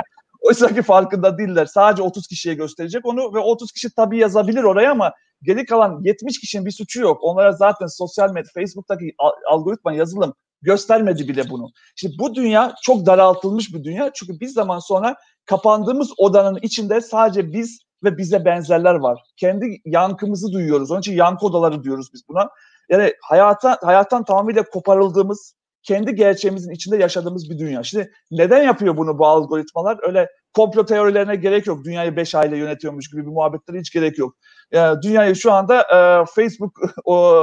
oysa 0.40 0.74
ki 0.74 0.82
farkında 0.82 1.38
değiller. 1.38 1.66
Sadece 1.66 2.02
30 2.02 2.26
kişiye 2.26 2.54
gösterecek 2.54 3.06
onu 3.06 3.34
ve 3.34 3.38
30 3.38 3.72
kişi 3.72 3.94
tabi 3.94 4.18
yazabilir 4.18 4.62
oraya 4.62 4.90
ama 4.90 5.12
geri 5.42 5.66
kalan 5.66 6.00
70 6.04 6.40
kişinin 6.40 6.66
bir 6.66 6.70
suçu 6.70 7.00
yok. 7.00 7.18
Onlara 7.22 7.52
zaten 7.52 7.86
sosyal 7.86 8.32
medya, 8.32 8.50
Facebook'taki 8.54 9.14
algoritma 9.50 9.92
yazılım 9.92 10.34
göstermedi 10.62 11.28
bile 11.28 11.50
bunu. 11.50 11.70
Şimdi 11.96 12.14
bu 12.18 12.34
dünya 12.34 12.74
çok 12.82 13.06
daraltılmış 13.06 13.74
bir 13.74 13.84
dünya. 13.84 14.10
Çünkü 14.14 14.40
bir 14.40 14.48
zaman 14.48 14.78
sonra 14.78 15.16
kapandığımız 15.46 16.12
odanın 16.16 16.58
içinde 16.62 17.00
sadece 17.00 17.52
biz 17.52 17.78
ve 18.04 18.18
bize 18.18 18.44
benzerler 18.44 18.94
var. 18.94 19.20
Kendi 19.36 19.80
yankımızı 19.84 20.52
duyuyoruz. 20.52 20.90
Onun 20.90 21.00
için 21.00 21.14
yankı 21.14 21.46
odaları 21.46 21.84
diyoruz 21.84 22.08
biz 22.14 22.22
buna. 22.28 22.48
Yani 22.88 23.14
hayata, 23.22 23.78
hayattan 23.82 24.24
tamamıyla 24.24 24.62
koparıldığımız, 24.62 25.54
kendi 25.82 26.14
gerçeğimizin 26.14 26.72
içinde 26.72 26.96
yaşadığımız 26.96 27.50
bir 27.50 27.58
dünya. 27.58 27.82
Şimdi 27.82 28.12
neden 28.30 28.62
yapıyor 28.62 28.96
bunu 28.96 29.18
bu 29.18 29.26
algoritmalar? 29.26 29.98
Öyle 30.02 30.28
komplo 30.54 30.84
teorilerine 30.84 31.36
gerek 31.36 31.66
yok. 31.66 31.84
Dünyayı 31.84 32.16
beş 32.16 32.34
aile 32.34 32.56
yönetiyormuş 32.56 33.10
gibi 33.10 33.26
bir 33.26 33.30
muhabbetlere 33.30 33.80
hiç 33.80 33.92
gerek 33.92 34.18
yok. 34.18 34.36
Yani 34.72 35.02
dünyayı 35.02 35.36
şu 35.36 35.52
anda 35.52 35.80
e, 35.80 36.24
Facebook 36.34 36.80
o, 37.04 37.34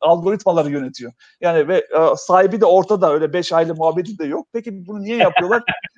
algoritmaları 0.00 0.70
yönetiyor. 0.70 1.12
Yani 1.40 1.68
ve 1.68 1.76
e, 1.76 2.16
sahibi 2.16 2.60
de 2.60 2.66
ortada 2.66 3.12
öyle 3.12 3.32
beş 3.32 3.52
aile 3.52 3.72
muhabbeti 3.72 4.18
de 4.18 4.24
yok. 4.24 4.46
Peki 4.52 4.86
bunu 4.86 5.02
niye 5.02 5.16
yapıyorlar? 5.16 5.62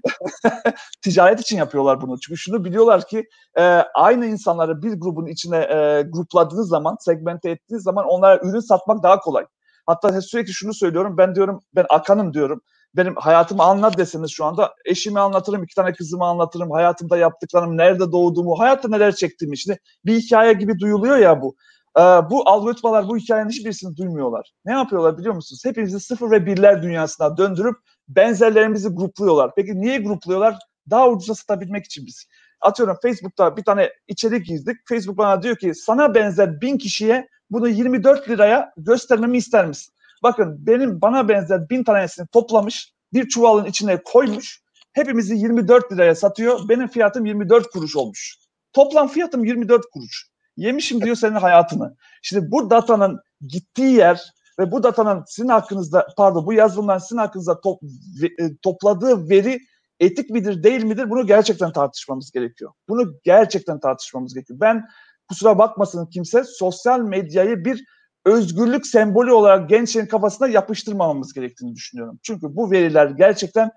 Ticaret 1.02 1.40
için 1.40 1.56
yapıyorlar 1.56 2.00
bunu. 2.00 2.20
Çünkü 2.20 2.38
şunu 2.38 2.64
biliyorlar 2.64 3.06
ki 3.06 3.28
e, 3.58 3.62
aynı 3.94 4.26
insanları 4.26 4.82
bir 4.82 5.00
grubun 5.00 5.26
içine 5.26 5.56
e, 5.56 6.02
grupladığınız 6.08 6.68
zaman, 6.68 6.96
segmente 7.00 7.50
ettiğiniz 7.50 7.82
zaman 7.82 8.04
onlara 8.06 8.40
ürün 8.42 8.60
satmak 8.60 9.02
daha 9.02 9.18
kolay. 9.18 9.44
Hatta 9.90 10.20
sürekli 10.20 10.52
şunu 10.52 10.74
söylüyorum. 10.74 11.18
Ben 11.18 11.34
diyorum 11.34 11.60
ben 11.74 11.86
Akan'ım 11.88 12.34
diyorum 12.34 12.62
benim 12.96 13.16
hayatımı 13.16 13.62
anlat 13.62 13.98
deseniz 13.98 14.30
şu 14.30 14.44
anda 14.44 14.74
eşimi 14.84 15.20
anlatırım, 15.20 15.64
iki 15.64 15.74
tane 15.74 15.92
kızımı 15.92 16.24
anlatırım, 16.24 16.70
hayatımda 16.70 17.16
yaptıklarım, 17.16 17.76
nerede 17.76 18.12
doğduğumu, 18.12 18.58
hayatta 18.58 18.88
neler 18.88 19.14
çektiğimi. 19.14 19.58
Şimdi 19.58 19.78
bir 20.06 20.14
hikaye 20.20 20.52
gibi 20.52 20.78
duyuluyor 20.78 21.16
ya 21.16 21.42
bu. 21.42 21.56
Ee, 21.98 22.00
bu 22.02 22.48
algoritmalar 22.48 23.08
bu 23.08 23.16
hikayenin 23.16 23.50
hiçbirisini 23.50 23.96
duymuyorlar. 23.96 24.52
Ne 24.64 24.72
yapıyorlar 24.72 25.18
biliyor 25.18 25.34
musunuz? 25.34 25.62
Hepimizi 25.64 26.00
sıfır 26.00 26.30
ve 26.30 26.46
birler 26.46 26.82
dünyasına 26.82 27.36
döndürüp 27.36 27.76
benzerlerimizi 28.08 28.88
grupluyorlar. 28.88 29.50
Peki 29.56 29.80
niye 29.80 29.98
grupluyorlar? 29.98 30.58
Daha 30.90 31.08
ucuza 31.10 31.34
satabilmek 31.34 31.84
için 31.84 32.06
biz. 32.06 32.26
Atıyorum 32.60 32.96
Facebook'ta 33.02 33.56
bir 33.56 33.64
tane 33.64 33.90
içerik 34.08 34.46
girdik. 34.46 34.76
Facebook 34.88 35.18
bana 35.18 35.42
diyor 35.42 35.56
ki 35.56 35.74
sana 35.74 36.14
benzer 36.14 36.60
bin 36.60 36.78
kişiye 36.78 37.28
bunu 37.50 37.68
24 37.68 38.28
liraya 38.28 38.72
göstermemi 38.76 39.36
ister 39.36 39.66
misin? 39.66 39.94
Bakın 40.22 40.66
benim 40.66 41.00
bana 41.00 41.28
benzer 41.28 41.68
bin 41.70 41.84
tanesini 41.84 42.26
toplamış 42.26 42.92
bir 43.12 43.28
çuvalın 43.28 43.64
içine 43.64 44.02
koymuş. 44.02 44.62
Hepimizi 44.92 45.34
24 45.34 45.92
liraya 45.92 46.14
satıyor. 46.14 46.68
Benim 46.68 46.88
fiyatım 46.88 47.26
24 47.26 47.70
kuruş 47.70 47.96
olmuş. 47.96 48.36
Toplam 48.72 49.08
fiyatım 49.08 49.44
24 49.44 49.82
kuruş. 49.92 50.26
Yemişim 50.56 51.00
diyor 51.00 51.16
senin 51.16 51.36
hayatını. 51.36 51.96
Şimdi 52.22 52.50
bu 52.50 52.70
datanın 52.70 53.20
gittiği 53.46 53.92
yer 53.94 54.20
ve 54.58 54.72
bu 54.72 54.82
datanın 54.82 55.24
sizin 55.26 55.48
hakkınızda 55.48 56.06
pardon 56.16 56.46
bu 56.46 56.52
yazılımların 56.52 56.98
sizin 56.98 57.16
hakkınızda 57.16 57.60
top, 57.60 57.82
e, 58.22 58.56
topladığı 58.62 59.30
veri 59.30 59.58
etik 60.00 60.30
midir 60.30 60.62
değil 60.62 60.84
midir 60.84 61.10
bunu 61.10 61.26
gerçekten 61.26 61.72
tartışmamız 61.72 62.30
gerekiyor. 62.30 62.72
Bunu 62.88 63.14
gerçekten 63.24 63.80
tartışmamız 63.80 64.34
gerekiyor. 64.34 64.60
Ben 64.60 64.84
kusura 65.30 65.58
bakmasın 65.58 66.06
kimse 66.06 66.44
sosyal 66.44 67.00
medyayı 67.00 67.64
bir 67.64 67.84
özgürlük 68.24 68.86
sembolü 68.86 69.32
olarak 69.32 69.68
gençlerin 69.68 70.06
kafasına 70.06 70.48
yapıştırmamamız 70.48 71.32
gerektiğini 71.32 71.74
düşünüyorum. 71.74 72.18
Çünkü 72.22 72.56
bu 72.56 72.70
veriler 72.70 73.06
gerçekten 73.06 73.70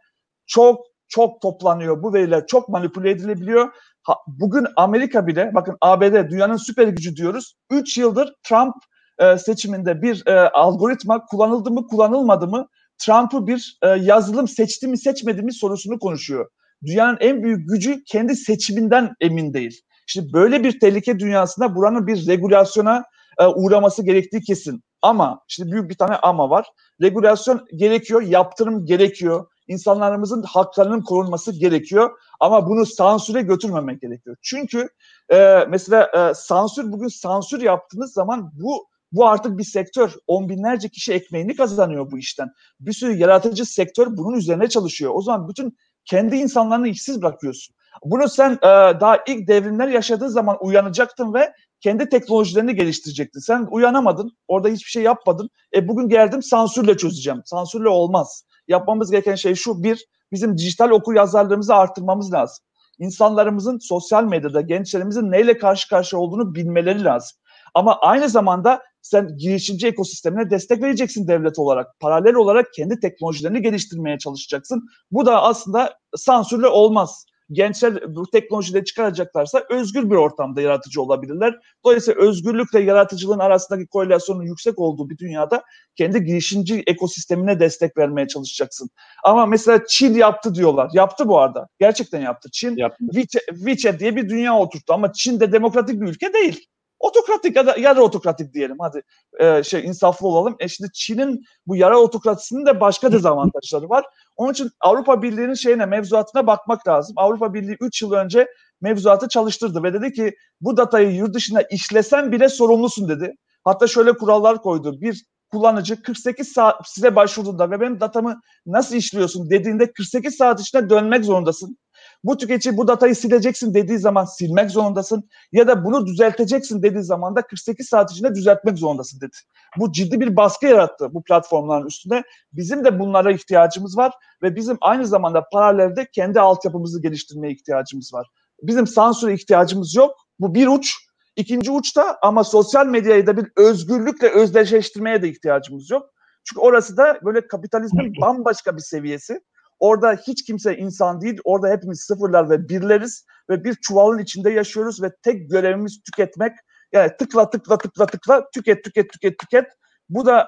çok 0.45 0.86
çok 1.08 1.41
toplanıyor. 1.41 2.04
Bu 2.04 2.14
veriler 2.14 2.47
çok 2.47 2.70
manipüle 2.70 3.10
edilebiliyor. 3.10 3.70
Ha, 4.04 4.16
bugün 4.28 4.68
Amerika 4.76 5.28
bile 5.28 5.51
bakın 5.56 5.78
ABD 5.82 6.30
dünyanın 6.30 6.58
süper 6.58 6.88
gücü 6.88 7.16
diyoruz. 7.16 7.54
3 7.72 7.97
yıldır 7.97 8.34
Trump 8.43 8.76
e, 9.20 9.38
seçiminde 9.38 10.01
bir 10.01 10.28
e, 10.28 10.49
algoritma 10.49 11.26
kullanıldı 11.26 11.72
mı 11.72 11.88
kullanılmadı 11.88 12.47
mı 12.47 12.68
Trump'ı 12.97 13.47
bir 13.47 13.78
e, 13.82 13.88
yazılım 13.88 14.47
seçti 14.47 14.88
mi 14.88 14.97
seçmedi 14.97 15.41
mi 15.41 15.54
sorusunu 15.54 15.99
konuşuyor. 15.99 16.49
Dünyanın 16.86 17.18
en 17.20 17.43
büyük 17.43 17.70
gücü 17.70 18.04
kendi 18.04 18.36
seçiminden 18.36 19.14
emin 19.22 19.54
değil. 19.54 19.82
İşte 20.08 20.34
böyle 20.34 20.64
bir 20.64 20.80
tehlike 20.80 21.20
dünyasında 21.20 21.76
buranın 21.76 22.08
bir 22.08 22.28
regülasyona 22.28 23.04
e, 23.39 23.45
uğraması 23.45 24.06
gerektiği 24.06 24.41
kesin. 24.41 24.84
Ama 25.01 25.39
işte 25.49 25.72
büyük 25.72 25.89
bir 25.89 25.95
tane 25.95 26.16
ama 26.16 26.49
var. 26.49 26.68
Regülasyon 27.01 27.66
gerekiyor, 27.76 28.22
yaptırım 28.22 28.86
gerekiyor. 28.86 29.47
İnsanlarımızın 29.68 30.43
haklarının 30.43 31.01
korunması 31.01 31.60
gerekiyor. 31.60 32.12
Ama 32.39 32.68
bunu 32.68 32.86
sansüre 32.86 33.41
götürmemek 33.41 34.01
gerekiyor. 34.01 34.36
Çünkü 34.41 34.89
e, 35.30 35.66
mesela 35.70 36.12
e, 36.14 36.34
sansür 36.34 36.91
bugün 36.91 37.08
sansür 37.08 37.62
yaptığınız 37.62 38.14
zaman 38.14 38.51
bu 38.54 38.88
bu 39.12 39.28
artık 39.28 39.58
bir 39.58 39.64
sektör. 39.64 40.14
On 40.28 40.49
binlerce 40.49 40.89
kişi 40.89 41.14
ekmeğini 41.14 41.56
kazanıyor 41.56 42.12
bu 42.12 42.18
işten. 42.18 42.49
Bir 42.80 42.93
sürü 42.93 43.18
yaratıcı 43.18 43.66
sektör 43.66 44.18
bunun 44.18 44.38
üzerine 44.38 44.70
çalışıyor. 44.70 45.12
O 45.16 45.22
zaman 45.22 45.49
bütün 45.49 45.78
kendi 46.06 46.36
insanlarını 46.36 46.88
işsiz 46.88 47.22
bırakıyorsun. 47.22 47.76
Bunu 48.03 48.29
sen 48.29 48.51
e, 48.51 48.67
daha 48.99 49.17
ilk 49.27 49.47
devrimler 49.47 49.87
yaşadığı 49.87 50.29
zaman 50.29 50.57
uyanacaktın 50.61 51.33
ve 51.33 51.53
kendi 51.79 52.09
teknolojilerini 52.09 52.75
geliştirecektin. 52.75 53.39
Sen 53.39 53.67
uyanamadın, 53.71 54.31
orada 54.47 54.67
hiçbir 54.67 54.89
şey 54.89 55.03
yapmadın. 55.03 55.49
E 55.75 55.87
bugün 55.87 56.09
geldim 56.09 56.43
sansürle 56.43 56.97
çözeceğim. 56.97 57.41
Sansürle 57.45 57.89
olmaz. 57.89 58.45
Yapmamız 58.67 59.11
gereken 59.11 59.35
şey 59.35 59.55
şu, 59.55 59.83
bir, 59.83 60.05
bizim 60.31 60.57
dijital 60.57 60.89
okur 60.89 61.15
yazarlığımızı 61.15 61.75
artırmamız 61.75 62.33
lazım. 62.33 62.65
İnsanlarımızın 62.99 63.77
sosyal 63.77 64.23
medyada, 64.23 64.61
gençlerimizin 64.61 65.31
neyle 65.31 65.57
karşı 65.57 65.89
karşıya 65.89 66.19
olduğunu 66.19 66.55
bilmeleri 66.55 67.03
lazım. 67.03 67.37
Ama 67.73 67.99
aynı 68.01 68.29
zamanda 68.29 68.81
sen 69.01 69.37
girişimci 69.37 69.87
ekosistemine 69.87 70.49
destek 70.49 70.83
vereceksin 70.83 71.27
devlet 71.27 71.59
olarak. 71.59 71.99
Paralel 71.99 72.35
olarak 72.35 72.73
kendi 72.73 72.99
teknolojilerini 72.99 73.61
geliştirmeye 73.61 74.17
çalışacaksın. 74.17 74.87
Bu 75.11 75.25
da 75.25 75.43
aslında 75.43 75.93
sansürle 76.15 76.67
olmaz 76.67 77.25
gençler 77.51 78.15
bu 78.15 78.29
teknolojileri 78.31 78.85
çıkaracaklarsa 78.85 79.63
özgür 79.69 80.09
bir 80.09 80.15
ortamda 80.15 80.61
yaratıcı 80.61 81.01
olabilirler. 81.01 81.59
Dolayısıyla 81.85 82.21
özgürlükle 82.21 82.79
yaratıcılığın 82.79 83.39
arasındaki 83.39 83.87
korelasyonun 83.87 84.43
yüksek 84.43 84.79
olduğu 84.79 85.09
bir 85.09 85.17
dünyada 85.17 85.63
kendi 85.95 86.23
girişimci 86.23 86.83
ekosistemine 86.87 87.59
destek 87.59 87.97
vermeye 87.97 88.27
çalışacaksın. 88.27 88.89
Ama 89.23 89.45
mesela 89.45 89.79
Çin 89.87 90.13
yaptı 90.13 90.55
diyorlar. 90.55 90.89
Yaptı 90.93 91.27
bu 91.27 91.39
arada. 91.39 91.67
Gerçekten 91.79 92.21
yaptı. 92.21 92.49
Çin 92.51 92.77
yaptı. 92.77 93.05
WeChat, 93.05 93.43
WeChat 93.45 93.99
diye 93.99 94.15
bir 94.15 94.29
dünya 94.29 94.57
oturttu 94.57 94.93
ama 94.93 95.13
Çin 95.13 95.39
de 95.39 95.51
demokratik 95.51 96.01
bir 96.01 96.07
ülke 96.07 96.33
değil 96.33 96.67
otokratik 97.04 97.56
ya 97.56 97.68
da 97.68 97.76
yarı 97.78 98.01
otokratik 98.04 98.54
diyelim 98.54 98.78
hadi 98.80 99.01
e, 99.39 99.64
şey 99.64 99.86
insaflı 99.86 100.28
olalım. 100.28 100.56
E 100.60 100.68
şimdi 100.68 100.91
Çin'in 100.93 101.43
bu 101.68 101.76
yarı 101.76 101.97
otokrasisinin 101.97 102.66
de 102.66 102.80
başka 102.80 103.12
dezavantajları 103.12 103.89
var. 103.89 104.06
Onun 104.36 104.51
için 104.51 104.70
Avrupa 104.80 105.22
Birliği'nin 105.22 105.54
şeyine 105.54 105.86
mevzuatına 105.86 106.47
bakmak 106.47 106.88
lazım. 106.88 107.14
Avrupa 107.18 107.54
Birliği 107.54 107.78
3 107.80 108.01
yıl 108.01 108.12
önce 108.12 108.47
mevzuatı 108.82 109.28
çalıştırdı 109.28 109.84
ve 109.84 109.93
dedi 109.93 110.14
ki 110.14 110.36
bu 110.62 110.78
datayı 110.78 111.16
yurt 111.16 111.34
dışına 111.34 111.62
işlesen 111.62 112.32
bile 112.32 112.49
sorumlusun 112.49 113.10
dedi. 113.10 113.34
Hatta 113.64 113.88
şöyle 113.88 114.14
kurallar 114.14 114.62
koydu. 114.62 115.01
Bir 115.01 115.26
kullanıcı 115.51 116.01
48 116.01 116.47
saat 116.47 116.89
size 116.89 117.16
başvurduğunda 117.16 117.72
ve 117.72 117.80
benim 117.80 117.99
datamı 117.99 118.41
nasıl 118.66 118.95
işliyorsun 118.95 119.49
dediğinde 119.49 119.93
48 119.93 120.36
saat 120.36 120.62
içinde 120.62 120.89
dönmek 120.89 121.26
zorundasın. 121.26 121.78
Bu 122.24 122.38
tüketici 122.38 122.78
bu 122.78 122.88
datayı 122.88 123.15
sileceksin 123.15 123.74
dediği 123.74 123.97
zaman 123.97 124.26
silmek 124.26 124.71
zorundasın 124.71 125.30
ya 125.51 125.67
da 125.67 125.86
bunu 125.86 126.05
düzelteceksin 126.05 126.84
dediği 126.84 127.03
zaman 127.03 127.36
da 127.36 127.41
48 127.41 127.88
saat 127.88 128.11
içinde 128.11 128.36
düzeltmek 128.36 128.78
zorundasın 128.78 129.21
dedi. 129.21 129.38
Bu 129.78 129.91
ciddi 129.91 130.19
bir 130.19 130.36
baskı 130.36 130.65
yarattı 130.65 131.13
bu 131.13 131.24
platformların 131.24 131.88
üstünde. 131.88 132.24
Bizim 132.53 132.86
de 132.86 132.99
bunlara 132.99 133.32
ihtiyacımız 133.32 133.97
var 133.97 134.13
ve 134.41 134.55
bizim 134.55 134.78
aynı 134.82 135.07
zamanda 135.07 135.49
paralelde 135.51 136.07
kendi 136.11 136.39
altyapımızı 136.39 137.01
geliştirmeye 137.01 137.53
ihtiyacımız 137.53 138.13
var. 138.13 138.28
Bizim 138.61 138.88
sansüre 138.88 139.34
ihtiyacımız 139.34 139.95
yok. 139.95 140.15
Bu 140.39 140.55
bir 140.55 140.67
uç. 140.67 140.95
İkinci 141.36 141.71
uçta 141.71 142.17
ama 142.21 142.43
sosyal 142.43 142.86
medyayı 142.86 143.28
da 143.28 143.38
bir 143.38 143.47
özgürlükle 143.55 144.30
özdeşleştirmeye 144.30 145.21
de 145.21 145.30
ihtiyacımız 145.30 145.89
yok. 145.89 146.09
Çünkü 146.43 146.61
orası 146.61 146.97
da 146.97 147.19
böyle 147.26 147.47
kapitalizmin 147.47 148.13
bambaşka 148.21 148.76
bir 148.76 148.82
seviyesi. 148.82 149.41
Orada 149.84 150.13
hiç 150.27 150.43
kimse 150.45 150.77
insan 150.77 151.21
değil. 151.21 151.38
Orada 151.43 151.69
hepimiz 151.69 151.99
sıfırlar 151.99 152.49
ve 152.49 152.69
birleriz 152.69 153.25
ve 153.49 153.63
bir 153.63 153.75
çuvalın 153.75 154.19
içinde 154.19 154.51
yaşıyoruz 154.51 155.03
ve 155.03 155.11
tek 155.23 155.49
görevimiz 155.49 156.01
tüketmek. 156.03 156.51
Yani 156.93 157.11
tıkla 157.19 157.49
tıkla 157.49 157.77
tıkla 157.77 158.05
tıkla 158.05 158.49
tüket 158.53 158.84
tüket 158.84 159.09
tüket 159.11 159.39
tüket. 159.39 159.65
Bu 160.09 160.25
da 160.25 160.47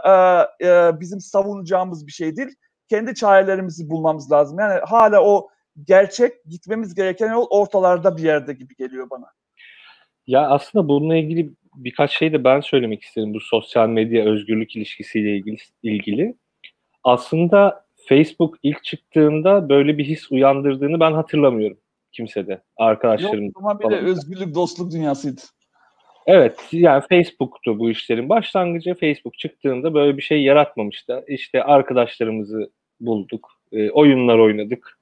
e, 0.61 0.67
e, 0.67 0.99
bizim 0.99 1.19
savunacağımız 1.19 2.07
bir 2.07 2.11
şey 2.11 2.35
değil. 2.35 2.49
Kendi 2.89 3.15
çarelerimizi 3.15 3.89
bulmamız 3.89 4.31
lazım. 4.31 4.59
Yani 4.59 4.79
hala 4.83 5.23
o 5.23 5.47
gerçek 5.83 6.45
gitmemiz 6.45 6.95
gereken 6.95 7.31
yol 7.31 7.47
ortalarda 7.49 8.17
bir 8.17 8.23
yerde 8.23 8.53
gibi 8.53 8.75
geliyor 8.75 9.09
bana. 9.09 9.25
Ya 10.27 10.49
aslında 10.49 10.87
bununla 10.87 11.15
ilgili 11.15 11.53
birkaç 11.75 12.11
şey 12.11 12.33
de 12.33 12.43
ben 12.43 12.61
söylemek 12.61 13.03
isterim 13.03 13.33
bu 13.33 13.39
sosyal 13.39 13.89
medya 13.89 14.25
özgürlük 14.25 14.75
ilişkisiyle 14.75 15.37
ilgili. 15.37 15.57
ilgili. 15.83 16.35
Aslında 17.03 17.84
Facebook 18.07 18.57
ilk 18.63 18.83
çıktığında 18.83 19.69
böyle 19.69 19.97
bir 19.97 20.05
his 20.05 20.31
uyandırdığını 20.31 20.99
ben 20.99 21.11
hatırlamıyorum 21.11 21.77
kimsede. 22.11 22.61
Arkadaşlarım. 22.77 23.45
Yok 23.45 23.57
ama 23.57 23.79
bir 23.79 23.89
de 23.89 23.95
özgürlük, 23.95 24.55
dostluk 24.55 24.91
dünyasıydı. 24.91 25.41
Evet 26.27 26.59
yani 26.71 27.03
Facebook'tu 27.09 27.79
bu 27.79 27.89
işlerin 27.89 28.29
başlangıcı. 28.29 28.95
Facebook 28.95 29.37
çıktığında 29.37 29.93
böyle 29.93 30.17
bir 30.17 30.21
şey 30.21 30.43
yaratmamıştı. 30.43 31.23
İşte 31.27 31.63
arkadaşlarımızı 31.63 32.71
bulduk, 32.99 33.51
e, 33.71 33.89
oyunlar 33.89 34.37
oynadık. 34.37 34.99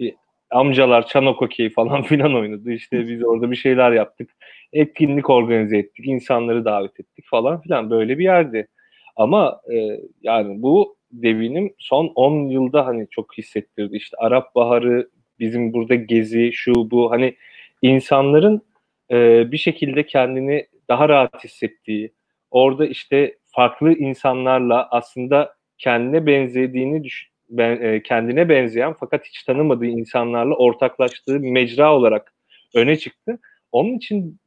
E, 0.00 0.04
amcalar 0.50 1.06
çanak 1.06 1.42
okey 1.42 1.70
falan 1.70 2.02
filan 2.10 2.34
oynadı. 2.34 2.72
İşte 2.72 3.08
biz 3.08 3.24
orada 3.24 3.50
bir 3.50 3.56
şeyler 3.56 3.92
yaptık. 3.92 4.30
Etkinlik 4.72 5.30
organize 5.30 5.78
ettik, 5.78 6.06
insanları 6.06 6.64
davet 6.64 7.00
ettik 7.00 7.24
falan 7.28 7.60
filan. 7.60 7.90
Böyle 7.90 8.18
bir 8.18 8.24
yerdi. 8.24 8.68
Ama 9.16 9.60
e, 9.74 10.00
yani 10.22 10.62
bu 10.62 10.97
devinim 11.12 11.74
son 11.78 12.12
10 12.14 12.48
yılda 12.48 12.86
hani 12.86 13.06
çok 13.10 13.38
hissettirdi. 13.38 13.96
İşte 13.96 14.16
Arap 14.16 14.54
Baharı, 14.54 15.08
bizim 15.38 15.72
burada 15.72 15.94
gezi, 15.94 16.52
şu 16.52 16.90
bu 16.90 17.10
hani 17.10 17.36
insanların 17.82 18.62
e, 19.10 19.52
bir 19.52 19.58
şekilde 19.58 20.06
kendini 20.06 20.66
daha 20.88 21.08
rahat 21.08 21.44
hissettiği, 21.44 22.12
orada 22.50 22.86
işte 22.86 23.36
farklı 23.46 23.92
insanlarla 23.92 24.88
aslında 24.90 25.54
kendine 25.78 26.26
benzediğini 26.26 27.04
düş 27.04 27.30
ben, 27.50 27.82
e, 27.82 28.02
kendine 28.02 28.48
benzeyen 28.48 28.94
fakat 29.00 29.26
hiç 29.26 29.42
tanımadığı 29.42 29.86
insanlarla 29.86 30.54
ortaklaştığı 30.54 31.40
mecra 31.40 31.94
olarak 31.94 32.32
öne 32.74 32.96
çıktı. 32.96 33.38
Onun 33.72 33.96
için 33.96 34.38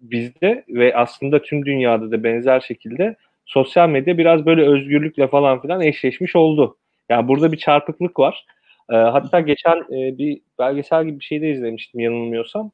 bizde 0.00 0.64
ve 0.68 0.96
aslında 0.96 1.42
tüm 1.42 1.66
dünyada 1.66 2.10
da 2.10 2.24
benzer 2.24 2.60
şekilde 2.60 3.16
sosyal 3.50 3.88
medya 3.88 4.18
biraz 4.18 4.46
böyle 4.46 4.62
özgürlükle 4.62 5.28
falan 5.28 5.62
filan 5.62 5.80
eşleşmiş 5.80 6.36
oldu. 6.36 6.76
Yani 7.08 7.28
burada 7.28 7.52
bir 7.52 7.56
çarpıklık 7.56 8.18
var. 8.18 8.46
E, 8.90 8.96
hatta 8.96 9.40
geçen 9.40 9.76
e, 9.76 10.18
bir 10.18 10.40
belgesel 10.58 11.04
gibi 11.06 11.20
bir 11.20 11.24
şey 11.24 11.42
de 11.42 11.50
izlemiştim 11.50 12.00
yanılmıyorsam. 12.00 12.70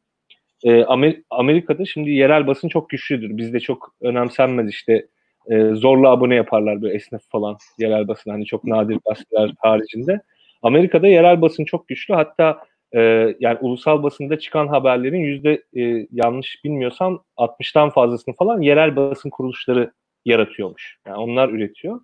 e, 0.65 0.71
Amer- 0.71 1.23
Amerika'da 1.31 1.85
şimdi 1.85 2.11
yerel 2.11 2.47
basın 2.47 2.69
çok 2.69 2.91
güçlüdür. 2.91 3.37
Bizde 3.37 3.61
çok 3.61 3.95
önemsenmez 4.03 4.71
işte 4.71 5.07
e, 5.51 5.63
zorla 5.63 6.11
abone 6.11 6.35
yaparlar 6.35 6.83
böyle 6.83 6.95
esnaf 6.95 7.23
falan 7.29 7.57
yerel 7.79 8.09
basın 8.09 8.31
hani 8.31 8.47
çok 8.47 8.65
nadir 8.65 8.99
gazeteler 9.09 9.53
haricinde. 9.59 10.21
Amerika'da 10.63 11.09
yerel 11.09 11.41
basın 11.41 11.65
çok 11.65 11.89
güçlü 11.89 12.15
hatta 12.15 12.59
e, 12.93 13.01
yani 13.41 13.59
ulusal 13.61 14.03
basında 14.03 14.39
çıkan 14.39 14.67
haberlerin 14.69 15.21
yüzde 15.21 15.63
e, 15.77 16.07
yanlış 16.13 16.65
bilmiyorsam 16.65 17.23
60'tan 17.37 17.91
fazlasını 17.91 18.35
falan 18.35 18.61
yerel 18.61 18.97
basın 18.97 19.31
kuruluşları 19.31 19.93
yaratıyormuş. 20.27 20.99
Yani 21.07 21.17
onlar 21.17 21.49
üretiyor. 21.49 22.01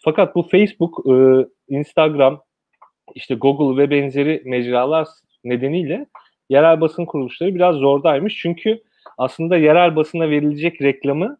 Fakat 0.00 0.34
bu 0.34 0.42
Facebook, 0.42 1.06
e, 1.06 1.46
Instagram, 1.68 2.42
işte 3.14 3.34
Google 3.34 3.82
ve 3.82 3.90
benzeri 3.90 4.42
mecralar 4.44 5.08
nedeniyle 5.44 6.06
yerel 6.48 6.80
basın 6.80 7.04
kuruluşları 7.04 7.54
biraz 7.54 7.76
zordaymış. 7.76 8.38
Çünkü 8.42 8.82
aslında 9.18 9.56
yerel 9.56 9.96
basına 9.96 10.30
verilecek 10.30 10.82
reklamı 10.82 11.38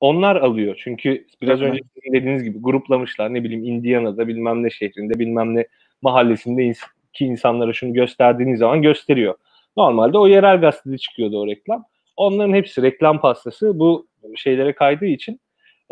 onlar 0.00 0.36
alıyor. 0.36 0.80
Çünkü 0.84 1.26
biraz 1.42 1.60
önce 1.60 1.80
dediğiniz 2.12 2.42
gibi 2.42 2.58
gruplamışlar. 2.60 3.34
Ne 3.34 3.44
bileyim 3.44 3.64
Indiana'da 3.64 4.28
bilmem 4.28 4.62
ne 4.62 4.70
şehrinde 4.70 5.18
bilmem 5.18 5.56
ne 5.56 5.66
mahallesinde 6.02 6.72
ki 7.12 7.24
insanlara 7.24 7.72
şunu 7.72 7.92
gösterdiğiniz 7.92 8.58
zaman 8.58 8.82
gösteriyor. 8.82 9.34
Normalde 9.76 10.18
o 10.18 10.26
yerel 10.26 10.60
gazetede 10.60 10.98
çıkıyordu 10.98 11.40
o 11.40 11.46
reklam. 11.46 11.84
Onların 12.16 12.54
hepsi 12.54 12.82
reklam 12.82 13.20
pastası 13.20 13.78
bu 13.78 14.06
şeylere 14.36 14.72
kaydığı 14.72 15.06
için 15.06 15.40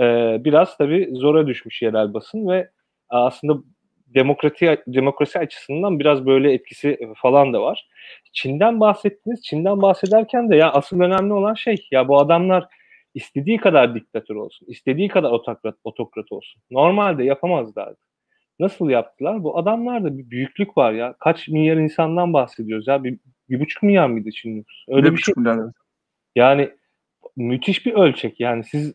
e, 0.01 0.37
biraz 0.45 0.77
tabii 0.77 1.09
zora 1.13 1.47
düşmüş 1.47 1.83
yerel 1.83 2.15
basın 2.15 2.49
ve 2.49 2.71
aslında 3.09 3.63
demokrasi 4.15 4.79
demokrasi 4.87 5.39
açısından 5.39 5.99
biraz 5.99 6.27
böyle 6.27 6.53
etkisi 6.53 6.99
falan 7.17 7.53
da 7.53 7.63
var. 7.63 7.89
Çin'den 8.33 8.81
bahsettiniz. 8.81 9.43
Çin'den 9.43 9.83
bahsederken 9.83 10.51
de 10.51 10.57
ya 10.57 10.73
asıl 10.73 11.01
önemli 11.01 11.33
olan 11.33 11.55
şey 11.55 11.87
ya 11.91 12.09
bu 12.09 12.21
adamlar 12.21 12.69
istediği 13.15 13.57
kadar 13.57 13.95
diktatör 13.95 14.35
olsun, 14.35 14.67
istediği 14.71 15.09
kadar 15.09 15.31
otokrat, 15.31 15.75
otokrat 15.85 16.33
olsun. 16.33 16.63
Normalde 16.71 17.25
yapamazlardı. 17.25 17.99
Nasıl 18.59 18.91
yaptılar? 18.91 19.43
Bu 19.45 19.59
adamlarda 19.59 20.19
bir 20.19 20.31
büyüklük 20.31 20.79
var 20.79 20.93
ya. 20.93 21.15
Kaç 21.21 21.49
milyar 21.49 21.77
insandan 21.77 22.33
bahsediyoruz 22.33 22.89
ya. 22.89 23.05
Bir, 23.05 23.19
bir 23.49 23.61
buçuk 23.61 23.83
milyar 23.83 24.07
mıydı 24.07 24.31
Çin 24.31 24.57
nüfusu? 24.57 24.85
Öyle 24.89 25.11
bir, 25.11 25.17
bir 25.17 25.23
şey. 25.23 25.35
Milyar. 25.37 25.73
Yani 26.37 26.71
müthiş 27.37 27.87
bir 27.87 27.93
ölçek. 27.93 28.41
Yani 28.41 28.65
siz 28.65 28.95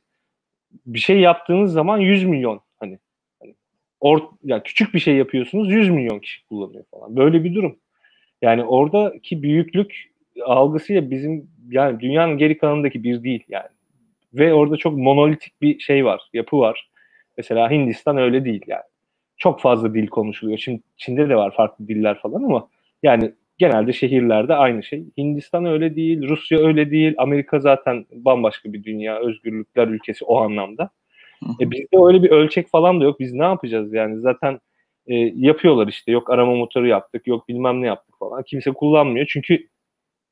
bir 0.85 0.99
şey 0.99 1.19
yaptığınız 1.19 1.73
zaman 1.73 1.97
100 1.97 2.23
milyon 2.23 2.61
hani, 2.79 2.99
hani 3.39 3.55
or, 3.99 4.19
yani 4.43 4.63
küçük 4.63 4.93
bir 4.93 4.99
şey 4.99 5.15
yapıyorsunuz 5.15 5.71
100 5.71 5.89
milyon 5.89 6.19
kişi 6.19 6.45
kullanıyor 6.45 6.83
falan. 6.91 7.15
Böyle 7.15 7.43
bir 7.43 7.55
durum. 7.55 7.75
Yani 8.41 8.63
oradaki 8.63 9.43
büyüklük 9.43 10.11
algısıyla 10.45 11.11
bizim 11.11 11.49
yani 11.69 11.99
dünyanın 11.99 12.37
geri 12.37 12.57
kalanındaki 12.57 13.03
bir 13.03 13.23
değil 13.23 13.43
yani. 13.49 13.67
Ve 14.33 14.53
orada 14.53 14.77
çok 14.77 14.97
monolitik 14.97 15.61
bir 15.61 15.79
şey 15.79 16.05
var, 16.05 16.21
yapı 16.33 16.59
var. 16.59 16.89
Mesela 17.37 17.71
Hindistan 17.71 18.17
öyle 18.17 18.45
değil 18.45 18.61
yani. 18.67 18.83
Çok 19.37 19.61
fazla 19.61 19.93
dil 19.93 20.07
konuşuluyor. 20.07 20.57
Şimdi 20.57 20.81
Çin'de 20.97 21.29
de 21.29 21.35
var 21.35 21.55
farklı 21.55 21.87
diller 21.87 22.19
falan 22.19 22.43
ama 22.43 22.67
yani 23.03 23.31
genelde 23.57 23.93
şehirlerde 23.93 24.53
aynı 24.53 24.83
şey. 24.83 25.05
Hindistan 25.17 25.65
öyle 25.65 25.95
değil, 25.95 26.29
Rusya 26.29 26.59
öyle 26.59 26.91
değil, 26.91 27.13
Amerika 27.17 27.59
zaten 27.59 28.05
bambaşka 28.11 28.73
bir 28.73 28.83
dünya, 28.83 29.19
özgürlükler 29.19 29.87
ülkesi 29.87 30.25
o 30.25 30.37
anlamda. 30.37 30.89
E 31.61 31.71
bizde 31.71 31.97
öyle 32.05 32.23
bir 32.23 32.29
ölçek 32.29 32.67
falan 32.67 32.99
da 32.99 33.03
yok. 33.03 33.19
Biz 33.19 33.33
ne 33.33 33.43
yapacağız 33.43 33.93
yani? 33.93 34.19
Zaten 34.19 34.59
e, 35.07 35.15
yapıyorlar 35.35 35.87
işte. 35.87 36.11
Yok 36.11 36.29
arama 36.29 36.55
motoru 36.55 36.87
yaptık, 36.87 37.27
yok 37.27 37.47
bilmem 37.47 37.81
ne 37.81 37.87
yaptık 37.87 38.15
falan. 38.19 38.43
Kimse 38.43 38.71
kullanmıyor. 38.71 39.25
Çünkü 39.29 39.67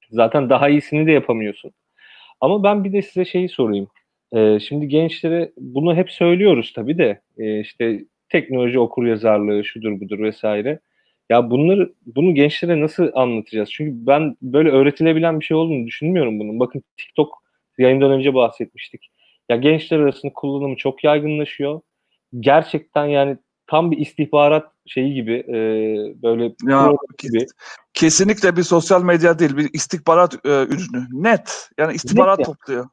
zaten 0.10 0.50
daha 0.50 0.70
iyisini 0.70 1.08
de 1.08 1.12
yapamıyorsun. 1.12 1.72
Ama 2.42 2.64
ben 2.64 2.84
bir 2.84 2.94
de 2.94 3.02
size 3.02 3.26
şeyi 3.26 3.50
sorayım. 3.50 3.88
E, 4.34 4.60
şimdi 4.60 4.88
gençlere 4.88 5.52
bunu 5.58 5.96
hep 5.96 6.12
söylüyoruz 6.12 6.74
tabii 6.74 6.98
de 6.98 7.22
e, 7.38 7.60
işte 7.60 8.00
teknoloji 8.30 8.80
okur 8.80 9.06
yazarlığı 9.06 9.64
şudur 9.66 10.00
budur 10.00 10.20
vesaire. 10.20 10.80
Ya 11.34 11.50
bunları 11.50 11.94
bunu 12.06 12.36
gençlere 12.36 12.82
nasıl 12.82 13.10
anlatacağız? 13.14 13.70
Çünkü 13.72 14.08
ben 14.08 14.38
böyle 14.42 14.70
öğretilebilen 14.70 15.40
bir 15.40 15.46
şey 15.46 15.58
olduğunu 15.58 15.88
düşünmüyorum 15.88 16.40
bunun. 16.40 16.60
Bakın 16.60 16.84
TikTok 16.98 17.44
yayından 17.78 18.12
önce 18.12 18.34
bahsetmiştik. 18.34 19.12
Ya 19.50 19.56
gençler 19.56 20.00
arasında 20.00 20.34
kullanımı 20.34 20.76
çok 20.76 21.04
yaygınlaşıyor. 21.04 21.82
Gerçekten 22.40 23.06
yani 23.06 23.38
tam 23.68 23.92
bir 23.92 23.98
istihbarat 23.98 24.72
şeyi 24.86 25.14
gibi 25.14 25.34
e, 25.34 25.56
böyle 26.24 26.44
ya, 26.68 26.92
gibi. 27.18 27.46
Kesinlikle 27.94 28.58
bir 28.58 28.64
sosyal 28.64 29.04
medya 29.04 29.40
değil, 29.40 29.58
bir 29.58 29.70
istihbarat 29.74 30.46
e, 30.46 30.50
ürünü. 30.50 31.06
Net. 31.12 31.70
Yani 31.78 31.94
istihbarat 31.94 32.40
Net 32.40 32.46
topluyor. 32.46 32.90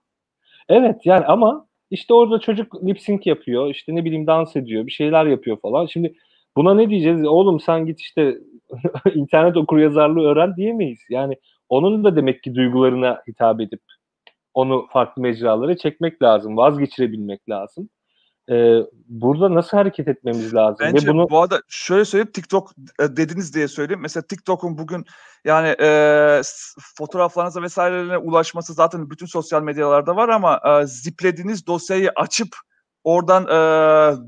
Evet 0.69 0.97
yani 1.05 1.25
ama 1.27 1.67
işte 1.91 2.15
orada 2.15 2.41
çocuk 2.41 2.85
lip 2.87 3.01
sync 3.01 3.27
yapıyor, 3.27 3.71
işte 3.71 3.95
ne 3.95 4.05
bileyim 4.05 4.27
dans 4.27 4.57
ediyor, 4.57 4.87
bir 4.87 4.93
şeyler 4.93 5.27
yapıyor 5.27 5.61
falan. 5.61 5.87
Şimdi 5.87 6.15
buna 6.57 6.75
ne 6.75 6.91
diyeceğiz? 6.91 7.25
Oğlum 7.25 7.61
sen 7.61 7.87
git 7.87 8.01
işte 8.01 8.39
internet 9.15 9.57
okur 9.57 9.79
yazarlığı 9.79 10.23
öğren 10.23 10.57
diyemeyiz. 10.57 11.01
Yani 11.11 11.35
onun 11.69 12.05
da 12.05 12.17
demek 12.17 12.43
ki 12.43 12.55
duygularına 12.55 13.23
hitap 13.29 13.61
edip 13.61 13.83
onu 14.55 14.87
farklı 14.93 15.23
mecralara 15.23 15.77
çekmek 15.77 16.23
lazım, 16.23 16.57
vazgeçirebilmek 16.57 17.49
lazım 17.49 17.89
e, 18.51 18.81
burada 19.09 19.55
nasıl 19.55 19.77
hareket 19.77 20.09
etmemiz 20.09 20.55
lazım? 20.55 20.77
Bence 20.81 21.07
Ve 21.07 21.13
bunu... 21.13 21.31
bu 21.31 21.41
arada 21.41 21.63
şöyle 21.69 22.05
söyleyeyim 22.05 22.33
TikTok 22.33 22.71
e, 23.01 23.17
dediniz 23.17 23.55
diye 23.55 23.69
söyleyeyim. 23.69 24.01
Mesela 24.03 24.23
TikTok'un 24.27 24.79
bugün 24.79 25.05
yani 25.45 25.69
e, 25.81 26.41
fotoğraflarınıza 26.97 27.63
vesairelerine 27.63 28.19
ulaşması 28.19 28.75
zaten 28.75 29.11
bütün 29.11 29.27
sosyal 29.27 29.63
medyalarda 29.63 30.17
var 30.17 30.29
ama 30.29 30.61
e, 30.67 30.87
ziplediğiniz 30.87 31.67
dosyayı 31.67 32.11
açıp 32.17 32.49
oradan 33.05 33.45
e, 33.45 33.51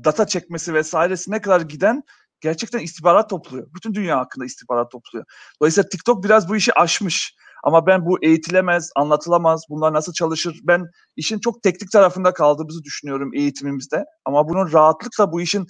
data 0.03 0.27
çekmesi 0.27 0.73
vesairesine 0.73 1.41
kadar 1.41 1.61
giden 1.61 2.03
gerçekten 2.41 2.79
istihbarat 2.79 3.29
topluyor. 3.29 3.67
Bütün 3.75 3.93
dünya 3.93 4.17
hakkında 4.17 4.45
istihbarat 4.45 4.91
topluyor. 4.91 5.25
Dolayısıyla 5.61 5.89
TikTok 5.89 6.23
biraz 6.23 6.49
bu 6.49 6.55
işi 6.55 6.73
aşmış. 6.73 7.35
Ama 7.63 7.87
ben 7.87 8.05
bu 8.05 8.17
eğitilemez, 8.23 8.91
anlatılamaz, 8.95 9.63
bunlar 9.69 9.93
nasıl 9.93 10.13
çalışır? 10.13 10.59
Ben 10.63 10.85
işin 11.15 11.39
çok 11.39 11.63
teknik 11.63 11.91
tarafında 11.91 12.33
kaldığımızı 12.33 12.83
düşünüyorum 12.83 13.31
eğitimimizde. 13.33 14.03
Ama 14.25 14.49
bunun 14.49 14.73
rahatlıkla 14.73 15.31
bu 15.31 15.41
işin 15.41 15.67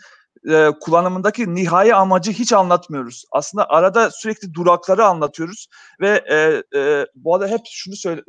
e, 0.50 0.70
kullanımındaki 0.82 1.56
nihai 1.56 1.96
amacı 1.96 2.32
hiç 2.32 2.54
anlatmıyoruz. 2.54 3.24
Aslında 3.32 3.70
arada 3.70 4.12
sürekli 4.12 4.54
durakları 4.54 5.06
anlatıyoruz 5.06 5.68
ve 6.02 6.24
e, 6.32 6.64
e, 6.80 7.06
bu 7.16 7.36
arada 7.36 7.48
hep 7.48 7.62
şunu 7.72 7.96
söyle 7.96 8.22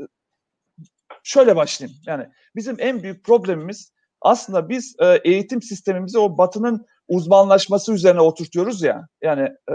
şöyle 1.22 1.56
başlayayım. 1.56 1.98
Yani 2.06 2.28
bizim 2.56 2.76
en 2.78 3.02
büyük 3.02 3.24
problemimiz 3.24 3.93
aslında 4.24 4.68
biz 4.68 4.94
e, 5.00 5.20
eğitim 5.24 5.62
sistemimizi 5.62 6.18
o 6.18 6.38
batının 6.38 6.86
uzmanlaşması 7.08 7.92
üzerine 7.92 8.20
oturtuyoruz 8.20 8.82
ya. 8.82 9.06
Yani 9.22 9.48
e, 9.70 9.74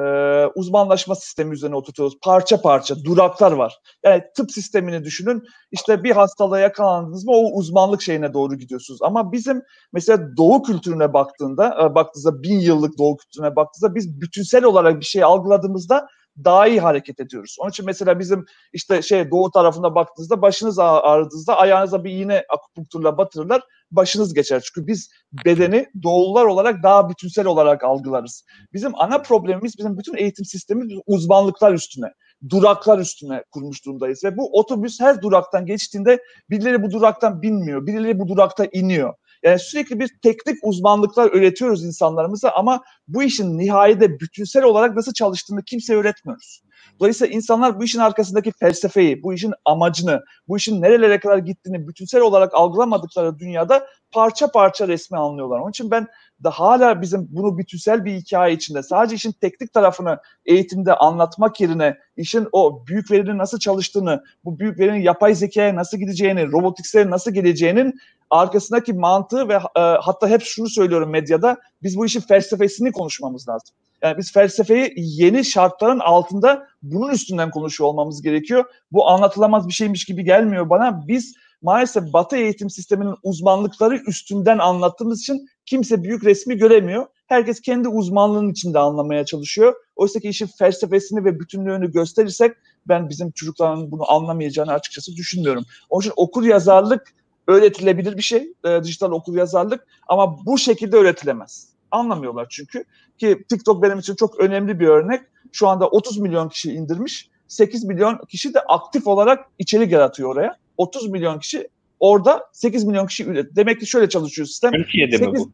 uzmanlaşma 0.55 1.15
sistemi 1.15 1.53
üzerine 1.53 1.75
oturtuyoruz. 1.75 2.17
Parça 2.23 2.61
parça 2.61 3.03
duraklar 3.03 3.51
var. 3.51 3.77
Yani 4.05 4.23
tıp 4.35 4.51
sistemini 4.51 5.03
düşünün. 5.03 5.43
İşte 5.71 6.03
bir 6.03 6.11
hastalığa 6.11 6.59
yakalandınız 6.59 7.25
mı 7.25 7.31
o 7.31 7.57
uzmanlık 7.57 8.01
şeyine 8.01 8.33
doğru 8.33 8.55
gidiyorsunuz. 8.55 8.99
Ama 9.01 9.31
bizim 9.31 9.61
mesela 9.93 10.37
doğu 10.37 10.63
kültürüne 10.63 11.13
baktığında, 11.13 11.77
e, 11.83 11.95
baktığınızda 11.95 12.43
bin 12.43 12.59
yıllık 12.59 12.97
doğu 12.97 13.17
kültürüne 13.17 13.55
baktığınızda 13.55 13.95
biz 13.95 14.21
bütünsel 14.21 14.63
olarak 14.63 14.99
bir 14.99 15.05
şey 15.05 15.23
algıladığımızda 15.23 16.07
daha 16.43 16.67
iyi 16.67 16.79
hareket 16.79 17.19
ediyoruz. 17.19 17.55
Onun 17.59 17.69
için 17.69 17.85
mesela 17.85 18.19
bizim 18.19 18.45
işte 18.73 19.01
şey 19.01 19.31
doğu 19.31 19.51
tarafında 19.51 19.95
baktığınızda 19.95 20.41
başınız 20.41 20.79
ağrıdığınızda 20.79 21.57
ayağınıza 21.57 22.03
bir 22.03 22.11
iğne 22.11 22.45
akupunkturla 22.49 23.17
batırırlar 23.17 23.61
başınız 23.91 24.33
geçer. 24.33 24.61
Çünkü 24.65 24.87
biz 24.87 25.09
bedeni 25.45 25.85
doğullar 26.03 26.45
olarak 26.45 26.83
daha 26.83 27.09
bütünsel 27.09 27.45
olarak 27.45 27.83
algılarız. 27.83 28.43
Bizim 28.73 28.91
ana 28.95 29.21
problemimiz 29.21 29.77
bizim 29.77 29.97
bütün 29.97 30.17
eğitim 30.17 30.45
sistemimiz 30.45 30.99
uzmanlıklar 31.07 31.73
üstüne, 31.73 32.13
duraklar 32.49 32.99
üstüne 32.99 33.43
kurmuş 33.51 33.85
durumdayız. 33.85 34.23
Ve 34.23 34.37
bu 34.37 34.59
otobüs 34.59 34.99
her 34.99 35.21
duraktan 35.21 35.65
geçtiğinde 35.65 36.23
birileri 36.49 36.83
bu 36.83 36.91
duraktan 36.91 37.41
binmiyor, 37.41 37.85
birileri 37.85 38.19
bu 38.19 38.27
durakta 38.27 38.65
iniyor. 38.65 39.13
Yani 39.43 39.59
sürekli 39.59 39.99
bir 39.99 40.09
teknik 40.23 40.55
uzmanlıklar 40.63 41.31
öğretiyoruz 41.31 41.85
insanlarımıza 41.85 42.49
ama 42.49 42.81
bu 43.07 43.23
işin 43.23 43.57
nihayede 43.57 44.19
bütünsel 44.19 44.63
olarak 44.63 44.95
nasıl 44.95 45.13
çalıştığını 45.13 45.63
kimse 45.63 45.95
öğretmiyoruz. 45.95 46.61
Dolayısıyla 46.99 47.35
insanlar 47.35 47.79
bu 47.79 47.83
işin 47.83 47.99
arkasındaki 47.99 48.51
felsefeyi, 48.59 49.23
bu 49.23 49.33
işin 49.33 49.53
amacını, 49.65 50.23
bu 50.47 50.57
işin 50.57 50.81
nerelere 50.81 51.19
kadar 51.19 51.37
gittiğini 51.37 51.87
bütünsel 51.87 52.21
olarak 52.21 52.53
algılamadıkları 52.53 53.39
dünyada 53.39 53.87
parça 54.11 54.51
parça 54.51 54.87
resmi 54.87 55.17
anlıyorlar. 55.17 55.59
Onun 55.59 55.69
için 55.69 55.91
ben 55.91 56.07
de 56.43 56.49
hala 56.49 57.01
bizim 57.01 57.27
bunu 57.29 57.57
bütünsel 57.57 58.05
bir 58.05 58.13
hikaye 58.13 58.53
içinde 58.53 58.83
sadece 58.83 59.15
işin 59.15 59.31
teknik 59.31 59.73
tarafını 59.73 60.17
eğitimde 60.45 60.93
anlatmak 60.93 61.61
yerine 61.61 61.97
işin 62.17 62.47
o 62.51 62.87
büyük 62.87 63.11
verinin 63.11 63.37
nasıl 63.37 63.59
çalıştığını, 63.59 64.23
bu 64.45 64.59
büyük 64.59 64.79
verinin 64.79 65.01
yapay 65.01 65.35
zekaya 65.35 65.75
nasıl 65.75 65.97
gideceğini, 65.97 66.51
robotikseye 66.51 67.09
nasıl 67.09 67.31
geleceğinin 67.31 67.99
arkasındaki 68.30 68.93
mantığı 68.93 69.49
ve 69.49 69.53
e, 69.53 69.80
hatta 69.80 70.27
hep 70.27 70.41
şunu 70.41 70.69
söylüyorum 70.69 71.09
medyada 71.09 71.57
biz 71.84 71.97
bu 71.97 72.05
işin 72.05 72.21
felsefesini 72.21 72.91
konuşmamız 72.91 73.49
lazım. 73.49 73.75
Yani 74.01 74.17
biz 74.17 74.32
felsefeyi 74.32 74.93
yeni 74.95 75.45
şartların 75.45 75.99
altında 75.99 76.67
bunun 76.84 77.09
üstünden 77.09 77.51
konuşuyor 77.51 77.89
olmamız 77.89 78.21
gerekiyor. 78.21 78.65
Bu 78.91 79.09
anlatılamaz 79.09 79.67
bir 79.67 79.73
şeymiş 79.73 80.05
gibi 80.05 80.23
gelmiyor 80.23 80.69
bana. 80.69 81.07
Biz 81.07 81.36
maalesef 81.61 82.13
Batı 82.13 82.38
eğitim 82.38 82.69
sisteminin 82.69 83.15
uzmanlıkları 83.23 83.95
üstünden 84.07 84.57
anlattığımız 84.57 85.21
için 85.21 85.47
kimse 85.65 86.03
büyük 86.03 86.25
resmi 86.25 86.57
göremiyor. 86.57 87.05
Herkes 87.27 87.61
kendi 87.61 87.88
uzmanlığının 87.88 88.51
içinde 88.51 88.80
anlamaya 88.80 89.25
çalışıyor. 89.25 89.73
Oysa 89.95 90.19
ki 90.19 90.30
işin 90.30 90.47
felsefesini 90.47 91.25
ve 91.25 91.39
bütünlüğünü 91.39 91.91
gösterirsek 91.91 92.51
ben 92.88 93.09
bizim 93.09 93.32
çocukların 93.32 93.91
bunu 93.91 94.11
anlamayacağını 94.11 94.73
açıkçası 94.73 95.15
düşünmüyorum. 95.15 95.65
Onun 95.89 96.01
için 96.01 96.13
okur 96.15 96.43
yazarlık 96.43 97.13
öğretilebilir 97.49 98.17
bir 98.17 98.21
şey, 98.21 98.53
e, 98.65 98.83
dijital 98.83 99.11
okur 99.11 99.35
yazarlık 99.35 99.87
ama 100.07 100.45
bu 100.45 100.57
şekilde 100.57 100.97
öğretilemez. 100.97 101.69
Anlamıyorlar 101.91 102.47
çünkü. 102.49 102.83
Ki 103.17 103.43
TikTok 103.49 103.83
benim 103.83 103.99
için 103.99 104.15
çok 104.15 104.39
önemli 104.39 104.79
bir 104.79 104.87
örnek. 104.87 105.21
Şu 105.51 105.67
anda 105.67 105.87
30 105.87 106.17
milyon 106.17 106.49
kişi 106.49 106.71
indirmiş. 106.71 107.29
8 107.47 107.83
milyon 107.83 108.17
kişi 108.29 108.53
de 108.53 108.59
aktif 108.59 109.07
olarak 109.07 109.45
içerik 109.59 109.91
yaratıyor 109.91 110.29
oraya. 110.29 110.57
30 110.77 111.09
milyon 111.09 111.39
kişi 111.39 111.67
orada 111.99 112.49
8 112.53 112.83
milyon 112.83 113.07
kişi 113.07 113.25
üret. 113.25 113.55
Demek 113.55 113.79
ki 113.79 113.87
şöyle 113.87 114.09
çalışıyor 114.09 114.45
sistem. 114.45 114.71
Türkiye'de 114.71 115.17
8, 115.17 115.27
mi 115.27 115.39
bu? 115.39 115.51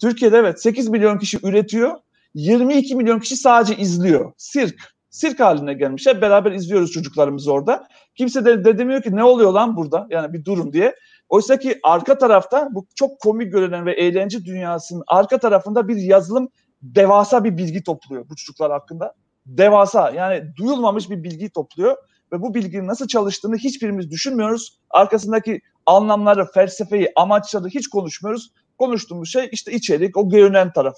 Türkiye'de 0.00 0.36
evet 0.36 0.62
8 0.62 0.88
milyon 0.88 1.18
kişi 1.18 1.38
üretiyor. 1.42 1.96
22 2.34 2.94
milyon 2.94 3.18
kişi 3.18 3.36
sadece 3.36 3.76
izliyor. 3.76 4.32
Sirk. 4.36 4.94
Sirk 5.10 5.40
haline 5.40 5.74
gelmiş. 5.74 6.06
Hep 6.06 6.22
beraber 6.22 6.52
izliyoruz 6.52 6.92
çocuklarımızı 6.92 7.52
orada. 7.52 7.88
Kimse 8.14 8.44
de, 8.44 8.64
de 8.64 8.78
demiyor 8.78 9.02
ki 9.02 9.16
ne 9.16 9.24
oluyor 9.24 9.52
lan 9.52 9.76
burada? 9.76 10.06
Yani 10.10 10.32
bir 10.32 10.44
durum 10.44 10.72
diye. 10.72 10.94
Oysa 11.30 11.58
ki 11.58 11.78
arka 11.82 12.18
tarafta 12.18 12.68
bu 12.72 12.86
çok 12.94 13.20
komik 13.20 13.52
görünen 13.52 13.86
ve 13.86 13.92
eğlence 13.92 14.44
dünyasının 14.44 15.04
arka 15.06 15.38
tarafında 15.38 15.88
bir 15.88 15.96
yazılım 15.96 16.48
devasa 16.82 17.44
bir 17.44 17.56
bilgi 17.56 17.82
topluyor 17.82 18.28
bu 18.28 18.36
çocuklar 18.36 18.72
hakkında. 18.72 19.14
Devasa 19.46 20.10
yani 20.10 20.56
duyulmamış 20.56 21.10
bir 21.10 21.22
bilgi 21.22 21.50
topluyor 21.50 21.96
ve 22.32 22.42
bu 22.42 22.54
bilginin 22.54 22.86
nasıl 22.86 23.06
çalıştığını 23.06 23.56
hiçbirimiz 23.56 24.10
düşünmüyoruz. 24.10 24.80
Arkasındaki 24.90 25.60
anlamları, 25.86 26.46
felsefeyi, 26.52 27.12
amaçları 27.16 27.68
hiç 27.68 27.88
konuşmuyoruz. 27.88 28.52
Konuştuğumuz 28.78 29.32
şey 29.32 29.48
işte 29.52 29.72
içerik, 29.72 30.16
o 30.16 30.28
görünen 30.28 30.72
taraf. 30.72 30.96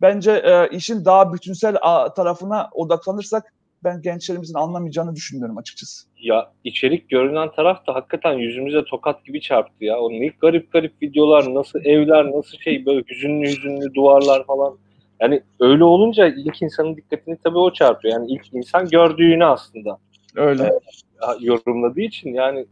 Bence 0.00 0.32
e, 0.32 0.76
işin 0.76 1.04
daha 1.04 1.32
bütünsel 1.32 1.76
tarafına 2.16 2.70
odaklanırsak 2.72 3.54
ben 3.84 4.02
gençlerimizin 4.02 4.54
anlamayacağını 4.54 5.14
düşünmüyorum 5.14 5.58
açıkçası. 5.58 6.08
Ya 6.20 6.52
içerik 6.64 7.08
görünen 7.08 7.52
taraf 7.52 7.86
da 7.86 7.94
hakikaten 7.94 8.32
yüzümüze 8.32 8.84
tokat 8.84 9.24
gibi 9.24 9.40
çarptı 9.40 9.84
ya. 9.84 10.00
O 10.00 10.10
ne 10.10 10.26
garip 10.26 10.72
garip 10.72 11.02
videolar, 11.02 11.54
nasıl 11.54 11.80
evler, 11.84 12.32
nasıl 12.32 12.58
şey 12.58 12.86
böyle 12.86 13.04
hüzünlü 13.10 13.46
hüzünlü 13.46 13.94
duvarlar 13.94 14.46
falan. 14.46 14.78
Yani 15.20 15.42
öyle 15.60 15.84
olunca 15.84 16.26
ilk 16.26 16.62
insanın 16.62 16.96
dikkatini 16.96 17.36
tabii 17.44 17.58
o 17.58 17.72
çarpıyor. 17.72 18.14
Yani 18.14 18.32
ilk 18.32 18.54
insan 18.54 18.88
gördüğünü 18.88 19.44
aslında. 19.44 19.98
Öyle. 20.36 20.62
E, 20.62 21.26
yorumladığı 21.40 22.00
için 22.00 22.34
yani 22.34 22.66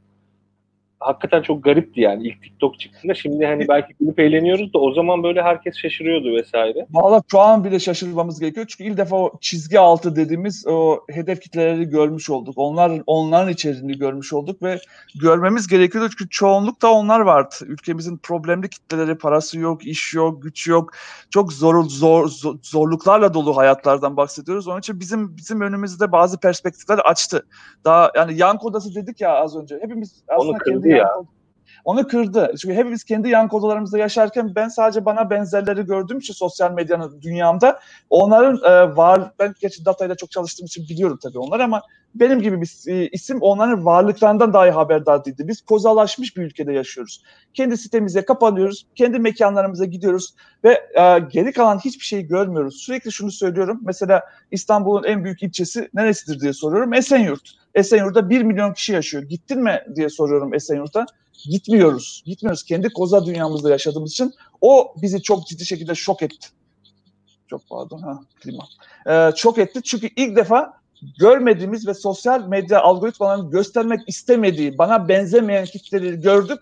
hakikaten 1.04 1.42
çok 1.42 1.64
garipti 1.64 2.00
yani 2.00 2.26
ilk 2.26 2.42
TikTok 2.42 2.80
çıktığında. 2.80 3.14
Şimdi 3.14 3.46
hani 3.46 3.68
belki 3.68 3.94
gülüp 4.00 4.20
eğleniyoruz 4.20 4.74
da 4.74 4.78
o 4.78 4.94
zaman 4.94 5.22
böyle 5.22 5.42
herkes 5.42 5.76
şaşırıyordu 5.76 6.36
vesaire. 6.36 6.86
Valla 6.90 7.22
şu 7.30 7.40
an 7.40 7.64
bile 7.64 7.78
şaşırmamız 7.78 8.40
gerekiyor. 8.40 8.66
Çünkü 8.68 8.90
ilk 8.90 8.96
defa 8.98 9.16
o 9.16 9.32
çizgi 9.40 9.78
altı 9.78 10.16
dediğimiz 10.16 10.66
o 10.66 11.00
hedef 11.10 11.40
kitleleri 11.40 11.84
görmüş 11.84 12.30
olduk. 12.30 12.54
Onlar 12.56 12.92
onların 13.06 13.52
içeriğini 13.52 13.98
görmüş 13.98 14.32
olduk 14.32 14.62
ve 14.62 14.78
görmemiz 15.20 15.68
gerekiyordu 15.68 16.08
çünkü 16.18 16.30
çoğunlukta 16.30 16.90
onlar 16.92 17.20
vardı. 17.20 17.54
Ülkemizin 17.66 18.16
problemli 18.16 18.68
kitleleri 18.68 19.14
parası 19.14 19.58
yok, 19.58 19.86
iş 19.86 20.14
yok, 20.14 20.42
güç 20.42 20.68
yok. 20.68 20.90
Çok 21.30 21.52
zor, 21.52 21.84
zor, 21.84 22.28
zor 22.28 22.56
zorluklarla 22.62 23.34
dolu 23.34 23.56
hayatlardan 23.56 24.16
bahsediyoruz. 24.16 24.68
Onun 24.68 24.78
için 24.78 25.00
bizim 25.00 25.36
bizim 25.36 25.60
önümüzde 25.60 26.12
bazı 26.12 26.40
perspektifler 26.40 26.98
açtı. 26.98 27.46
Daha 27.84 28.10
yani 28.16 28.38
yan 28.38 28.58
kodası 28.58 28.94
dedik 28.94 29.20
ya 29.20 29.34
az 29.34 29.56
önce. 29.56 29.78
Hepimiz 29.82 30.22
aslında 30.28 30.58
kendi 30.58 30.88
ya. 30.96 31.08
Onu 31.84 32.06
kırdı. 32.06 32.54
Çünkü 32.60 32.74
hepimiz 32.74 33.04
kendi 33.04 33.28
yan 33.28 33.48
kodalarımızda 33.48 33.98
yaşarken 33.98 34.54
ben 34.54 34.68
sadece 34.68 35.04
bana 35.04 35.30
benzerleri 35.30 35.86
gördüğüm 35.86 36.18
için 36.18 36.34
sosyal 36.34 36.72
medyanın 36.72 37.22
dünyamda 37.22 37.80
onların 38.10 38.60
e, 38.64 38.96
var 38.96 39.30
ben 39.38 39.54
gerçi 39.60 39.84
datayla 39.84 40.14
çok 40.14 40.30
çalıştığım 40.30 40.66
için 40.66 40.88
biliyorum 40.88 41.18
tabii 41.22 41.38
onları 41.38 41.64
ama 41.64 41.82
benim 42.14 42.42
gibi 42.42 42.60
bir 42.60 42.84
e, 42.86 43.08
isim 43.08 43.38
onların 43.40 43.84
varlıklarından 43.84 44.52
dahi 44.52 44.70
haberdar 44.70 45.24
değildi. 45.24 45.48
Biz 45.48 45.62
kozalaşmış 45.62 46.36
bir 46.36 46.42
ülkede 46.42 46.72
yaşıyoruz. 46.72 47.22
Kendi 47.54 47.76
sitemize 47.76 48.24
kapanıyoruz, 48.24 48.86
kendi 48.94 49.18
mekanlarımıza 49.18 49.84
gidiyoruz 49.84 50.34
ve 50.64 50.72
e, 50.94 51.18
geri 51.18 51.52
kalan 51.52 51.78
hiçbir 51.78 52.04
şeyi 52.04 52.26
görmüyoruz. 52.26 52.76
Sürekli 52.76 53.12
şunu 53.12 53.30
söylüyorum. 53.30 53.80
Mesela 53.84 54.22
İstanbul'un 54.50 55.04
en 55.04 55.24
büyük 55.24 55.42
ilçesi 55.42 55.88
neresidir 55.94 56.40
diye 56.40 56.52
soruyorum. 56.52 56.94
Esenyurt. 56.94 57.50
Esenyurt'ta 57.74 58.30
1 58.30 58.42
milyon 58.42 58.72
kişi 58.72 58.92
yaşıyor. 58.92 59.22
Gittin 59.22 59.62
mi 59.62 59.80
diye 59.96 60.08
soruyorum 60.08 60.54
Esenyurt'a. 60.54 61.06
Gitmiyoruz. 61.50 62.22
Gitmiyoruz. 62.26 62.62
Kendi 62.62 62.88
koza 62.88 63.26
dünyamızda 63.26 63.70
yaşadığımız 63.70 64.12
için 64.12 64.34
o 64.60 64.94
bizi 65.02 65.22
çok 65.22 65.46
ciddi 65.46 65.66
şekilde 65.66 65.94
şok 65.94 66.22
etti. 66.22 66.48
Çok 67.50 67.68
pardon 67.68 67.98
ha 67.98 68.20
klima. 68.40 68.64
Ee, 69.06 69.30
şok 69.36 69.58
etti 69.58 69.82
çünkü 69.82 70.08
ilk 70.16 70.36
defa 70.36 70.72
görmediğimiz 71.18 71.86
ve 71.86 71.94
sosyal 71.94 72.48
medya 72.48 72.82
algoritmalarının 72.82 73.50
göstermek 73.50 74.00
istemediği, 74.06 74.78
bana 74.78 75.08
benzemeyen 75.08 75.64
kitleleri 75.64 76.20
gördük 76.20 76.58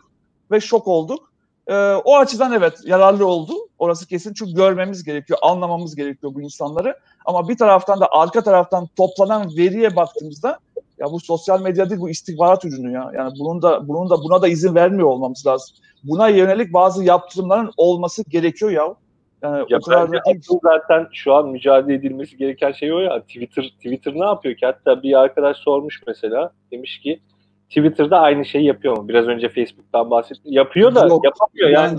ve 0.51 0.61
şok 0.61 0.89
olduk. 0.89 1.33
Ee, 1.67 1.75
o 2.05 2.17
açıdan 2.17 2.53
evet 2.53 2.79
yararlı 2.85 3.27
oldu. 3.27 3.53
Orası 3.79 4.07
kesin 4.07 4.35
çünkü 4.35 4.55
görmemiz 4.55 5.05
gerekiyor, 5.05 5.39
anlamamız 5.43 5.97
gerekiyor 5.97 6.35
bu 6.35 6.43
insanları. 6.43 6.99
Ama 7.25 7.49
bir 7.49 7.59
taraftan 7.59 8.01
da 8.01 8.09
arka 8.11 8.43
taraftan 8.43 8.89
toplanan 8.97 9.57
veriye 9.57 9.97
baktığımızda 9.97 10.59
ya 11.01 11.07
bu 11.13 11.21
sosyal 11.21 11.63
medya 11.63 11.91
değil 11.91 12.01
bu 12.01 12.11
istihbarat 12.11 12.65
ürünü 12.65 12.93
ya. 12.93 13.11
Yani 13.15 13.33
bunun 13.39 13.63
da 13.63 13.89
bunun 13.89 14.11
da 14.11 14.23
buna 14.23 14.43
da 14.43 14.49
izin 14.49 14.75
vermiyor 14.75 15.09
olmamız 15.09 15.47
lazım. 15.47 15.77
Buna 16.05 16.29
yönelik 16.29 16.73
bazı 16.73 17.05
yaptırımların 17.05 17.71
olması 17.77 18.31
gerekiyor 18.31 18.71
ya. 18.71 18.95
Yani 19.43 19.65
ya 19.69 19.79
o 19.79 19.81
kadar 19.81 20.09
da 20.09 20.25
değil. 20.25 20.41
zaten 20.63 21.09
şu 21.13 21.35
an 21.35 21.49
mücadele 21.49 21.95
edilmesi 21.95 22.37
gereken 22.37 22.73
şey 22.73 22.93
o 22.93 22.99
ya. 22.99 23.21
Twitter 23.21 23.63
Twitter 23.63 24.15
ne 24.15 24.25
yapıyor 24.25 24.55
ki? 24.57 24.67
Hatta 24.67 25.03
bir 25.03 25.21
arkadaş 25.21 25.57
sormuş 25.57 26.03
mesela. 26.07 26.53
Demiş 26.73 27.01
ki 27.01 27.21
Twitter'da 27.69 28.21
aynı 28.21 28.45
şeyi 28.45 28.65
yapıyor 28.65 28.97
mu? 28.97 29.09
Biraz 29.09 29.27
önce 29.27 29.49
Facebook'tan 29.49 30.11
bahsettim. 30.11 30.53
Yapıyor 30.53 30.95
da 30.95 31.07
Yok, 31.07 31.25
yapamıyor. 31.25 31.69
Yani 31.69 31.97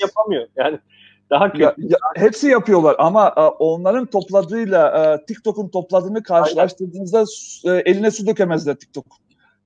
yapamıyor. 0.00 0.46
Yani 0.56 0.78
daha 1.30 1.52
kötü. 1.52 1.62
Ya, 1.62 1.74
ya, 1.78 1.98
hepsi 2.14 2.48
yapıyorlar 2.48 2.96
ama 2.98 3.22
a, 3.22 3.46
e, 3.46 3.48
onların 3.48 4.06
topladığıyla 4.06 4.92
a, 4.92 5.14
e, 5.14 5.24
TikTok'un 5.26 5.68
topladığını 5.68 6.22
karşılaştırdığınızda 6.22 7.24
e, 7.64 7.70
eline 7.90 8.10
su 8.10 8.26
dökemezler 8.26 8.74
TikTok. 8.74 9.04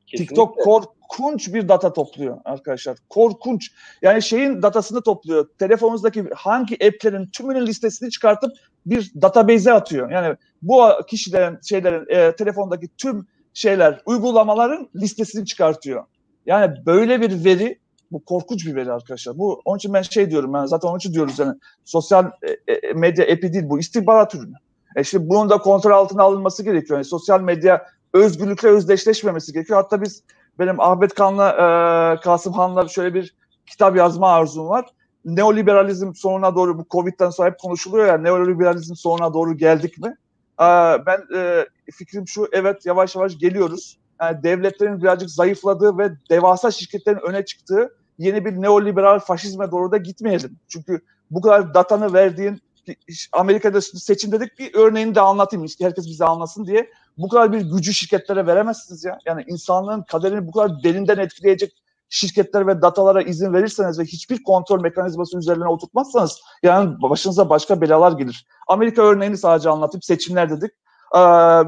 Kesinlikle. 0.06 0.34
TikTok 0.34 0.58
korkunç 0.58 1.54
bir 1.54 1.68
data 1.68 1.92
topluyor 1.92 2.38
arkadaşlar. 2.44 2.96
Korkunç. 3.08 3.70
Yani 4.02 4.22
şeyin 4.22 4.62
datasını 4.62 5.02
topluyor. 5.02 5.48
Telefonunuzdaki 5.58 6.24
hangi 6.34 6.74
app'lerin 6.74 7.26
tümünün 7.26 7.66
listesini 7.66 8.10
çıkartıp 8.10 8.50
bir 8.86 9.12
database'e 9.22 9.72
atıyor. 9.72 10.10
Yani 10.10 10.36
bu 10.62 10.82
kişilerin 11.08 11.58
şeylerin 11.68 12.06
e, 12.08 12.36
telefondaki 12.36 12.88
tüm 12.98 13.26
şeyler, 13.54 14.02
uygulamaların 14.06 14.88
listesini 14.96 15.46
çıkartıyor. 15.46 16.04
Yani 16.46 16.86
böyle 16.86 17.20
bir 17.20 17.44
veri 17.44 17.78
bu 18.12 18.24
korkunç 18.24 18.66
bir 18.66 18.74
veri 18.74 18.92
arkadaşlar. 18.92 19.38
Bu 19.38 19.62
onun 19.64 19.78
için 19.78 19.94
ben 19.94 20.02
şey 20.02 20.30
diyorum 20.30 20.52
ben 20.52 20.66
zaten 20.66 20.88
onun 20.88 20.98
için 20.98 21.12
diyoruz 21.12 21.38
yani 21.38 21.54
sosyal 21.84 22.30
e, 22.42 22.72
e, 22.72 22.92
medya 22.92 23.24
epi 23.24 23.52
değil 23.52 23.64
bu 23.68 23.78
istihbarat 23.78 24.34
ürünü. 24.34 24.54
E 24.96 25.04
şimdi 25.04 25.28
bunun 25.28 25.50
da 25.50 25.58
kontrol 25.58 25.90
altına 25.90 26.22
alınması 26.22 26.62
gerekiyor. 26.62 26.98
Yani 26.98 27.04
sosyal 27.04 27.40
medya 27.40 27.86
özgürlükle 28.12 28.68
özdeşleşmemesi 28.68 29.52
gerekiyor. 29.52 29.82
Hatta 29.82 30.02
biz 30.02 30.22
benim 30.58 30.80
Ahmet 30.80 31.14
Kan'la 31.14 31.50
e, 31.50 32.20
Kasım 32.20 32.52
Han'la 32.52 32.88
şöyle 32.88 33.14
bir 33.14 33.34
kitap 33.66 33.96
yazma 33.96 34.32
arzum 34.32 34.68
var. 34.68 34.86
Neoliberalizm 35.24 36.14
sonuna 36.14 36.54
doğru 36.54 36.78
bu 36.78 36.86
Covid'den 36.90 37.30
sonra 37.30 37.50
hep 37.50 37.58
konuşuluyor 37.58 38.06
ya 38.06 38.18
neoliberalizm 38.18 38.94
sonuna 38.94 39.34
doğru 39.34 39.56
geldik 39.56 39.98
mi? 39.98 40.16
E, 40.60 40.66
ben 41.06 41.36
e, 41.36 41.66
fikrim 41.92 42.28
şu 42.28 42.48
evet 42.52 42.86
yavaş 42.86 43.16
yavaş 43.16 43.38
geliyoruz. 43.38 43.98
Yani 44.20 44.42
devletlerin 44.42 45.02
birazcık 45.02 45.30
zayıfladığı 45.30 45.98
ve 45.98 46.10
devasa 46.30 46.70
şirketlerin 46.70 47.20
öne 47.20 47.44
çıktığı 47.44 47.99
yeni 48.20 48.44
bir 48.44 48.62
neoliberal 48.62 49.18
faşizme 49.18 49.70
doğru 49.70 49.92
da 49.92 49.96
gitmeyelim. 49.96 50.56
Çünkü 50.68 51.00
bu 51.30 51.40
kadar 51.40 51.74
datanı 51.74 52.12
verdiğin 52.12 52.62
Amerika'da 53.32 53.80
seçim 53.80 54.32
dedik 54.32 54.58
bir 54.58 54.74
örneğini 54.74 55.14
de 55.14 55.20
anlatayım 55.20 55.64
işte 55.64 55.84
herkes 55.84 56.06
bize 56.06 56.24
anlasın 56.24 56.66
diye. 56.66 56.90
Bu 57.18 57.28
kadar 57.28 57.52
bir 57.52 57.60
gücü 57.60 57.94
şirketlere 57.94 58.46
veremezsiniz 58.46 59.04
ya. 59.04 59.18
Yani 59.26 59.44
insanlığın 59.48 60.02
kaderini 60.02 60.46
bu 60.46 60.52
kadar 60.52 60.82
derinden 60.82 61.18
etkileyecek 61.18 61.72
şirketler 62.08 62.66
ve 62.66 62.82
datalara 62.82 63.22
izin 63.22 63.52
verirseniz 63.52 63.98
ve 63.98 64.04
hiçbir 64.04 64.42
kontrol 64.42 64.80
mekanizması 64.80 65.38
üzerine 65.38 65.68
oturtmazsanız 65.68 66.40
yani 66.62 67.02
başınıza 67.02 67.50
başka 67.50 67.80
belalar 67.80 68.12
gelir. 68.12 68.46
Amerika 68.68 69.02
örneğini 69.02 69.36
sadece 69.36 69.70
anlatıp 69.70 70.04
seçimler 70.04 70.50
dedik. 70.50 70.70
Ee, 71.14 71.18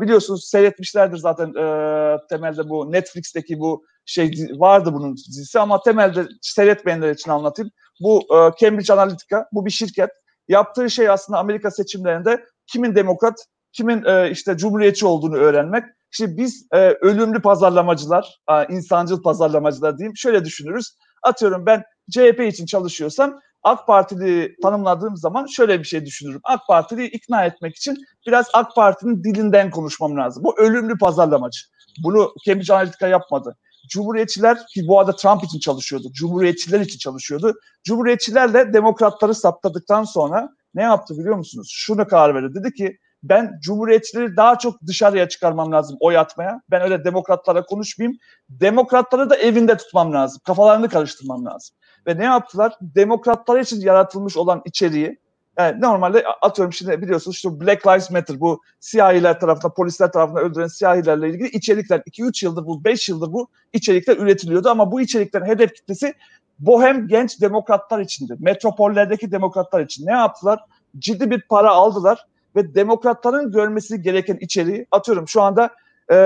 biliyorsunuz 0.01 0.45
seyretmişlerdir 0.45 1.17
zaten 1.17 1.49
e, 1.49 2.17
temelde 2.29 2.69
bu 2.69 2.93
Netflix'teki 2.93 3.61
bu 3.61 3.85
şey 4.07 4.31
vardı 4.59 4.91
bunun 4.95 5.17
dizisi 5.17 5.61
ama 5.61 5.83
temelde 5.83 6.27
seyretmeyenler 6.43 7.11
için 7.11 7.31
anlatayım. 7.31 7.71
Bu 8.01 8.21
e, 8.21 8.37
Cambridge 8.61 8.93
Analytica, 8.93 9.47
bu 9.53 9.67
bir 9.67 9.71
şirket. 9.71 10.11
Yaptığı 10.49 10.91
şey 10.91 11.09
aslında 11.09 11.39
Amerika 11.39 11.71
seçimlerinde 11.71 12.45
kimin 12.67 12.95
demokrat, 12.95 13.35
kimin 13.73 14.05
e, 14.05 14.31
işte 14.31 14.57
cumhuriyetçi 14.57 15.07
olduğunu 15.07 15.37
öğrenmek. 15.37 15.85
İşte 16.13 16.37
biz 16.37 16.67
e, 16.73 16.79
ölümlü 16.79 17.43
pazarlamacılar, 17.43 18.39
e, 18.51 18.75
insancıl 18.75 19.23
pazarlamacılar 19.23 19.99
diyeyim. 19.99 20.17
Şöyle 20.17 20.45
düşünürüz. 20.45 20.97
Atıyorum 21.23 21.67
ben 21.67 21.83
CHP 22.11 22.41
için 22.41 22.67
çalışıyorsam 22.67 23.41
AK 23.63 23.87
Partili 23.87 24.57
tanımladığım 24.63 25.17
zaman 25.17 25.47
şöyle 25.47 25.79
bir 25.79 25.85
şey 25.85 26.07
düşünürüm. 26.07 26.41
AK 26.45 26.61
Partili'yi 26.69 27.09
ikna 27.09 27.45
etmek 27.45 27.77
için 27.77 27.97
biraz 28.27 28.47
AK 28.55 28.75
Parti'nin 28.75 29.25
dilinden 29.25 29.71
konuşmam 29.71 30.17
lazım. 30.17 30.45
Bu 30.45 30.61
ölümlü 30.61 30.99
pazarlamacı. 30.99 31.61
Bunu 32.05 32.35
Cambridge 32.47 32.75
Analytica 32.75 33.09
yapmadı. 33.09 33.57
Cumhuriyetçiler 33.93 34.67
ki 34.67 34.89
bu 34.89 35.01
arada 35.01 35.17
Trump 35.17 35.45
için 35.45 35.59
çalışıyordu. 35.59 36.13
Cumhuriyetçiler 36.13 36.81
için 36.81 36.99
çalışıyordu. 36.99 37.55
Cumhuriyetçilerle 37.85 38.73
demokratları 38.73 39.35
saptadıktan 39.35 40.05
sonra 40.05 40.49
ne 40.75 40.83
yaptı 40.83 41.19
biliyor 41.19 41.37
musunuz? 41.37 41.69
Şunu 41.73 42.09
karar 42.09 42.35
verdi. 42.35 42.55
Dedi 42.55 42.75
ki 42.75 42.99
ben 43.23 43.59
cumhuriyetçileri 43.63 44.37
daha 44.37 44.59
çok 44.59 44.83
dışarıya 44.87 45.29
çıkarmam 45.29 45.73
lazım 45.73 45.97
oy 46.01 46.19
atmaya. 46.19 46.63
Ben 46.71 46.83
öyle 46.83 47.05
demokratlara 47.05 47.65
konuşmayayım. 47.65 48.19
Demokratları 48.49 49.31
da 49.31 49.37
evinde 49.37 49.77
tutmam 49.77 50.13
lazım. 50.13 50.41
Kafalarını 50.45 50.89
karıştırmam 50.89 51.45
lazım. 51.45 51.77
Ve 52.07 52.19
ne 52.19 52.25
yaptılar? 52.25 52.75
Demokratlar 52.81 53.61
için 53.61 53.81
yaratılmış 53.81 54.37
olan 54.37 54.63
içeriği 54.65 55.19
yani 55.59 55.81
normalde 55.81 56.25
atıyorum 56.43 56.73
şimdi 56.73 57.03
biliyorsunuz 57.03 57.37
işte 57.37 57.61
Black 57.61 57.87
Lives 57.87 58.11
Matter 58.11 58.41
bu 58.41 58.63
siyahiler 58.81 59.41
tarafından, 59.41 59.75
polisler 59.75 60.13
tarafından 60.13 60.43
öldüren 60.43 60.67
siyahilerle 60.67 61.31
ilgili 61.31 61.49
içerikler 61.49 61.99
2-3 61.99 62.45
yıldır 62.45 62.67
bu, 62.67 62.85
5 62.85 63.09
yıldır 63.09 63.33
bu 63.33 63.49
içerikler 63.73 64.17
üretiliyordu 64.17 64.69
ama 64.69 64.93
bu 64.93 65.01
içeriklerin 65.01 65.45
hedef 65.45 65.75
kitlesi 65.75 66.15
bohem 66.59 67.09
genç 67.09 67.41
demokratlar 67.41 68.01
içindi. 68.01 68.37
Metropollerdeki 68.39 69.33
demokratlar 69.33 69.81
için 69.81 70.07
ne 70.07 70.13
yaptılar? 70.13 70.61
Ciddi 70.99 71.31
bir 71.31 71.41
para 71.41 71.71
aldılar 71.71 72.27
ve 72.57 72.75
demokratların 72.75 73.53
görmesi 73.53 74.03
gereken 74.03 74.39
içeriği 74.41 74.87
atıyorum 74.91 75.29
şu 75.29 75.43
anda 75.43 75.71
e, 76.11 76.17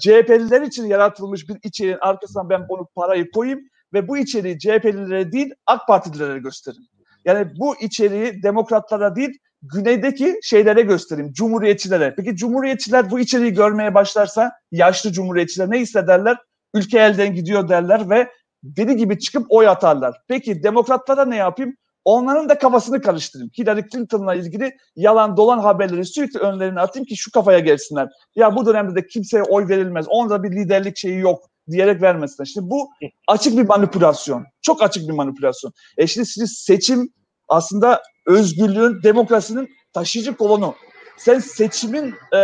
CHP'liler 0.00 0.62
için 0.62 0.86
yaratılmış 0.86 1.48
bir 1.48 1.56
içeriğin 1.62 1.98
arkasından 2.00 2.50
ben 2.50 2.68
bunu 2.68 2.88
parayı 2.94 3.30
koyayım 3.30 3.60
ve 3.92 4.08
bu 4.08 4.18
içeriği 4.18 4.58
CHP'lilere 4.58 5.32
değil 5.32 5.54
AK 5.66 5.86
Partililere 5.86 6.38
gösterin. 6.38 6.88
Yani 7.24 7.46
bu 7.58 7.76
içeriği 7.80 8.42
demokratlara 8.42 9.16
değil 9.16 9.38
güneydeki 9.62 10.38
şeylere 10.42 10.82
göstereyim, 10.82 11.32
cumhuriyetçilere. 11.32 12.14
Peki 12.16 12.36
cumhuriyetçiler 12.36 13.10
bu 13.10 13.20
içeriği 13.20 13.52
görmeye 13.52 13.94
başlarsa 13.94 14.52
yaşlı 14.72 15.12
cumhuriyetçiler 15.12 15.70
ne 15.70 15.78
hissederler? 15.78 16.36
Ülke 16.74 16.98
elden 16.98 17.34
gidiyor 17.34 17.68
derler 17.68 18.10
ve 18.10 18.30
deli 18.62 18.96
gibi 18.96 19.18
çıkıp 19.18 19.46
oy 19.48 19.68
atarlar. 19.68 20.20
Peki 20.28 20.62
demokratlara 20.62 21.24
ne 21.24 21.36
yapayım? 21.36 21.76
Onların 22.04 22.48
da 22.48 22.58
kafasını 22.58 23.00
karıştırayım. 23.00 23.50
Hillary 23.58 23.82
Clinton'la 23.92 24.34
ilgili 24.34 24.76
yalan 24.96 25.36
dolan 25.36 25.58
haberleri 25.58 26.04
sürekli 26.04 26.40
önlerine 26.40 26.80
atayım 26.80 27.06
ki 27.06 27.16
şu 27.16 27.30
kafaya 27.30 27.58
gelsinler. 27.58 28.08
Ya 28.36 28.56
bu 28.56 28.66
dönemde 28.66 28.94
de 28.94 29.06
kimseye 29.06 29.42
oy 29.42 29.68
verilmez. 29.68 30.06
Onda 30.08 30.42
bir 30.42 30.52
liderlik 30.52 30.96
şeyi 30.96 31.18
yok 31.18 31.50
diyerek 31.70 32.02
vermesinler. 32.02 32.46
Şimdi 32.46 32.70
bu 32.70 32.90
açık 33.28 33.58
bir 33.58 33.66
manipülasyon. 33.66 34.46
Çok 34.62 34.82
açık 34.82 35.08
bir 35.08 35.14
manipülasyon. 35.14 35.72
E 35.98 36.06
şimdi 36.06 36.26
siz 36.26 36.52
seçim 36.52 37.12
aslında 37.48 38.02
özgürlüğün, 38.26 39.02
demokrasinin 39.02 39.68
taşıyıcı 39.92 40.36
kolonu. 40.36 40.74
Sen 41.16 41.38
seçimin 41.38 42.14
e, 42.34 42.38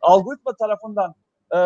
algoritma 0.00 0.52
tarafından 0.58 1.14
e, 1.52 1.58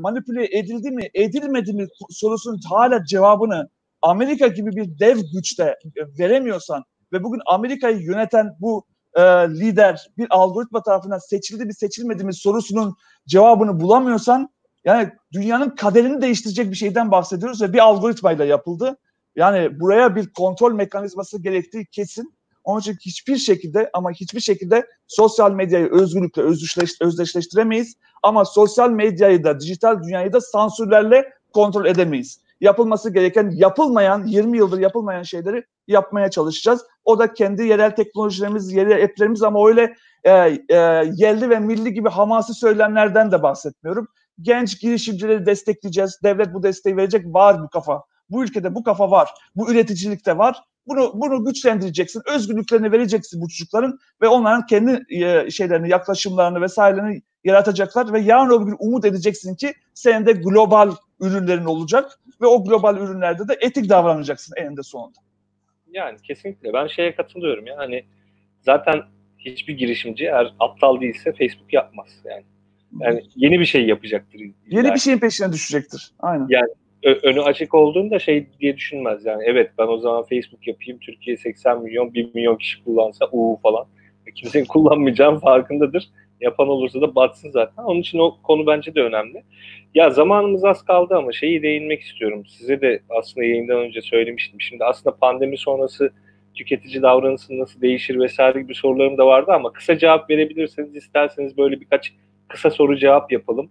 manipüle 0.00 0.58
edildi 0.58 0.90
mi, 0.90 1.10
edilmedi 1.14 1.72
mi 1.72 1.86
sorusunun 2.10 2.60
hala 2.68 3.04
cevabını 3.04 3.68
Amerika 4.02 4.46
gibi 4.46 4.76
bir 4.76 4.98
dev 4.98 5.18
güçte 5.34 5.78
veremiyorsan 6.18 6.84
ve 7.12 7.24
bugün 7.24 7.40
Amerika'yı 7.46 7.98
yöneten 7.98 8.56
bu 8.60 8.84
e, 9.14 9.22
lider 9.48 10.06
bir 10.18 10.26
algoritma 10.30 10.82
tarafından 10.82 11.18
seçildi 11.18 11.64
mi 11.64 11.74
seçilmedi 11.74 12.24
mi 12.24 12.34
sorusunun 12.34 12.94
cevabını 13.26 13.80
bulamıyorsan 13.80 14.48
yani 14.88 15.10
dünyanın 15.32 15.70
kaderini 15.70 16.22
değiştirecek 16.22 16.70
bir 16.70 16.76
şeyden 16.76 17.10
bahsediyoruz 17.10 17.62
ve 17.62 17.72
bir 17.72 17.78
algoritmayla 17.78 18.44
yapıldı. 18.44 18.96
Yani 19.36 19.80
buraya 19.80 20.16
bir 20.16 20.32
kontrol 20.32 20.72
mekanizması 20.72 21.42
gerektiği 21.42 21.86
kesin. 21.86 22.34
Onun 22.64 22.80
için 22.80 22.96
hiçbir 23.00 23.36
şekilde 23.36 23.90
ama 23.92 24.10
hiçbir 24.10 24.40
şekilde 24.40 24.86
sosyal 25.06 25.52
medyayı 25.52 25.90
özgürlükle 25.90 26.42
özdeşleş, 26.42 27.00
özdeşleştiremeyiz. 27.00 27.96
Ama 28.22 28.44
sosyal 28.44 28.90
medyayı 28.90 29.44
da 29.44 29.60
dijital 29.60 30.02
dünyayı 30.02 30.32
da 30.32 30.40
sansürlerle 30.40 31.32
kontrol 31.52 31.86
edemeyiz. 31.86 32.40
Yapılması 32.60 33.10
gereken 33.10 33.50
yapılmayan 33.54 34.26
20 34.26 34.58
yıldır 34.58 34.78
yapılmayan 34.78 35.22
şeyleri 35.22 35.64
yapmaya 35.88 36.30
çalışacağız. 36.30 36.84
O 37.04 37.18
da 37.18 37.32
kendi 37.32 37.62
yerel 37.62 37.96
teknolojilerimiz, 37.96 38.72
yerel 38.72 39.04
app'lerimiz 39.04 39.42
ama 39.42 39.68
öyle 39.68 39.94
e, 40.24 40.32
e, 40.68 40.76
yerli 41.14 41.50
ve 41.50 41.58
milli 41.58 41.92
gibi 41.92 42.08
hamasi 42.08 42.54
söylemlerden 42.54 43.32
de 43.32 43.42
bahsetmiyorum 43.42 44.08
genç 44.42 44.80
girişimcileri 44.80 45.46
destekleyeceğiz. 45.46 46.20
Devlet 46.22 46.54
bu 46.54 46.62
desteği 46.62 46.96
verecek. 46.96 47.26
Var 47.26 47.62
bu 47.62 47.68
kafa. 47.68 48.02
Bu 48.30 48.44
ülkede 48.44 48.74
bu 48.74 48.82
kafa 48.82 49.10
var. 49.10 49.28
Bu 49.56 49.72
üreticilikte 49.72 50.38
var. 50.38 50.62
Bunu 50.86 51.12
bunu 51.14 51.44
güçlendireceksin. 51.44 52.22
Özgürlüklerini 52.34 52.92
vereceksin 52.92 53.40
bu 53.40 53.48
çocukların 53.48 53.98
ve 54.22 54.28
onların 54.28 54.66
kendi 54.66 55.04
e, 55.24 55.50
şeylerini, 55.50 55.90
yaklaşımlarını 55.90 56.60
vesairelerini 56.60 57.22
yaratacaklar 57.44 58.12
ve 58.12 58.20
yarın 58.20 58.50
öbür 58.50 58.66
gün 58.66 58.76
umut 58.78 59.04
edeceksin 59.04 59.54
ki 59.54 59.74
senin 59.94 60.26
de 60.26 60.32
global 60.32 60.92
ürünlerin 61.20 61.64
olacak 61.64 62.20
ve 62.40 62.46
o 62.46 62.64
global 62.64 62.96
ürünlerde 62.96 63.48
de 63.48 63.56
etik 63.60 63.88
davranacaksın 63.88 64.54
eninde 64.56 64.82
sonunda. 64.82 65.18
Yani 65.90 66.18
kesinlikle 66.22 66.72
ben 66.72 66.86
şeye 66.86 67.14
katılıyorum 67.14 67.66
ya 67.66 67.76
hani 67.76 68.04
zaten 68.60 69.02
hiçbir 69.38 69.78
girişimci 69.78 70.24
eğer 70.24 70.54
aptal 70.60 71.00
değilse 71.00 71.32
Facebook 71.32 71.72
yapmaz 71.72 72.08
yani. 72.24 72.44
Yani 73.00 73.22
yeni 73.36 73.60
bir 73.60 73.64
şey 73.64 73.86
yapacaktır. 73.86 74.40
Yeni 74.70 74.94
bir 74.94 74.98
şeyin 74.98 75.18
peşine 75.18 75.52
düşecektir. 75.52 76.10
Aynen. 76.18 76.46
Yani 76.48 76.68
önü 77.02 77.40
açık 77.42 77.74
olduğunda 77.74 78.18
şey 78.18 78.46
diye 78.60 78.76
düşünmez 78.76 79.26
yani. 79.26 79.42
Evet 79.46 79.70
ben 79.78 79.86
o 79.86 79.98
zaman 79.98 80.22
Facebook 80.22 80.66
yapayım. 80.66 80.98
Türkiye 80.98 81.36
80 81.36 81.82
milyon, 81.82 82.14
1 82.14 82.34
milyon 82.34 82.56
kişi 82.56 82.84
kullansa 82.84 83.28
uuu 83.32 83.56
falan. 83.56 83.86
E, 84.26 84.32
kimsenin 84.32 84.64
kullanmayacağım 84.68 85.38
farkındadır. 85.38 86.08
Yapan 86.40 86.68
olursa 86.68 87.00
da 87.00 87.14
batsın 87.14 87.50
zaten. 87.50 87.82
Onun 87.82 88.00
için 88.00 88.18
o 88.18 88.36
konu 88.42 88.66
bence 88.66 88.94
de 88.94 89.02
önemli. 89.02 89.42
Ya 89.94 90.10
zamanımız 90.10 90.64
az 90.64 90.84
kaldı 90.84 91.16
ama 91.16 91.32
şeyi 91.32 91.62
değinmek 91.62 92.00
istiyorum. 92.00 92.46
Size 92.46 92.80
de 92.80 93.02
aslında 93.08 93.46
yayından 93.46 93.78
önce 93.78 94.02
söylemiştim. 94.02 94.60
Şimdi 94.60 94.84
aslında 94.84 95.16
pandemi 95.16 95.58
sonrası 95.58 96.12
tüketici 96.54 97.02
davranışı 97.02 97.58
nasıl 97.58 97.80
değişir 97.80 98.20
vesaire 98.20 98.60
gibi 98.60 98.74
sorularım 98.74 99.18
da 99.18 99.26
vardı 99.26 99.52
ama 99.54 99.72
kısa 99.72 99.98
cevap 99.98 100.30
verebilirseniz 100.30 100.96
isterseniz 100.96 101.58
böyle 101.58 101.80
birkaç 101.80 102.12
kısa 102.48 102.70
soru 102.70 102.98
cevap 102.98 103.32
yapalım. 103.32 103.70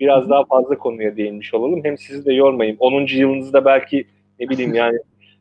Biraz 0.00 0.22
Hı-hı. 0.22 0.30
daha 0.30 0.44
fazla 0.44 0.78
konuya 0.78 1.16
değinmiş 1.16 1.54
olalım. 1.54 1.80
Hem 1.84 1.98
sizi 1.98 2.24
de 2.24 2.32
yormayayım. 2.32 2.76
10. 2.80 3.06
yılınızda 3.06 3.64
belki 3.64 4.06
ne 4.40 4.48
bileyim 4.48 4.74
yani 4.82 4.98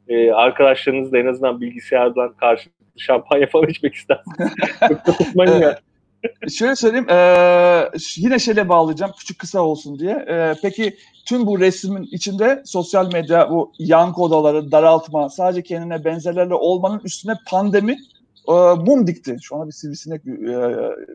e, 0.07 0.31
arkadaşlarınız 0.31 1.11
da 1.11 1.17
en 1.17 1.25
azından 1.25 1.61
bilgisayardan 1.61 2.33
karşı 2.33 2.69
şampanya 2.97 3.47
falan 3.47 3.69
içmek 3.69 3.95
istersiniz. 3.95 4.51
Tutmayın 5.17 5.61
ya. 5.61 5.79
Şöyle 6.57 6.75
söyleyeyim, 6.75 7.09
e, 7.09 7.17
yine 8.17 8.39
şeyle 8.39 8.69
bağlayacağım, 8.69 9.11
küçük 9.19 9.39
kısa 9.39 9.61
olsun 9.61 9.99
diye. 9.99 10.11
E, 10.11 10.53
peki 10.61 10.97
tüm 11.27 11.45
bu 11.45 11.59
resmin 11.59 12.03
içinde 12.11 12.61
sosyal 12.65 13.13
medya, 13.13 13.49
bu 13.49 13.71
yankı 13.79 14.21
odaları, 14.21 14.71
daraltma, 14.71 15.29
sadece 15.29 15.63
kendine 15.63 16.05
benzerlerle 16.05 16.53
olmanın 16.53 17.01
üstüne 17.03 17.33
pandemi 17.47 17.97
e, 18.47 18.53
mum 18.85 19.07
dikti. 19.07 19.37
Şu 19.41 19.55
anda 19.55 19.67
bir 19.67 19.71
sivrisinek, 19.71 20.21
e, 20.27 20.31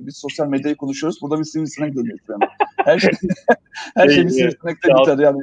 biz 0.01 0.17
sosyal 0.17 0.47
medyayı 0.47 0.77
konuşuyoruz. 0.77 1.23
Burada 1.23 1.39
bir 1.39 1.45
sivrisinek 1.45 1.97
dönüyor 1.97 2.19
Her 2.77 2.99
şey, 2.99 3.11
her 3.95 4.09
şey 4.09 4.25
bir 4.25 4.31
sivrisinekle 4.31 4.95
biter 5.01 5.19
yani. 5.19 5.39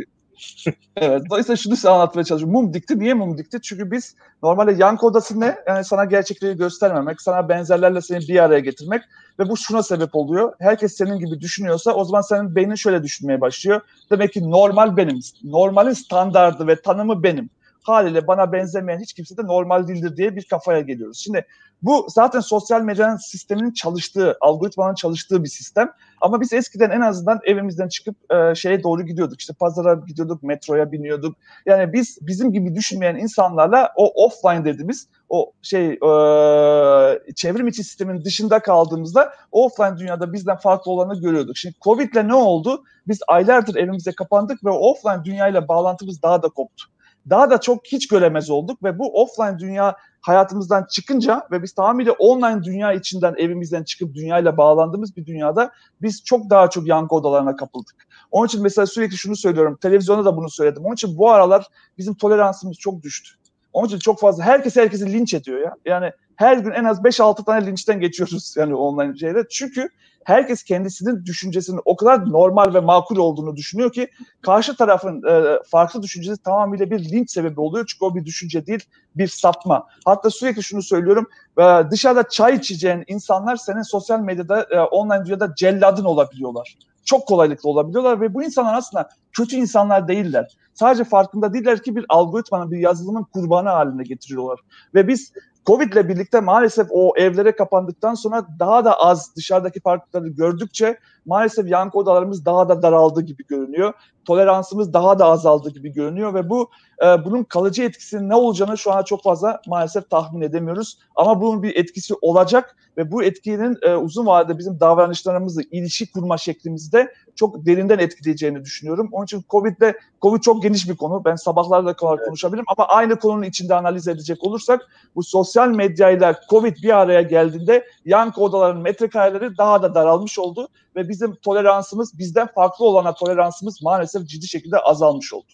evet. 0.96 1.22
Dolayısıyla 1.30 1.56
şunu 1.56 1.76
size 1.76 1.90
anlatmaya 1.90 2.24
çalışıyorum. 2.24 2.62
Mum 2.62 2.74
dikti. 2.74 3.00
Niye 3.00 3.14
mum 3.14 3.38
dikti? 3.38 3.62
Çünkü 3.62 3.92
biz 3.92 4.16
normalde 4.44 4.72
yankı 4.72 5.08
odası 5.08 5.40
ne? 5.40 5.56
Yani 5.68 5.86
sana 5.86 6.06
gerçekliği 6.06 6.56
göstermemek, 6.56 7.22
sana 7.22 7.50
benzerlerle 7.50 8.02
seni 8.02 8.20
bir 8.20 8.44
araya 8.44 8.60
getirmek 8.60 9.02
ve 9.40 9.50
bu 9.50 9.58
şuna 9.58 9.84
sebep 9.84 10.16
oluyor. 10.16 10.54
Herkes 10.60 10.98
senin 10.98 11.20
gibi 11.20 11.42
düşünüyorsa 11.42 11.94
o 11.94 12.06
zaman 12.06 12.22
senin 12.22 12.56
beynin 12.56 12.76
şöyle 12.76 13.04
düşünmeye 13.04 13.42
başlıyor. 13.42 13.82
Demek 14.12 14.34
ki 14.34 14.52
normal 14.52 14.98
benim. 14.98 15.20
Normalin 15.44 15.94
standardı 15.94 16.68
ve 16.68 16.82
tanımı 16.82 17.24
benim 17.24 17.50
haliyle 17.84 18.28
bana 18.28 18.52
benzemeyen 18.52 19.00
hiç 19.00 19.14
kimse 19.14 19.38
de 19.38 19.42
normal 19.44 19.88
değildir 19.88 20.18
diye 20.18 20.36
bir 20.36 20.44
kafaya 20.44 20.80
geliyoruz. 20.80 21.18
Şimdi 21.24 21.46
bu 21.82 22.06
zaten 22.10 22.40
sosyal 22.40 22.82
medyanın 22.82 23.18
sisteminin 23.18 23.72
çalıştığı, 23.72 24.38
algoritmanın 24.42 24.96
çalıştığı 24.96 25.44
bir 25.44 25.50
sistem. 25.50 25.92
Ama 26.22 26.42
biz 26.42 26.54
eskiden 26.54 26.90
en 26.90 27.02
azından 27.02 27.40
evimizden 27.44 27.88
çıkıp 27.88 28.16
e, 28.34 28.56
şeye 28.56 28.84
doğru 28.84 29.04
gidiyorduk. 29.04 29.40
İşte 29.40 29.54
pazara 29.54 29.94
gidiyorduk, 30.08 30.44
metroya 30.44 30.92
biniyorduk. 30.92 31.38
Yani 31.66 31.94
biz 31.94 32.18
bizim 32.22 32.52
gibi 32.52 32.76
düşünmeyen 32.76 33.16
insanlarla 33.16 33.94
o 33.96 34.26
offline 34.26 34.66
dediğimiz 34.66 35.08
o 35.30 35.52
şey 35.62 35.86
e, 35.86 37.34
çevrim 37.36 37.68
içi 37.68 37.84
sistemin 37.84 38.26
dışında 38.26 38.60
kaldığımızda 38.60 39.34
offline 39.52 39.98
dünyada 39.98 40.34
bizden 40.34 40.58
farklı 40.58 40.92
olanı 40.92 41.22
görüyorduk. 41.22 41.58
Şimdi 41.58 41.76
Covid'le 41.82 42.28
ne 42.28 42.36
oldu? 42.36 42.84
Biz 43.08 43.20
aylardır 43.28 43.76
evimize 43.76 44.12
kapandık 44.12 44.66
ve 44.66 44.70
offline 44.70 45.24
dünyayla 45.26 45.68
bağlantımız 45.68 46.22
daha 46.22 46.44
da 46.44 46.50
koptu 46.50 46.86
daha 47.30 47.50
da 47.50 47.62
çok 47.62 47.86
hiç 47.86 48.08
göremez 48.08 48.50
olduk 48.50 48.84
ve 48.84 49.00
bu 49.00 49.22
offline 49.22 49.60
dünya 49.60 49.96
hayatımızdan 50.22 50.86
çıkınca 50.92 51.48
ve 51.52 51.64
biz 51.64 51.74
tamamıyla 51.74 52.12
online 52.12 52.64
dünya 52.64 52.94
içinden 52.94 53.36
evimizden 53.38 53.84
çıkıp 53.84 54.14
dünyayla 54.14 54.58
bağlandığımız 54.58 55.18
bir 55.18 55.26
dünyada 55.26 55.72
biz 56.02 56.24
çok 56.24 56.50
daha 56.50 56.70
çok 56.70 56.88
yankı 56.88 57.16
odalarına 57.16 57.56
kapıldık. 57.56 58.08
Onun 58.32 58.48
için 58.48 58.64
mesela 58.64 58.86
sürekli 58.86 59.18
şunu 59.18 59.36
söylüyorum. 59.36 59.78
Televizyonda 59.82 60.26
da 60.26 60.38
bunu 60.38 60.50
söyledim. 60.50 60.86
Onun 60.86 60.94
için 60.94 61.18
bu 61.18 61.32
aralar 61.32 61.68
bizim 61.98 62.16
toleransımız 62.16 62.78
çok 62.78 63.02
düştü. 63.02 63.30
Onun 63.74 63.88
için 63.88 64.00
çok 64.00 64.20
fazla 64.20 64.44
herkes 64.44 64.76
herkesi 64.76 65.14
linç 65.14 65.34
ediyor 65.34 65.62
ya. 65.62 65.76
Yani 65.86 66.12
her 66.36 66.58
gün 66.58 66.72
en 66.72 66.84
az 66.84 67.00
5-6 67.00 67.46
tane 67.46 67.66
linçten 67.66 68.00
geçiyoruz 68.00 68.56
yani 68.58 68.76
online 68.76 69.18
şeyde. 69.18 69.44
Çünkü 69.50 69.90
herkes 70.24 70.64
kendisinin 70.64 71.26
düşüncesinin 71.26 71.82
o 71.86 71.96
kadar 71.96 72.32
normal 72.32 72.74
ve 72.74 72.80
makul 72.80 73.18
olduğunu 73.18 73.56
düşünüyor 73.56 73.92
ki 73.92 74.08
karşı 74.42 74.76
tarafın 74.76 75.24
e, 75.24 75.60
farklı 75.72 76.04
düşüncesi 76.04 76.44
tamamıyla 76.44 76.92
bir 76.92 77.12
linç 77.12 77.32
sebebi 77.32 77.60
oluyor. 77.62 77.86
Çünkü 77.86 78.06
o 78.06 78.16
bir 78.16 78.26
düşünce 78.26 78.66
değil, 78.66 78.84
bir 79.16 79.28
sapma. 79.28 79.88
Hatta 80.06 80.30
sürekli 80.30 80.64
şunu 80.64 80.82
söylüyorum. 80.82 81.28
E, 81.60 81.64
dışarıda 81.92 82.30
çay 82.30 82.56
içeceğin 82.56 83.04
insanlar 83.08 83.56
senin 83.56 83.82
sosyal 83.82 84.20
medyada, 84.20 84.68
e, 84.72 84.80
online 84.80 85.26
dünyada 85.26 85.54
celladın 85.56 86.06
olabiliyorlar. 86.06 86.78
Çok 87.06 87.28
kolaylıkla 87.28 87.70
olabiliyorlar 87.70 88.22
ve 88.22 88.34
bu 88.34 88.44
insanlar 88.44 88.74
aslında 88.74 89.10
kötü 89.32 89.56
insanlar 89.56 90.08
değiller. 90.08 90.58
Sadece 90.74 91.04
farkında 91.04 91.54
değiller 91.54 91.84
ki 91.84 91.96
bir 91.96 92.06
algoritmanın, 92.10 92.72
bir 92.72 92.78
yazılımın 92.78 93.24
kurbanı 93.24 93.70
haline 93.70 94.04
getiriyorlar. 94.04 94.60
Ve 94.94 95.08
biz 95.08 95.34
Covid 95.66 95.94
ile 95.94 96.10
birlikte 96.10 96.40
maalesef 96.40 96.88
o 96.92 97.14
evlere 97.18 97.56
kapandıktan 97.56 98.14
sonra 98.14 98.48
daha 98.60 98.86
da 98.86 99.00
az 99.00 99.36
dışarıdaki 99.36 99.80
farklılıkları 99.80 100.28
gördükçe 100.28 101.00
maalesef 101.26 101.70
yankı 101.70 101.98
odalarımız 101.98 102.46
daha 102.46 102.70
da 102.70 102.82
daraldı 102.82 103.22
gibi 103.22 103.48
görünüyor. 103.48 103.94
Toleransımız 104.26 104.94
daha 104.94 105.20
da 105.20 105.26
azaldı 105.26 105.70
gibi 105.70 105.94
görünüyor 105.94 106.34
ve 106.34 106.50
bu 106.50 106.70
e, 107.04 107.26
bunun 107.26 107.44
kalıcı 107.44 107.84
etkisinin 107.84 108.30
ne 108.30 108.36
olacağını 108.36 108.78
şu 108.78 108.92
an 108.92 109.04
çok 109.04 109.24
fazla 109.24 109.62
maalesef 109.68 110.10
tahmin 110.10 110.42
edemiyoruz. 110.42 111.00
Ama 111.16 111.42
bunun 111.42 111.64
bir 111.64 111.76
etkisi 111.76 112.14
olacak 112.22 112.76
ve 112.98 113.12
bu 113.12 113.24
etkinin 113.24 113.78
e, 113.82 113.96
uzun 113.96 114.26
vadede 114.26 114.58
bizim 114.58 114.80
davranışlarımızı, 114.80 115.62
ilişki 115.72 116.12
kurma 116.12 116.38
şeklimizde 116.38 117.14
çok 117.36 117.66
derinden 117.66 118.00
etkileyeceğini 118.00 118.66
düşünüyorum. 118.66 119.10
Onun 119.12 119.26
için 119.26 119.44
Covid'de 119.50 120.00
Covid 120.22 120.42
çok 120.42 120.64
geniş 120.64 120.90
bir 120.90 120.96
konu. 120.96 121.26
Ben 121.26 121.36
sabahlarda 121.36 121.94
kadar 121.94 122.26
konuşabilirim 122.26 122.66
ama 122.78 122.88
aynı 122.88 123.20
konunun 123.20 123.44
içinde 123.44 123.76
analiz 123.76 124.08
edecek 124.08 124.44
olursak 124.44 124.82
bu 125.16 125.24
sosyal 125.24 125.70
medyayla 125.70 126.40
Covid 126.50 126.78
bir 126.84 126.98
araya 126.98 127.22
geldiğinde 127.22 127.86
yankı 128.06 128.42
odaların 128.42 128.82
metrekareleri 128.82 129.58
daha 129.58 129.82
da 129.82 129.96
daralmış 129.96 130.40
oldu 130.40 130.68
ve 130.96 131.09
bizim 131.10 131.36
toleransımız 131.36 132.20
bizden 132.20 132.48
farklı 132.48 132.86
olana 132.86 133.14
toleransımız 133.14 133.82
maalesef 133.84 134.28
ciddi 134.28 134.48
şekilde 134.48 134.78
azalmış 134.78 135.34
oldu. 135.34 135.52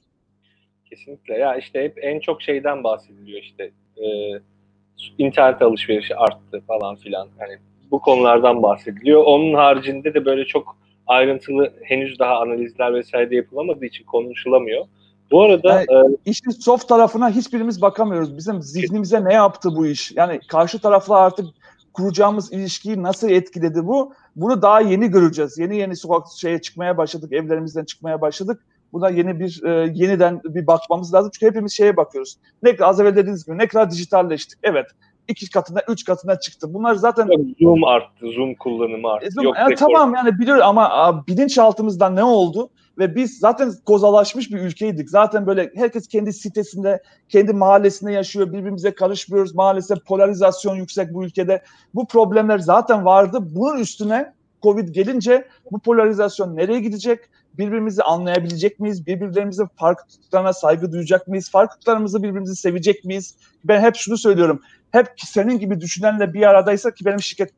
Kesinlikle. 0.90 1.38
Ya 1.38 1.56
işte 1.56 1.84
hep 1.84 1.98
en 2.02 2.20
çok 2.20 2.42
şeyden 2.42 2.84
bahsediliyor 2.84 3.42
işte. 3.42 3.72
E, 3.98 4.06
internet 5.18 5.62
alışverişi 5.62 6.16
arttı 6.16 6.62
falan 6.68 6.96
filan. 6.96 7.30
Yani 7.40 7.58
bu 7.92 8.02
konulardan 8.02 8.64
bahsediliyor. 8.64 9.24
Onun 9.24 9.54
haricinde 9.54 10.14
de 10.14 10.26
böyle 10.26 10.46
çok 10.46 10.78
ayrıntılı 11.08 11.74
henüz 11.84 12.20
daha 12.20 12.40
analizler 12.40 12.94
vesaire 12.94 13.30
de 13.32 13.36
yapılamadığı 13.36 13.86
için 13.86 14.04
konuşulamıyor. 14.04 14.86
Bu 15.32 15.44
arada 15.44 15.86
yani, 15.90 16.14
e, 16.14 16.18
işin 16.26 16.50
soft 16.50 16.88
tarafına 16.88 17.30
hiçbirimiz 17.30 17.82
bakamıyoruz. 17.82 18.38
Bizim 18.38 18.62
zihnimize 18.62 19.26
ne 19.26 19.34
yaptı 19.34 19.70
bu 19.76 19.88
iş? 19.88 20.12
Yani 20.12 20.40
karşı 20.48 20.80
tarafla 20.80 21.18
artık 21.18 21.46
kuracağımız 21.94 22.54
ilişkiyi 22.54 23.04
nasıl 23.04 23.30
etkiledi 23.30 23.88
bu? 23.88 24.14
Bunu 24.36 24.62
daha 24.62 24.82
yeni 24.82 25.10
göreceğiz. 25.10 25.58
Yeni 25.58 25.78
yeni 25.78 25.96
sokak 25.96 26.28
şeye 26.38 26.62
çıkmaya 26.62 26.98
başladık, 26.98 27.34
evlerimizden 27.34 27.86
çıkmaya 27.86 28.22
başladık. 28.22 28.62
Buna 28.94 29.10
yeni 29.10 29.40
bir 29.40 29.64
e, 29.64 29.92
yeniden 29.94 30.42
bir 30.44 30.68
bakmamız 30.68 31.14
lazım. 31.14 31.32
Çünkü 31.34 31.46
hepimiz 31.46 31.74
şeye 31.74 31.98
bakıyoruz. 31.98 32.38
Ne 32.64 32.76
kadar 32.76 32.90
az 32.90 33.00
evvel 33.00 33.16
dediğiniz 33.16 33.46
gibi 33.46 33.58
ne 33.58 33.68
kadar 33.68 33.92
dijitalleştik. 33.92 34.60
Evet 34.64 34.86
iki 35.28 35.50
katına, 35.50 35.82
üç 35.90 36.06
katına 36.06 36.40
çıktı. 36.40 36.74
Bunlar 36.74 36.96
zaten... 36.96 37.30
Zoom 37.62 37.84
arttı, 37.84 38.26
Zoom 38.36 38.56
kullanımı 38.56 39.10
arttı. 39.10 39.26
E, 39.26 39.32
Zoom, 39.32 39.46
Yok, 39.46 39.56
yani 39.58 39.76
tamam 39.76 40.14
yani 40.16 40.40
biliyor 40.40 40.58
ama 40.58 41.24
bilinçaltımızda 41.28 42.10
ne 42.10 42.24
oldu? 42.24 42.70
Ve 42.98 43.16
biz 43.16 43.40
zaten 43.40 43.72
kozalaşmış 43.86 44.52
bir 44.52 44.60
ülkeydik. 44.60 45.10
Zaten 45.10 45.48
böyle 45.48 45.72
herkes 45.76 46.08
kendi 46.08 46.34
sitesinde, 46.34 47.04
kendi 47.30 47.54
mahallesinde 47.54 48.12
yaşıyor. 48.12 48.54
Birbirimize 48.54 48.96
karışmıyoruz. 48.96 49.56
Maalesef 49.56 50.06
polarizasyon 50.06 50.76
yüksek 50.76 51.14
bu 51.14 51.26
ülkede. 51.26 51.64
Bu 51.96 52.08
problemler 52.08 52.60
zaten 52.60 53.06
vardı. 53.06 53.38
Bunun 53.42 53.80
üstüne 53.80 54.34
Covid 54.64 54.90
gelince 54.90 55.48
bu 55.72 55.80
polarizasyon 55.80 56.56
nereye 56.56 56.80
gidecek? 56.80 57.20
Birbirimizi 57.58 58.04
anlayabilecek 58.04 58.80
miyiz? 58.80 59.08
Birbirlerimizin 59.08 59.68
farklılıklarına 59.76 60.54
saygı 60.54 60.92
duyacak 60.92 61.28
mıyız? 61.28 61.50
Farklılıklarımızı 61.50 62.24
birbirimizi 62.24 62.56
sevecek 62.56 63.06
miyiz? 63.06 63.36
Ben 63.64 63.82
hep 63.82 63.96
şunu 63.96 64.18
söylüyorum. 64.18 64.62
Hep 64.92 65.08
senin 65.18 65.60
gibi 65.60 65.82
düşünenle 65.82 66.34
bir 66.34 66.50
aradaysa 66.50 66.94
ki 66.94 67.06
benim 67.06 67.22
şirket 67.22 67.54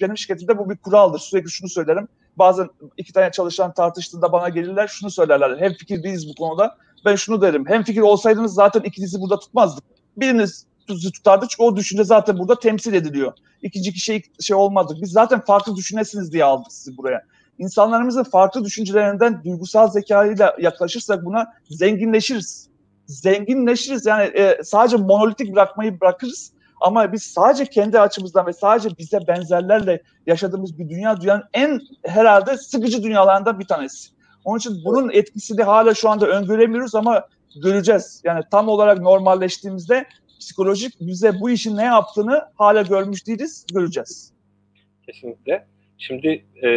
benim 0.00 0.18
şirketimde 0.18 0.58
bu 0.58 0.70
bir 0.70 0.76
kuraldır. 0.76 1.18
Sürekli 1.18 1.50
şunu 1.50 1.68
söylerim. 1.68 2.08
Bazen 2.36 2.68
iki 2.96 3.12
tane 3.12 3.30
çalışan 3.32 3.74
tartıştığında 3.74 4.32
bana 4.32 4.48
gelirler 4.48 4.88
şunu 4.88 5.10
söylerler. 5.10 5.60
Hem 5.60 5.72
fikir 5.72 6.02
değiliz 6.02 6.28
bu 6.28 6.34
konuda. 6.34 6.76
Ben 7.04 7.16
şunu 7.16 7.42
derim. 7.42 7.64
Hem 7.66 7.82
fikir 7.82 8.00
olsaydınız 8.00 8.54
zaten 8.54 8.80
ikinizi 8.80 9.20
burada 9.20 9.38
tutmazdık. 9.38 9.84
Biriniz 10.16 10.66
tutardı 10.86 11.46
çünkü 11.50 11.62
o 11.62 11.76
düşünce 11.76 12.04
zaten 12.04 12.38
burada 12.38 12.58
temsil 12.58 12.94
ediliyor. 12.94 13.32
İkinci 13.62 13.92
kişi 13.92 14.22
şey 14.40 14.56
olmadı. 14.56 14.98
Biz 15.02 15.10
zaten 15.10 15.40
farklı 15.40 15.76
düşünesiniz 15.76 16.32
diye 16.32 16.44
aldık 16.44 16.72
sizi 16.72 16.96
buraya. 16.96 17.22
İnsanlarımızın 17.58 18.22
farklı 18.22 18.64
düşüncelerinden 18.64 19.44
duygusal 19.44 19.88
zekayla 19.88 20.56
yaklaşırsak 20.60 21.24
buna 21.24 21.52
zenginleşiriz. 21.70 22.68
Zenginleşiriz 23.06 24.06
yani 24.06 24.22
e, 24.24 24.62
sadece 24.64 24.96
monolitik 24.96 25.54
bırakmayı 25.54 26.00
bırakırız 26.00 26.52
ama 26.80 27.12
biz 27.12 27.22
sadece 27.22 27.66
kendi 27.66 28.00
açımızdan 28.00 28.46
ve 28.46 28.52
sadece 28.52 28.88
bize 28.98 29.26
benzerlerle 29.28 30.02
yaşadığımız 30.26 30.78
bir 30.78 30.88
dünya 30.88 31.20
dünyanın 31.20 31.44
en 31.54 31.80
herhalde 32.04 32.56
sıkıcı 32.56 33.02
dünyalarından 33.02 33.60
bir 33.60 33.64
tanesi. 33.64 34.10
Onun 34.44 34.58
için 34.58 34.84
bunun 34.84 35.10
etkisini 35.10 35.62
hala 35.62 35.94
şu 35.94 36.10
anda 36.10 36.26
öngöremiyoruz 36.26 36.94
ama 36.94 37.28
göreceğiz. 37.62 38.22
Yani 38.24 38.44
tam 38.50 38.68
olarak 38.68 39.00
normalleştiğimizde 39.00 40.06
psikolojik 40.40 41.00
bize 41.00 41.40
bu 41.40 41.50
işin 41.50 41.76
ne 41.76 41.84
yaptığını 41.84 42.42
hala 42.54 42.82
görmüş 42.82 43.26
değiliz, 43.26 43.66
göreceğiz. 43.72 44.32
Kesinlikle. 45.06 45.66
Şimdi 45.98 46.44
e, 46.64 46.68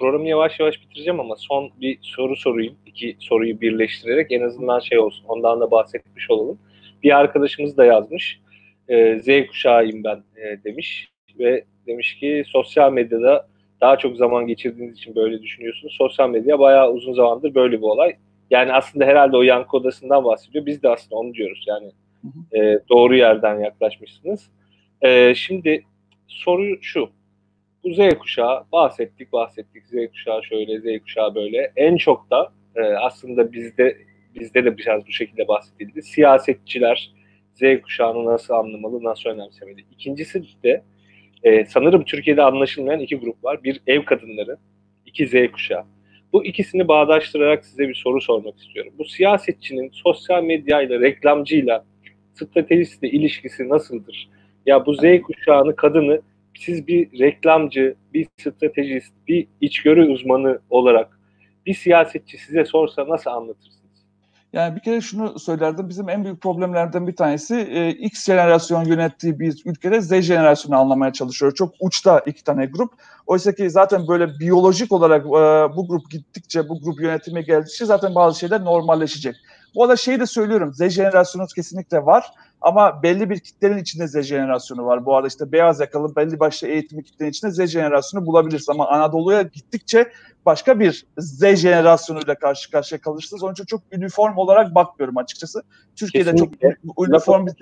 programı 0.00 0.28
yavaş 0.28 0.60
yavaş 0.60 0.82
bitireceğim 0.82 1.20
ama 1.20 1.36
son 1.36 1.70
bir 1.80 1.98
soru 2.02 2.36
sorayım. 2.36 2.74
İki 2.86 3.16
soruyu 3.18 3.60
birleştirerek 3.60 4.32
en 4.32 4.42
azından 4.42 4.80
şey 4.80 4.98
olsun. 4.98 5.24
Ondan 5.28 5.60
da 5.60 5.70
bahsetmiş 5.70 6.30
olalım. 6.30 6.58
Bir 7.02 7.18
arkadaşımız 7.18 7.76
da 7.76 7.84
yazmış. 7.84 8.40
E, 8.88 9.18
Z 9.18 9.46
kuşağıyım 9.48 10.04
ben 10.04 10.16
e, 10.16 10.64
demiş 10.64 11.08
ve 11.38 11.64
demiş 11.86 12.18
ki 12.18 12.44
sosyal 12.46 12.92
medyada 12.92 13.48
daha 13.80 13.98
çok 13.98 14.16
zaman 14.16 14.46
geçirdiğiniz 14.46 14.96
için 14.96 15.14
böyle 15.14 15.42
düşünüyorsunuz. 15.42 15.94
Sosyal 15.98 16.30
medya 16.30 16.58
bayağı 16.58 16.92
uzun 16.92 17.12
zamandır 17.12 17.54
böyle 17.54 17.76
bir 17.78 17.86
olay. 17.86 18.16
Yani 18.50 18.72
aslında 18.72 19.04
herhalde 19.04 19.36
o 19.36 19.42
yankı 19.42 19.76
odasından 19.76 20.24
bahsediyor. 20.24 20.66
Biz 20.66 20.82
de 20.82 20.88
aslında 20.88 21.16
onu 21.16 21.34
diyoruz. 21.34 21.64
Yani 21.68 21.92
e, 22.52 22.78
doğru 22.88 23.16
yerden 23.16 23.60
yaklaşmışsınız. 23.60 24.50
E, 25.02 25.34
şimdi 25.34 25.84
soru 26.28 26.82
şu. 26.82 27.10
Bu 27.84 27.94
Z 27.94 27.98
kuşağı 28.18 28.64
bahsettik 28.72 29.32
bahsettik. 29.32 29.86
Z 29.86 29.92
kuşağı 30.10 30.44
şöyle, 30.44 30.80
Z 30.80 31.02
kuşağı 31.02 31.34
böyle. 31.34 31.72
En 31.76 31.96
çok 31.96 32.30
da 32.30 32.52
e, 32.76 32.80
aslında 32.80 33.52
bizde 33.52 33.98
bizde 34.34 34.64
de 34.64 34.76
biraz 34.78 35.06
bu 35.06 35.12
şekilde 35.12 35.48
bahsedildi. 35.48 36.02
Siyasetçiler 36.02 37.12
Z 37.54 37.62
kuşağını 37.82 38.24
nasıl 38.24 38.54
anlamalı, 38.54 39.04
nasıl 39.04 39.30
önemsemeli. 39.30 39.84
İkincisi 39.90 40.42
de 40.64 40.82
e, 41.42 41.64
sanırım 41.64 42.04
Türkiye'de 42.04 42.42
anlaşılmayan 42.42 43.00
iki 43.00 43.16
grup 43.16 43.44
var. 43.44 43.64
Bir 43.64 43.80
ev 43.86 44.04
kadınları, 44.04 44.56
iki 45.06 45.26
Z 45.26 45.32
kuşağı. 45.52 45.84
Bu 46.32 46.44
ikisini 46.44 46.88
bağdaştırarak 46.88 47.64
size 47.64 47.88
bir 47.88 47.94
soru 47.94 48.20
sormak 48.20 48.58
istiyorum. 48.58 48.92
Bu 48.98 49.04
siyasetçinin 49.04 49.90
sosyal 49.92 50.42
medyayla, 50.42 51.00
reklamcıyla 51.00 51.84
stratejistle 52.34 53.10
ilişkisi 53.10 53.68
nasıldır? 53.68 54.28
Ya 54.66 54.86
bu 54.86 54.94
Z 54.94 55.00
kuşağını, 55.22 55.76
kadını 55.76 56.22
siz 56.58 56.86
bir 56.86 57.18
reklamcı, 57.18 57.94
bir 58.14 58.26
stratejist, 58.40 59.12
bir 59.28 59.46
içgörü 59.60 60.10
uzmanı 60.10 60.58
olarak 60.70 61.20
bir 61.66 61.74
siyasetçi 61.74 62.38
size 62.38 62.64
sorsa 62.64 63.08
nasıl 63.08 63.30
anlatırsınız? 63.30 63.80
Yani 64.52 64.76
bir 64.76 64.80
kere 64.80 65.00
şunu 65.00 65.38
söylerdim. 65.38 65.88
Bizim 65.88 66.08
en 66.08 66.24
büyük 66.24 66.42
problemlerden 66.42 67.06
bir 67.06 67.16
tanesi 67.16 67.54
e, 67.54 67.90
X 67.90 68.26
jenerasyon 68.26 68.84
yönettiği 68.84 69.40
bir 69.40 69.62
ülkede 69.66 70.00
Z 70.00 70.20
jenerasyonu 70.20 70.76
anlamaya 70.76 71.12
çalışıyor. 71.12 71.54
Çok 71.54 71.74
uçta 71.80 72.18
iki 72.18 72.44
tane 72.44 72.66
grup. 72.66 72.92
Oysa 73.26 73.52
ki 73.52 73.70
zaten 73.70 74.08
böyle 74.08 74.38
biyolojik 74.38 74.92
olarak 74.92 75.26
e, 75.26 75.76
bu 75.76 75.88
grup 75.88 76.10
gittikçe, 76.10 76.68
bu 76.68 76.80
grup 76.82 77.00
yönetime 77.00 77.42
geldikçe 77.42 77.84
zaten 77.84 78.14
bazı 78.14 78.38
şeyler 78.38 78.64
normalleşecek. 78.64 79.36
Bu 79.74 79.82
arada 79.82 79.96
şeyi 79.96 80.20
de 80.20 80.26
söylüyorum. 80.26 80.72
Z 80.74 80.88
jenerasyonu 80.88 81.46
kesinlikle 81.46 82.06
var. 82.06 82.26
Ama 82.60 83.02
belli 83.02 83.30
bir 83.30 83.40
kitlenin 83.40 83.78
içinde 83.78 84.08
Z 84.08 84.22
jenerasyonu 84.22 84.86
var. 84.86 85.06
Bu 85.06 85.16
arada 85.16 85.28
işte 85.28 85.52
beyaz 85.52 85.80
yakalı 85.80 86.16
belli 86.16 86.40
başlı 86.40 86.68
eğitimli 86.68 87.04
kitlenin 87.04 87.30
içinde 87.30 87.50
Z 87.50 87.70
jenerasyonu 87.70 88.26
bulabiliriz. 88.26 88.68
Ama 88.68 88.88
Anadolu'ya 88.88 89.42
gittikçe 89.42 90.12
başka 90.46 90.80
bir 90.80 91.06
Z 91.18 91.56
jenerasyonuyla 91.56 92.34
karşı 92.34 92.70
karşıya 92.70 93.00
kalırsınız. 93.00 93.42
Onun 93.42 93.52
için 93.52 93.64
çok 93.64 93.80
üniform 93.92 94.36
olarak 94.36 94.74
bakmıyorum 94.74 95.16
açıkçası. 95.16 95.62
Türkiye'de 95.96 96.30
Kesinlikle. 96.30 96.76
çok 96.86 97.08
üniform 97.08 97.46
bir 97.46 97.52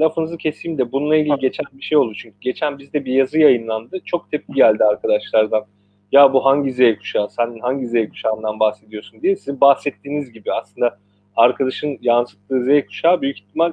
lafınızı 0.00 0.36
keseyim 0.36 0.78
de 0.78 0.92
bununla 0.92 1.16
ilgili 1.16 1.38
geçen 1.38 1.66
bir 1.72 1.82
şey 1.82 1.98
oldu. 1.98 2.12
Çünkü 2.14 2.36
geçen 2.40 2.78
bizde 2.78 3.04
bir 3.04 3.12
yazı 3.12 3.38
yayınlandı. 3.38 4.00
Çok 4.04 4.30
tepki 4.30 4.52
geldi 4.52 4.84
arkadaşlardan. 4.84 5.64
Ya 6.12 6.32
bu 6.32 6.44
hangi 6.44 6.72
Z 6.72 6.98
kuşağı, 6.98 7.30
sen 7.30 7.58
hangi 7.62 7.88
Z 7.88 8.10
kuşağından 8.10 8.60
bahsediyorsun 8.60 9.22
diye. 9.22 9.36
Sizin 9.36 9.60
bahsettiğiniz 9.60 10.32
gibi 10.32 10.52
aslında 10.52 10.98
arkadaşın 11.38 11.98
yansıttığı 12.00 12.64
Z 12.64 12.86
kuşağı 12.86 13.22
büyük 13.22 13.38
ihtimal 13.38 13.72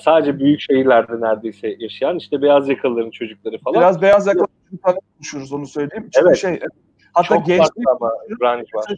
sadece 0.00 0.38
büyük 0.38 0.60
şehirlerde 0.60 1.20
neredeyse 1.20 1.76
yaşayan 1.78 2.18
işte 2.18 2.42
beyaz 2.42 2.68
yakalıların 2.68 3.10
çocukları 3.10 3.58
falan. 3.58 3.80
Biraz 3.80 4.02
beyaz 4.02 4.26
yakalı 4.26 4.46
çocuklarla 4.70 4.98
konuşuyoruz 5.16 5.52
onu 5.52 5.66
söyleyeyim. 5.66 6.10
Çünkü 6.14 6.28
evet. 6.28 6.38
şey 6.38 6.60
hatta 7.12 7.36
gençlik 7.36 7.86
branş 8.40 8.74
var. 8.74 8.94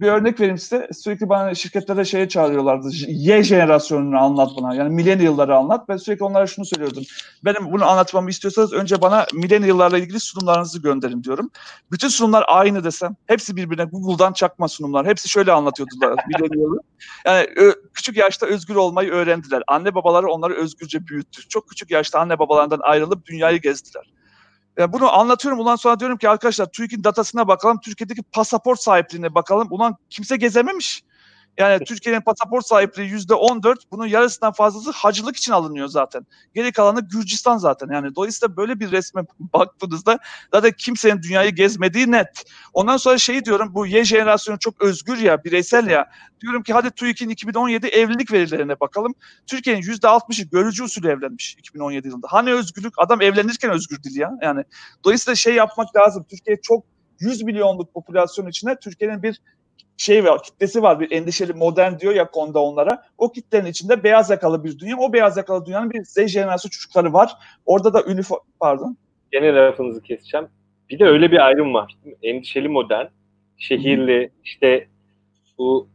Bir 0.00 0.06
örnek 0.06 0.40
vereyim 0.40 0.58
size. 0.58 0.88
Sürekli 0.92 1.28
bana 1.28 1.54
şirketlere 1.54 2.04
şeye 2.04 2.28
çağırıyorlardı. 2.28 2.88
Y 3.06 3.42
jenerasyonunu 3.42 4.18
anlat 4.18 4.50
bana. 4.56 4.74
Yani 4.74 4.94
millennial'ları 4.94 5.56
anlat. 5.56 5.88
Ben 5.88 5.96
sürekli 5.96 6.24
onlara 6.24 6.46
şunu 6.46 6.64
söylüyordum. 6.64 7.02
Benim 7.44 7.72
bunu 7.72 7.84
anlatmamı 7.84 8.30
istiyorsanız 8.30 8.72
önce 8.72 9.00
bana 9.00 9.26
millennial'larla 9.34 9.98
ilgili 9.98 10.20
sunumlarınızı 10.20 10.82
gönderin 10.82 11.24
diyorum. 11.24 11.50
Bütün 11.92 12.08
sunumlar 12.08 12.44
aynı 12.48 12.84
desem. 12.84 13.16
Hepsi 13.26 13.56
birbirine 13.56 13.84
Google'dan 13.84 14.32
çakma 14.32 14.68
sunumlar. 14.68 15.06
Hepsi 15.06 15.28
şöyle 15.28 15.52
anlatıyordular 15.52 16.10
millennial'ı. 16.28 16.78
Yani 17.26 17.46
küçük 17.94 18.16
yaşta 18.16 18.46
özgür 18.46 18.74
olmayı 18.74 19.10
öğrendiler. 19.10 19.62
Anne 19.66 19.94
babaları 19.94 20.28
onları 20.28 20.54
özgürce 20.54 21.06
büyüttü. 21.06 21.48
Çok 21.48 21.68
küçük 21.68 21.90
yaşta 21.90 22.20
anne 22.20 22.38
babalarından 22.38 22.80
ayrılıp 22.82 23.26
dünyayı 23.26 23.60
gezdiler. 23.60 24.15
Yani 24.78 24.92
bunu 24.92 25.18
anlatıyorum. 25.18 25.60
Ondan 25.60 25.76
sonra 25.76 26.00
diyorum 26.00 26.18
ki 26.18 26.28
arkadaşlar 26.28 26.66
TÜİK'in 26.66 27.04
datasına 27.04 27.48
bakalım. 27.48 27.80
Türkiye'deki 27.80 28.22
pasaport 28.22 28.80
sahipliğine 28.80 29.34
bakalım. 29.34 29.68
Ulan 29.70 29.96
kimse 30.10 30.36
gezememiş. 30.36 31.02
Yani 31.58 31.84
Türkiye'nin 31.84 32.20
pasaport 32.20 32.66
sahipliği 32.66 33.08
yüzde 33.08 33.34
on 33.34 33.62
dört. 33.62 33.92
Bunun 33.92 34.06
yarısından 34.06 34.52
fazlası 34.52 34.90
hacılık 34.90 35.36
için 35.36 35.52
alınıyor 35.52 35.88
zaten. 35.88 36.26
Geri 36.54 36.72
kalanı 36.72 37.00
Gürcistan 37.08 37.58
zaten. 37.58 37.88
Yani 37.92 38.14
dolayısıyla 38.14 38.56
böyle 38.56 38.80
bir 38.80 38.90
resme 38.90 39.22
baktığınızda 39.38 40.18
zaten 40.54 40.72
kimsenin 40.78 41.22
dünyayı 41.22 41.50
gezmediği 41.50 42.10
net. 42.10 42.44
Ondan 42.72 42.96
sonra 42.96 43.18
şey 43.18 43.44
diyorum 43.44 43.74
bu 43.74 43.86
Y 43.86 44.04
jenerasyonu 44.04 44.58
çok 44.58 44.82
özgür 44.82 45.18
ya, 45.18 45.44
bireysel 45.44 45.86
ya. 45.86 46.10
Diyorum 46.40 46.62
ki 46.62 46.72
hadi 46.72 46.90
TÜİK'in 46.90 47.28
2017 47.28 47.86
evlilik 47.86 48.32
verilerine 48.32 48.80
bakalım. 48.80 49.14
Türkiye'nin 49.46 49.82
yüzde 49.82 50.08
altmışı 50.08 50.42
görücü 50.44 50.84
usulü 50.84 51.08
evlenmiş 51.08 51.54
2017 51.58 52.08
yılında. 52.08 52.26
Hani 52.30 52.52
özgürlük? 52.52 52.94
Adam 52.98 53.22
evlenirken 53.22 53.70
özgür 53.70 54.02
değil 54.02 54.16
ya. 54.16 54.32
Yani 54.42 54.64
dolayısıyla 55.04 55.34
şey 55.34 55.54
yapmak 55.54 55.96
lazım. 55.96 56.26
Türkiye 56.30 56.56
çok 56.62 56.84
100 57.20 57.42
milyonluk 57.42 57.94
popülasyon 57.94 58.46
içinde 58.46 58.78
Türkiye'nin 58.80 59.22
bir 59.22 59.40
şey 59.96 60.24
var, 60.24 60.42
kitlesi 60.42 60.82
var. 60.82 61.00
Bir 61.00 61.10
endişeli 61.10 61.52
modern 61.52 61.98
diyor 61.98 62.14
ya 62.14 62.30
konuda 62.30 62.62
onlara. 62.62 63.02
O 63.18 63.32
kitlenin 63.32 63.66
içinde 63.66 64.04
beyaz 64.04 64.30
yakalı 64.30 64.64
bir 64.64 64.78
dünya. 64.78 64.96
O 64.96 65.12
beyaz 65.12 65.36
yakalı 65.36 65.66
dünyanın 65.66 65.90
bir 65.90 66.04
Z 66.04 66.26
jenerasyonu 66.26 66.70
çocukları 66.70 67.12
var. 67.12 67.32
Orada 67.66 67.94
da 67.94 68.04
üniform, 68.04 68.40
pardon. 68.60 68.96
Gene 69.32 69.54
lafınızı 69.54 70.02
keseceğim. 70.02 70.46
Bir 70.90 70.98
de 70.98 71.04
öyle 71.04 71.30
bir 71.30 71.46
ayrım 71.46 71.74
var. 71.74 71.96
Endişeli 72.22 72.68
modern, 72.68 73.06
şehirli, 73.56 74.24
Hı. 74.24 74.30
işte 74.44 74.88
bu 75.58 75.88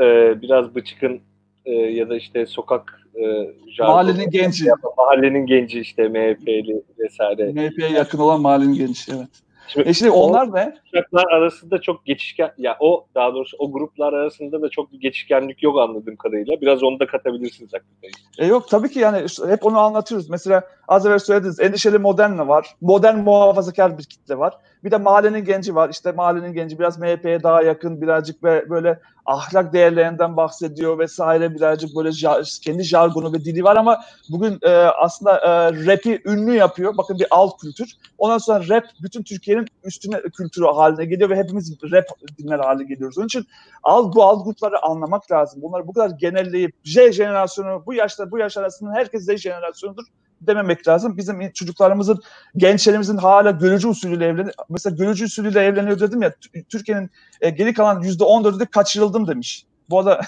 e, 0.00 0.04
biraz 0.42 0.74
bıçıkın 0.74 1.20
e, 1.64 1.72
ya 1.72 2.08
da 2.08 2.16
işte 2.16 2.46
sokak 2.46 3.00
e, 3.14 3.52
mahallenin 3.78 4.30
genci. 4.30 4.66
Mahallenin 4.96 5.46
genci 5.46 5.80
işte 5.80 6.08
MHP'li 6.08 6.82
vesaire. 6.98 7.52
MHP'ye 7.52 7.90
yakın 7.90 8.18
olan 8.18 8.40
mahallenin 8.40 8.74
genci 8.74 9.12
evet. 9.12 9.28
Şimdi, 9.68 9.88
e 9.88 9.92
şimdi 9.92 10.10
onlar 10.10 10.54
ne? 10.54 10.74
Kuşaklar 10.90 11.24
arasında 11.32 11.80
çok 11.80 12.04
geçişken, 12.04 12.52
ya 12.58 12.76
o 12.80 13.06
daha 13.14 13.34
doğrusu 13.34 13.56
o 13.58 13.72
gruplar 13.72 14.12
arasında 14.12 14.62
da 14.62 14.68
çok 14.68 14.92
bir 14.92 15.00
geçişkenlik 15.00 15.62
yok 15.62 15.78
anladığım 15.78 16.16
kadarıyla. 16.16 16.60
Biraz 16.60 16.82
onu 16.82 17.00
da 17.00 17.06
katabilirsiniz 17.06 17.70
hakikaten. 17.72 18.10
E 18.38 18.46
yok 18.46 18.68
tabii 18.68 18.90
ki 18.90 18.98
yani 18.98 19.26
hep 19.48 19.66
onu 19.66 19.78
anlatıyoruz. 19.78 20.30
Mesela 20.30 20.62
az 20.88 21.06
evvel 21.06 21.18
söylediniz 21.18 21.60
endişeli 21.60 21.98
modern 21.98 22.48
var. 22.48 22.66
Modern 22.80 23.18
muhafazakar 23.18 23.98
bir 23.98 24.04
kitle 24.04 24.38
var. 24.38 24.54
Bir 24.84 24.90
de 24.90 24.96
mahallenin 24.96 25.44
genci 25.44 25.74
var. 25.74 25.90
İşte 25.90 26.12
mahallenin 26.12 26.52
genci 26.52 26.78
biraz 26.78 26.98
MHP'ye 26.98 27.42
daha 27.42 27.62
yakın 27.62 28.00
birazcık 28.00 28.44
ve 28.44 28.70
böyle 28.70 28.98
ahlak 29.26 29.72
değerlerinden 29.72 30.36
bahsediyor 30.36 30.98
vesaire 30.98 31.54
birazcık 31.54 31.96
böyle 31.96 32.12
jar, 32.12 32.58
kendi 32.64 32.82
jargonu 32.82 33.32
ve 33.32 33.44
dili 33.44 33.64
var 33.64 33.76
ama 33.76 34.00
bugün 34.28 34.58
e, 34.62 34.68
aslında 34.70 35.38
e, 35.38 35.72
rap'i 35.86 36.22
ünlü 36.24 36.54
yapıyor. 36.54 36.96
Bakın 36.96 37.18
bir 37.18 37.26
alt 37.30 37.60
kültür. 37.60 37.92
Ondan 38.18 38.38
sonra 38.38 38.68
rap 38.68 38.84
bütün 39.02 39.22
Türkiye'nin 39.22 39.66
üstüne 39.84 40.20
kültürü 40.36 40.66
haline 40.66 41.04
geliyor 41.04 41.30
ve 41.30 41.36
hepimiz 41.36 41.76
rap 41.92 42.04
dinler 42.38 42.58
haline 42.58 42.88
geliyoruz. 42.88 43.18
Onun 43.18 43.26
için 43.26 43.46
al 43.82 44.12
bu 44.14 44.22
alt 44.22 44.44
grupları 44.44 44.84
anlamak 44.84 45.32
lazım. 45.32 45.62
Bunları 45.62 45.86
bu 45.86 45.92
kadar 45.92 46.10
genelleyip 46.10 46.74
J 46.84 47.12
jenerasyonu 47.12 47.82
bu 47.86 47.94
yaşta 47.94 48.30
bu 48.30 48.38
yaş 48.38 48.56
arasında 48.56 48.92
herkes 48.92 49.24
Z 49.24 49.36
jenerasyonudur 49.36 50.04
dememek 50.46 50.88
lazım. 50.88 51.16
Bizim 51.16 51.52
çocuklarımızın, 51.52 52.20
gençlerimizin 52.56 53.16
hala 53.16 53.50
görücü 53.50 53.88
usulüyle 53.88 54.26
evleniyor. 54.26 54.54
Mesela 54.68 54.96
görücü 54.96 55.24
usulüyle 55.24 55.60
evleniyor 55.60 56.00
dedim 56.00 56.22
ya, 56.22 56.34
Türkiye'nin 56.68 57.10
e, 57.40 57.50
geri 57.50 57.74
kalan 57.74 58.00
yüzde 58.00 58.24
on 58.24 58.44
dördü 58.44 58.66
kaçırıldım 58.66 59.26
demiş. 59.26 59.66
Bu 59.90 59.98
arada, 59.98 60.20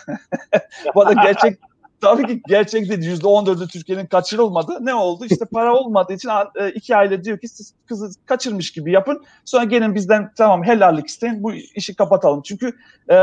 bu 0.95 1.03
arada 1.03 1.23
gerçek 1.23 1.59
tabii 2.01 2.27
ki 2.27 2.43
gerçek 2.49 2.89
değil. 2.89 3.03
Yüzde 3.03 3.27
on 3.27 3.47
dördü 3.47 3.69
Türkiye'nin 3.69 4.07
kaçırılmadı. 4.07 4.79
Ne 4.81 4.95
oldu? 4.95 5.25
İşte 5.31 5.45
para 5.45 5.75
olmadığı 5.75 6.13
için 6.13 6.31
e, 6.57 6.71
iki 6.71 6.97
aile 6.97 7.25
diyor 7.25 7.39
ki 7.39 7.49
siz 7.49 7.75
kızı 7.87 8.11
kaçırmış 8.27 8.71
gibi 8.71 8.93
yapın. 8.93 9.25
Sonra 9.45 9.65
gelin 9.65 9.95
bizden 9.95 10.33
tamam 10.37 10.65
helallik 10.65 11.07
isteyin. 11.07 11.43
Bu 11.43 11.55
işi 11.55 11.95
kapatalım. 11.95 12.43
Çünkü 12.43 12.73
e, 13.11 13.17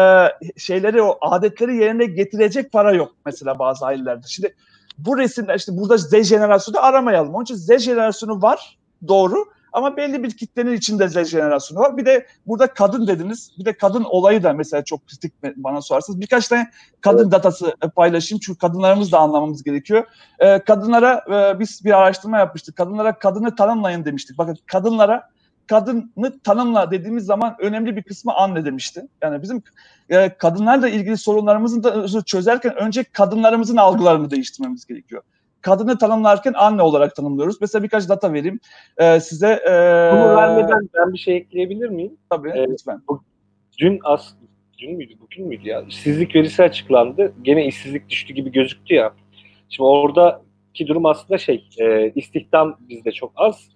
şeyleri 0.57 1.01
o 1.01 1.17
adetleri 1.21 1.75
yerine 1.75 2.05
getirecek 2.05 2.71
para 2.71 2.93
yok 2.93 3.15
mesela 3.25 3.59
bazı 3.59 3.85
ailelerde. 3.85 4.27
Şimdi 4.27 4.55
bu 4.97 5.17
resimler 5.17 5.55
işte 5.55 5.77
burada 5.77 5.97
Z 5.97 6.23
jenerasyonu 6.23 6.85
aramayalım. 6.85 7.35
Onun 7.35 7.43
için 7.43 7.55
Z 7.55 7.77
jenerasyonu 7.79 8.41
var 8.41 8.77
doğru 9.07 9.45
ama 9.73 9.97
belli 9.97 10.23
bir 10.23 10.37
kitlenin 10.37 10.73
içinde 10.73 11.07
Z 11.07 11.23
jenerasyonu 11.23 11.81
var. 11.81 11.97
Bir 11.97 12.05
de 12.05 12.27
burada 12.47 12.67
kadın 12.67 13.07
dediniz. 13.07 13.51
Bir 13.59 13.65
de 13.65 13.77
kadın 13.77 14.03
olayı 14.03 14.43
da 14.43 14.53
mesela 14.53 14.83
çok 14.83 15.07
kritik 15.07 15.33
bana 15.55 15.81
sorarsanız. 15.81 16.21
Birkaç 16.21 16.47
tane 16.47 16.69
kadın 17.01 17.23
evet. 17.23 17.31
datası 17.31 17.75
paylaşayım. 17.95 18.39
Çünkü 18.45 18.59
kadınlarımız 18.59 19.11
da 19.11 19.19
anlamamız 19.19 19.63
gerekiyor. 19.63 20.03
Ee, 20.39 20.59
kadınlara 20.59 21.23
e, 21.27 21.59
biz 21.59 21.85
bir 21.85 21.97
araştırma 21.97 22.37
yapmıştık. 22.37 22.75
Kadınlara 22.75 23.19
kadını 23.19 23.55
tanımlayın 23.55 24.05
demiştik. 24.05 24.37
Bakın 24.37 24.57
kadınlara 24.65 25.29
kadını 25.67 26.39
tanımla 26.43 26.91
dediğimiz 26.91 27.25
zaman 27.25 27.55
önemli 27.59 27.95
bir 27.95 28.03
kısmı 28.03 28.33
anne 28.33 28.65
demişti. 28.65 29.07
Yani 29.21 29.41
bizim 29.41 29.63
e, 30.09 30.29
kadınlarla 30.37 30.89
ilgili 30.89 31.17
sorunlarımızı 31.17 31.83
da 31.83 32.21
çözerken 32.21 32.75
önce 32.75 33.03
kadınlarımızın 33.03 33.77
algılarını 33.77 34.31
değiştirmemiz 34.31 34.85
gerekiyor. 34.85 35.21
Kadını 35.61 35.97
tanımlarken 35.97 36.53
anne 36.53 36.81
olarak 36.81 37.15
tanımlıyoruz. 37.15 37.61
Mesela 37.61 37.83
birkaç 37.83 38.09
data 38.09 38.33
vereyim 38.33 38.59
e, 38.97 39.19
size. 39.19 39.47
E, 39.47 39.71
Bunu 40.13 40.35
vermeden 40.35 40.89
ben 40.95 41.13
bir 41.13 41.17
şey 41.17 41.37
ekleyebilir 41.37 41.89
miyim? 41.89 42.17
Tabii 42.29 42.49
ee, 42.49 42.67
lütfen. 42.67 43.01
Bu, 43.07 43.23
dün 43.77 43.99
as 44.03 44.33
dün 44.77 44.97
müydü 44.97 45.13
bugün 45.21 45.47
müydü 45.47 45.67
ya? 45.67 45.81
İşsizlik 45.81 46.35
verisi 46.35 46.63
açıklandı. 46.63 47.33
Gene 47.41 47.65
işsizlik 47.65 48.09
düştü 48.09 48.33
gibi 48.33 48.51
gözüktü 48.51 48.93
ya. 48.93 49.13
Şimdi 49.69 49.87
oradaki 49.87 50.87
durum 50.87 51.05
aslında 51.05 51.37
şey 51.37 51.67
e, 51.79 52.11
istihdam 52.15 52.77
bizde 52.89 53.11
çok 53.11 53.31
az 53.35 53.69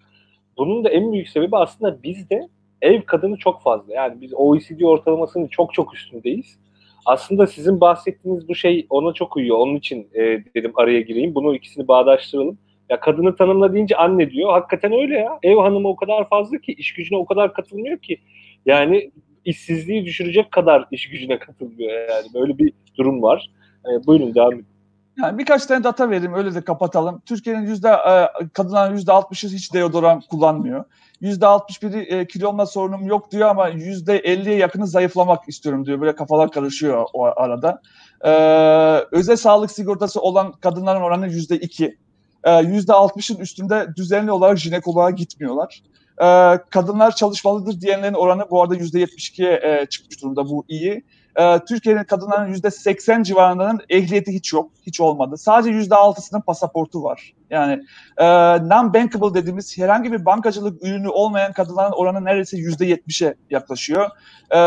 bunun 0.57 0.83
da 0.83 0.89
en 0.89 1.11
büyük 1.13 1.29
sebebi 1.29 1.57
aslında 1.57 2.03
bizde 2.03 2.47
ev 2.81 3.01
kadını 3.01 3.37
çok 3.37 3.61
fazla. 3.61 3.93
Yani 3.93 4.21
biz 4.21 4.33
OECD 4.33 4.81
ortalamasının 4.81 5.47
çok 5.47 5.73
çok 5.73 5.95
üstündeyiz. 5.95 6.59
Aslında 7.05 7.47
sizin 7.47 7.81
bahsettiğiniz 7.81 8.49
bu 8.49 8.55
şey 8.55 8.87
ona 8.89 9.13
çok 9.13 9.37
uyuyor. 9.37 9.57
Onun 9.57 9.75
için 9.75 10.07
e, 10.13 10.21
dedim 10.55 10.71
araya 10.75 11.01
gireyim. 11.01 11.35
Bunu 11.35 11.55
ikisini 11.55 11.87
bağdaştıralım. 11.87 12.57
Ya 12.89 12.99
kadını 12.99 13.35
tanımla 13.35 13.73
deyince 13.73 13.97
anne 13.97 14.31
diyor. 14.31 14.51
Hakikaten 14.51 14.93
öyle 14.93 15.17
ya. 15.17 15.39
Ev 15.43 15.57
hanımı 15.57 15.87
o 15.87 15.95
kadar 15.95 16.29
fazla 16.29 16.57
ki 16.57 16.73
iş 16.73 16.93
gücüne 16.93 17.17
o 17.17 17.25
kadar 17.25 17.53
katılmıyor 17.53 17.97
ki. 17.97 18.17
Yani 18.65 19.11
işsizliği 19.45 20.05
düşürecek 20.05 20.51
kadar 20.51 20.85
iş 20.91 21.09
gücüne 21.09 21.39
katılmıyor 21.39 21.91
yani. 21.91 22.27
Böyle 22.33 22.57
bir 22.57 22.73
durum 22.97 23.21
var. 23.21 23.49
E, 23.85 24.07
buyurun 24.07 24.35
devam 24.35 24.53
edin. 24.53 24.74
Yani 25.21 25.37
birkaç 25.37 25.65
tane 25.65 25.83
data 25.83 26.09
vereyim 26.09 26.33
öyle 26.33 26.55
de 26.55 26.61
kapatalım. 26.61 27.21
Türkiye'nin 27.25 27.67
yüzde 27.67 27.89
e, 27.89 28.29
kadınların 28.53 28.93
yüzde 28.93 29.11
altmışı 29.11 29.47
hiç 29.47 29.73
deodoran 29.73 30.21
kullanmıyor. 30.21 30.85
Yüzde 31.21 31.45
altmış 31.45 31.83
biri 31.83 31.99
e, 31.99 32.27
kilo 32.27 32.49
olma 32.49 32.65
sorunum 32.65 33.05
yok 33.07 33.31
diyor 33.31 33.49
ama 33.49 33.67
yüzde 33.67 34.17
elliye 34.17 34.55
yakını 34.55 34.87
zayıflamak 34.87 35.49
istiyorum 35.49 35.85
diyor. 35.85 36.01
Böyle 36.01 36.15
kafalar 36.15 36.51
karışıyor 36.51 37.05
o 37.13 37.25
arada. 37.25 37.81
Ee, 38.25 39.05
özel 39.11 39.35
sağlık 39.35 39.71
sigortası 39.71 40.21
olan 40.21 40.51
kadınların 40.51 41.01
oranı 41.01 41.27
yüzde 41.27 41.55
iki. 41.57 41.97
E, 42.43 42.61
yüzde 42.61 42.93
altmışın 42.93 43.37
üstünde 43.37 43.87
düzenli 43.95 44.31
olarak 44.31 44.57
jinekoloğa 44.57 45.09
gitmiyorlar. 45.09 45.83
Ee, 46.21 46.59
kadınlar 46.69 47.15
çalışmalıdır 47.15 47.81
diyenlerin 47.81 48.13
oranı 48.13 48.49
bu 48.51 48.61
arada 48.61 48.75
yüzde 48.75 48.99
yetmiş 48.99 49.29
ikiye 49.29 49.85
çıkmış 49.89 50.21
durumda. 50.21 50.49
Bu 50.49 50.65
iyi 50.67 51.03
e, 51.35 51.59
Türkiye'nin 51.67 52.03
kadınların 52.03 52.47
yüzde 52.47 52.71
80 52.71 53.23
civarlarının 53.23 53.81
ehliyeti 53.89 54.33
hiç 54.33 54.53
yok, 54.53 54.71
hiç 54.81 55.01
olmadı. 55.01 55.37
Sadece 55.37 55.69
yüzde 55.69 55.95
altısının 55.95 56.41
pasaportu 56.41 57.03
var. 57.03 57.33
Yani 57.49 57.83
e, 58.17 58.25
non-bankable 58.57 59.33
dediğimiz 59.33 59.77
herhangi 59.77 60.11
bir 60.11 60.25
bankacılık 60.25 60.83
ürünü 60.83 61.07
olmayan 61.07 61.53
kadınların 61.53 61.91
oranı 61.91 62.25
neredeyse 62.25 62.57
yüzde 62.57 62.85
70'e 62.89 63.35
yaklaşıyor. 63.49 64.09
E, 64.51 64.59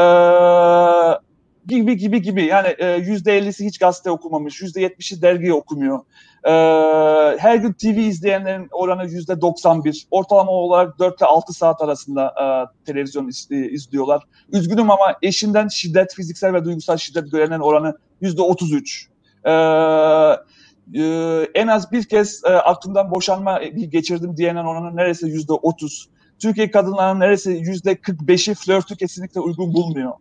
gibi 1.67 1.97
gibi 1.97 2.23
gibi 2.23 2.45
yani 2.45 2.75
e, 2.79 2.87
yüzde 2.87 3.39
50'si 3.39 3.65
hiç 3.65 3.79
gazete 3.79 4.11
okumamış, 4.11 4.63
yüzde 4.63 4.83
70'i 4.83 5.23
dergi 5.23 5.53
okumuyor. 5.53 6.01
Ee, 6.49 6.51
her 7.39 7.57
gün 7.57 7.73
TV 7.73 7.87
izleyenlerin 7.87 8.69
oranı 8.73 9.05
yüzde 9.07 9.41
91. 9.41 10.07
Ortalama 10.11 10.51
olarak 10.51 10.99
4 10.99 11.21
ile 11.21 11.27
6 11.27 11.53
saat 11.53 11.83
arasında 11.83 12.35
e, 12.43 12.45
televizyon 12.87 13.29
iz, 13.29 13.49
e, 13.51 13.57
izliyorlar. 13.57 14.23
Üzgünüm 14.53 14.91
ama 14.91 15.17
eşinden 15.23 15.69
şiddet, 15.69 16.15
fiziksel 16.15 16.55
ve 16.55 16.65
duygusal 16.65 16.97
şiddet 16.97 17.33
görenlerin 17.33 17.61
oranı 17.61 17.99
yüzde 18.21 18.43
33. 18.43 19.09
Ee, 19.45 19.51
e, 20.95 21.03
en 21.55 21.67
az 21.67 21.93
bir 21.93 22.05
kez 22.05 22.45
e, 22.45 22.49
aklımdan 22.49 23.11
boşanma 23.11 23.63
geçirdim 23.65 24.37
diyenlerin 24.37 24.67
oranı 24.67 24.97
neredeyse 24.97 25.27
yüzde 25.27 25.53
30. 25.53 26.09
Türkiye 26.39 26.71
kadınlarının 26.71 27.21
neredeyse 27.21 27.53
yüzde 27.53 27.93
45'i 27.93 28.55
flörtü 28.55 28.97
kesinlikle 28.97 29.41
uygun 29.41 29.75
bulmuyor. 29.75 30.13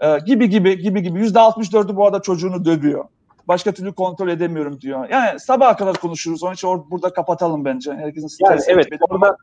Ee, 0.00 0.18
gibi 0.26 0.50
gibi 0.50 0.78
gibi 0.78 1.02
gibi. 1.02 1.18
Yüzde 1.18 1.38
64'ü 1.38 1.96
bu 1.96 2.06
arada 2.06 2.22
çocuğunu 2.22 2.64
dövüyor. 2.64 3.04
Başka 3.50 3.72
türlü 3.72 3.92
kontrol 3.92 4.28
edemiyorum 4.28 4.80
diyor. 4.80 5.08
Yani 5.10 5.40
sabaha 5.40 5.76
kadar 5.76 5.96
konuşuruz. 5.96 6.42
Onun 6.42 6.54
için 6.54 6.68
or- 6.68 6.90
burada 6.90 7.12
kapatalım 7.12 7.64
bence. 7.64 7.92
Herkesin 7.92 8.28
yani 8.44 8.60
evet 8.68 8.86
orada 9.10 9.36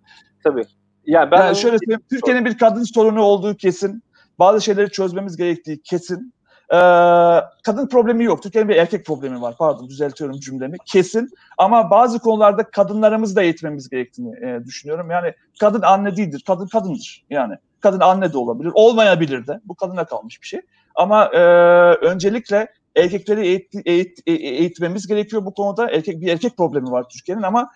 tabii. 0.44 0.64
Ya 1.06 1.32
ben 1.32 1.38
yani 1.38 1.56
şöyle 1.56 1.78
söyleyeyim. 1.78 2.02
Türkiye'nin 2.10 2.46
bir 2.46 2.58
kadın 2.58 2.84
sorunu 2.84 3.22
olduğu 3.22 3.56
kesin. 3.56 4.04
Bazı 4.40 4.62
şeyleri 4.62 4.92
çözmemiz 4.92 5.38
gerektiği 5.38 5.82
kesin. 5.82 6.34
Ee, 6.72 6.78
kadın 7.64 7.88
problemi 7.92 8.24
yok. 8.24 8.44
Türkiye'nin 8.44 8.70
bir 8.70 8.76
erkek 8.76 9.06
problemi 9.06 9.42
var. 9.42 9.56
Pardon 9.60 9.90
düzeltiyorum 9.90 10.40
cümlemi. 10.40 10.78
Kesin. 10.86 11.30
Ama 11.58 11.92
bazı 11.92 12.20
konularda 12.20 12.64
kadınlarımızı 12.64 13.36
da 13.36 13.44
eğitmemiz 13.44 13.90
gerektiğini 13.90 14.46
e, 14.46 14.66
düşünüyorum. 14.66 15.12
Yani 15.12 15.34
kadın 15.60 15.82
anne 15.82 16.18
değildir. 16.18 16.44
Kadın 16.48 16.68
kadındır. 16.68 17.26
Yani 17.30 17.56
kadın 17.80 18.00
anne 18.00 18.34
de 18.34 18.38
olabilir. 18.38 18.72
Olmayabilir 18.74 19.48
de. 19.48 19.60
Bu 19.66 19.76
kadına 19.76 20.06
kalmış 20.06 20.42
bir 20.42 20.48
şey. 20.48 20.62
Ama 20.96 21.26
e, 21.26 21.40
öncelikle 21.96 22.68
erkekleri 22.98 23.48
eğit, 23.48 23.74
eğit, 23.86 24.20
e, 24.28 24.32
eğitmemiz 24.32 25.08
gerekiyor 25.08 25.46
bu 25.46 25.54
konuda. 25.54 25.92
Erkek 25.92 26.22
bir 26.22 26.28
erkek 26.28 26.58
problemi 26.58 26.92
var 26.92 27.06
Türkiye'nin 27.10 27.44
ama 27.44 27.70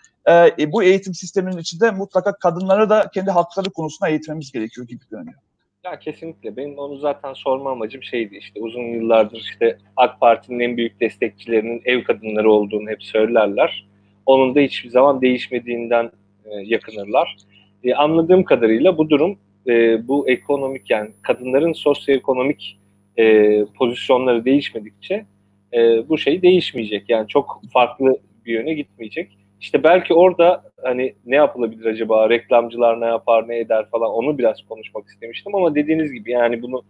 e, 0.59 0.72
bu 0.72 0.84
eğitim 0.84 1.13
sisteminin 1.13 1.57
içinde 1.57 1.91
mutlaka 1.91 2.36
kadınlara 2.38 2.89
da 2.89 3.09
kendi 3.13 3.32
hakları 3.32 3.69
konusunda 3.69 4.09
eğitmemiz 4.09 4.51
gerekiyor 4.51 4.88
gibi 4.88 5.03
görünüyor. 5.11 5.39
Ya 5.84 5.99
kesinlikle. 5.99 6.57
Benim 6.57 6.78
onu 6.78 6.97
zaten 6.97 7.34
sorma 7.34 7.72
amacım 7.72 8.03
şeydi 8.03 8.38
işte 8.38 8.59
uzun 8.59 8.82
yıllardır 8.82 9.38
işte 9.38 9.78
AK 9.97 10.19
Parti'nin 10.19 10.59
en 10.59 10.78
büyük 10.78 11.01
destekçilerinin 11.01 11.82
ev 11.86 12.03
kadınları 12.03 12.51
olduğunu 12.51 12.89
hep 12.89 13.03
söylerler. 13.03 13.88
Onun 14.26 14.55
da 14.55 14.59
hiçbir 14.59 14.89
zaman 14.89 15.22
değişmediğinden 15.22 16.11
e, 16.45 16.49
yakınırlar. 16.63 17.38
E, 17.84 17.93
anladığım 17.93 18.43
kadarıyla 18.43 18.97
bu 18.97 19.09
durum 19.09 19.38
e, 19.67 20.07
bu 20.07 20.30
ekonomik 20.30 20.89
yani 20.89 21.09
kadınların 21.22 21.74
sosyoekonomik 21.74 22.78
e, 23.22 23.65
pozisyonları 23.78 24.45
değişmedikçe 24.45 25.26
e, 25.74 26.09
bu 26.09 26.17
şey 26.17 26.41
değişmeyecek. 26.41 27.09
Yani 27.09 27.28
çok 27.28 27.61
farklı 27.74 28.17
bir 28.45 28.53
yöne 28.53 28.74
gitmeyecek. 28.74 29.38
İşte 29.61 29.84
belki 29.84 30.13
orada 30.13 30.63
hani 30.84 31.15
ne 31.26 31.36
yapılabilir 31.36 31.86
acaba, 31.86 32.30
reklamcılar 32.30 33.01
ne 33.01 33.05
yapar, 33.05 33.47
ne 33.47 33.59
eder 33.59 33.89
falan 33.89 34.11
onu 34.11 34.38
biraz 34.38 34.61
konuşmak 34.69 35.07
istemiştim 35.07 35.55
ama 35.55 35.76
dediğiniz 35.76 36.11
gibi 36.11 36.32
yani 36.32 36.61
bunu 36.61 36.84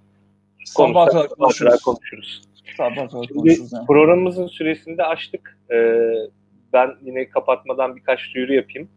sabah 0.65 1.07
kadar 1.07 1.27
konuşuruz. 1.27 1.81
konuşuruz. 1.81 2.41
Sabah 2.77 3.09
konuşuruz. 3.09 3.73
Yani. 3.73 3.85
Programımızın 3.87 4.47
süresinde 4.47 5.03
açtık. 5.03 5.57
Ee, 5.71 5.93
ben 6.73 6.91
yine 7.01 7.29
kapatmadan 7.29 7.95
birkaç 7.95 8.19
duyuru 8.35 8.53
yapayım. 8.53 8.89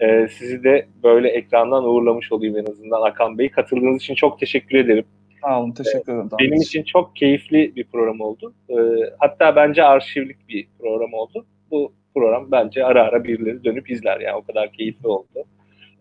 Ee, 0.00 0.28
sizi 0.38 0.64
de 0.64 0.86
böyle 1.02 1.28
ekrandan 1.28 1.84
uğurlamış 1.84 2.32
olayım 2.32 2.58
en 2.58 2.64
azından 2.64 3.02
Akan 3.02 3.38
Bey. 3.38 3.50
Katıldığınız 3.50 4.02
için 4.02 4.14
çok 4.14 4.40
teşekkür 4.40 4.78
ederim. 4.78 5.04
Sağ 5.42 5.60
olun, 5.60 5.72
teşekkür 5.72 6.12
ederim. 6.12 6.28
Benim 6.40 6.60
için 6.60 6.82
çok 6.82 7.16
keyifli 7.16 7.76
bir 7.76 7.84
program 7.84 8.20
oldu. 8.20 8.54
Ee, 8.70 8.74
hatta 9.18 9.56
bence 9.56 9.84
arşivlik 9.84 10.48
bir 10.48 10.66
program 10.80 11.12
oldu. 11.12 11.46
Bu 11.70 11.92
program 12.14 12.52
bence 12.52 12.84
ara 12.84 13.02
ara 13.02 13.24
birileri 13.24 13.64
dönüp 13.64 13.90
izler 13.90 14.20
yani 14.20 14.36
o 14.36 14.42
kadar 14.42 14.72
keyifli 14.72 15.08
oldu. 15.08 15.44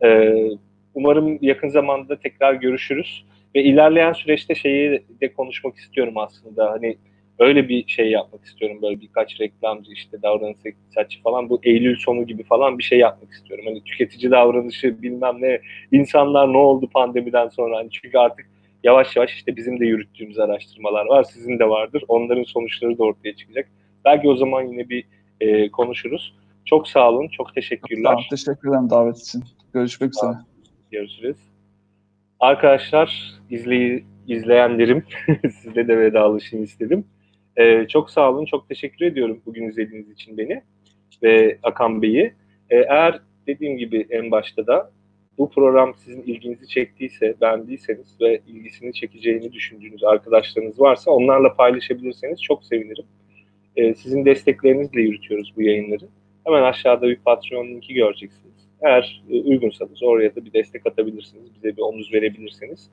Ee, 0.03 0.49
umarım 0.93 1.37
yakın 1.41 1.69
zamanda 1.69 2.19
tekrar 2.19 2.53
görüşürüz 2.53 3.25
ve 3.55 3.63
ilerleyen 3.63 4.13
süreçte 4.13 4.55
şeyi 4.55 5.03
de 5.21 5.33
konuşmak 5.33 5.75
istiyorum 5.75 6.17
aslında 6.17 6.71
hani 6.71 6.97
öyle 7.39 7.69
bir 7.69 7.87
şey 7.87 8.11
yapmak 8.11 8.45
istiyorum 8.45 8.77
böyle 8.81 9.01
birkaç 9.01 9.41
reklamcı 9.41 9.91
işte 9.91 10.21
davranış 10.21 10.57
iktisatçı 10.65 11.21
falan 11.21 11.49
bu 11.49 11.59
Eylül 11.63 11.95
sonu 11.95 12.27
gibi 12.27 12.43
falan 12.43 12.77
bir 12.77 12.83
şey 12.83 12.99
yapmak 12.99 13.31
istiyorum. 13.31 13.65
Hani 13.67 13.83
tüketici 13.83 14.31
davranışı 14.31 15.01
bilmem 15.01 15.41
ne 15.41 15.61
insanlar 15.91 16.53
ne 16.53 16.57
oldu 16.57 16.89
pandemiden 16.93 17.49
sonra 17.49 17.77
hani 17.77 17.89
çünkü 17.91 18.17
artık 18.17 18.50
yavaş 18.83 19.15
yavaş 19.15 19.33
işte 19.33 19.55
bizim 19.55 19.79
de 19.79 19.85
yürüttüğümüz 19.85 20.39
araştırmalar 20.39 21.05
var 21.05 21.23
sizin 21.23 21.59
de 21.59 21.69
vardır 21.69 22.03
onların 22.07 22.43
sonuçları 22.43 22.97
da 22.97 23.03
ortaya 23.03 23.35
çıkacak. 23.35 23.67
Belki 24.05 24.29
o 24.29 24.35
zaman 24.35 24.63
yine 24.63 24.89
bir 24.89 25.05
e, 25.41 25.71
konuşuruz. 25.71 26.35
Çok 26.65 26.87
sağ 26.87 27.09
olun, 27.09 27.27
çok 27.27 27.55
teşekkürler. 27.55 28.03
Tamam, 28.03 28.23
teşekkür 28.29 28.69
ederim 28.69 28.89
davet 28.89 29.17
için. 29.17 29.43
Görüşmek 29.73 30.09
üzere. 30.09 30.31
Görüşürüz. 30.91 31.37
Arkadaşlar, 32.39 33.39
izley 33.49 34.03
izleyenlerim, 34.27 35.03
sizle 35.61 35.87
de 35.87 35.99
vedalaşayım 35.99 36.65
istedim. 36.65 37.05
Ee, 37.57 37.87
çok 37.87 38.09
sağ 38.09 38.31
olun, 38.31 38.45
çok 38.45 38.69
teşekkür 38.69 39.05
ediyorum 39.05 39.41
bugün 39.45 39.69
izlediğiniz 39.69 40.11
için 40.11 40.37
beni 40.37 40.61
ve 41.23 41.57
Akan 41.63 42.01
Bey'i. 42.01 42.33
Ee, 42.69 42.77
eğer 42.77 43.19
dediğim 43.47 43.77
gibi 43.77 44.07
en 44.09 44.31
başta 44.31 44.67
da 44.67 44.91
bu 45.37 45.49
program 45.49 45.93
sizin 45.97 46.21
ilginizi 46.21 46.67
çektiyse, 46.67 47.35
beğendiyseniz 47.41 48.21
ve 48.21 48.41
ilgisini 48.47 48.93
çekeceğini 48.93 49.53
düşündüğünüz 49.53 50.03
arkadaşlarınız 50.03 50.79
varsa 50.79 51.11
onlarla 51.11 51.55
paylaşabilirseniz 51.55 52.41
çok 52.41 52.63
sevinirim. 52.63 53.05
E, 53.75 53.93
sizin 53.93 54.25
desteklerinizle 54.25 55.01
yürütüyoruz 55.01 55.53
bu 55.57 55.61
yayınları. 55.61 56.05
Hemen 56.45 56.63
aşağıda 56.63 57.07
bir 57.07 57.15
Patreon 57.15 57.67
linki 57.67 57.93
göreceksiniz. 57.93 58.67
Eğer 58.81 59.23
e, 59.29 59.41
uygunsanız 59.41 60.03
oraya 60.03 60.35
da 60.35 60.45
bir 60.45 60.53
destek 60.53 60.87
atabilirsiniz. 60.87 61.55
Bize 61.55 61.77
bir 61.77 61.81
omuz 61.81 62.13
verebilirseniz 62.13 62.89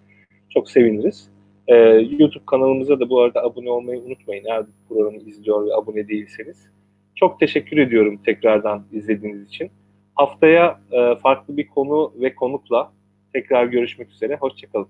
çok 0.50 0.70
seviniriz. 0.70 1.30
E, 1.66 1.74
YouTube 2.18 2.44
kanalımıza 2.46 3.00
da 3.00 3.10
bu 3.10 3.20
arada 3.20 3.42
abone 3.42 3.70
olmayı 3.70 4.00
unutmayın. 4.00 4.44
Eğer 4.44 4.62
bu 4.66 4.94
programı 4.94 5.16
izliyor 5.16 5.66
ve 5.66 5.74
abone 5.74 6.08
değilseniz. 6.08 6.70
Çok 7.14 7.40
teşekkür 7.40 7.78
ediyorum 7.78 8.20
tekrardan 8.24 8.84
izlediğiniz 8.92 9.48
için. 9.48 9.70
Haftaya 10.18 10.80
e, 10.92 11.16
farklı 11.16 11.56
bir 11.56 11.68
konu 11.68 12.12
ve 12.16 12.34
konukla 12.34 12.92
tekrar 13.32 13.64
görüşmek 13.64 14.10
üzere. 14.10 14.36
Hoşçakalın. 14.36 14.88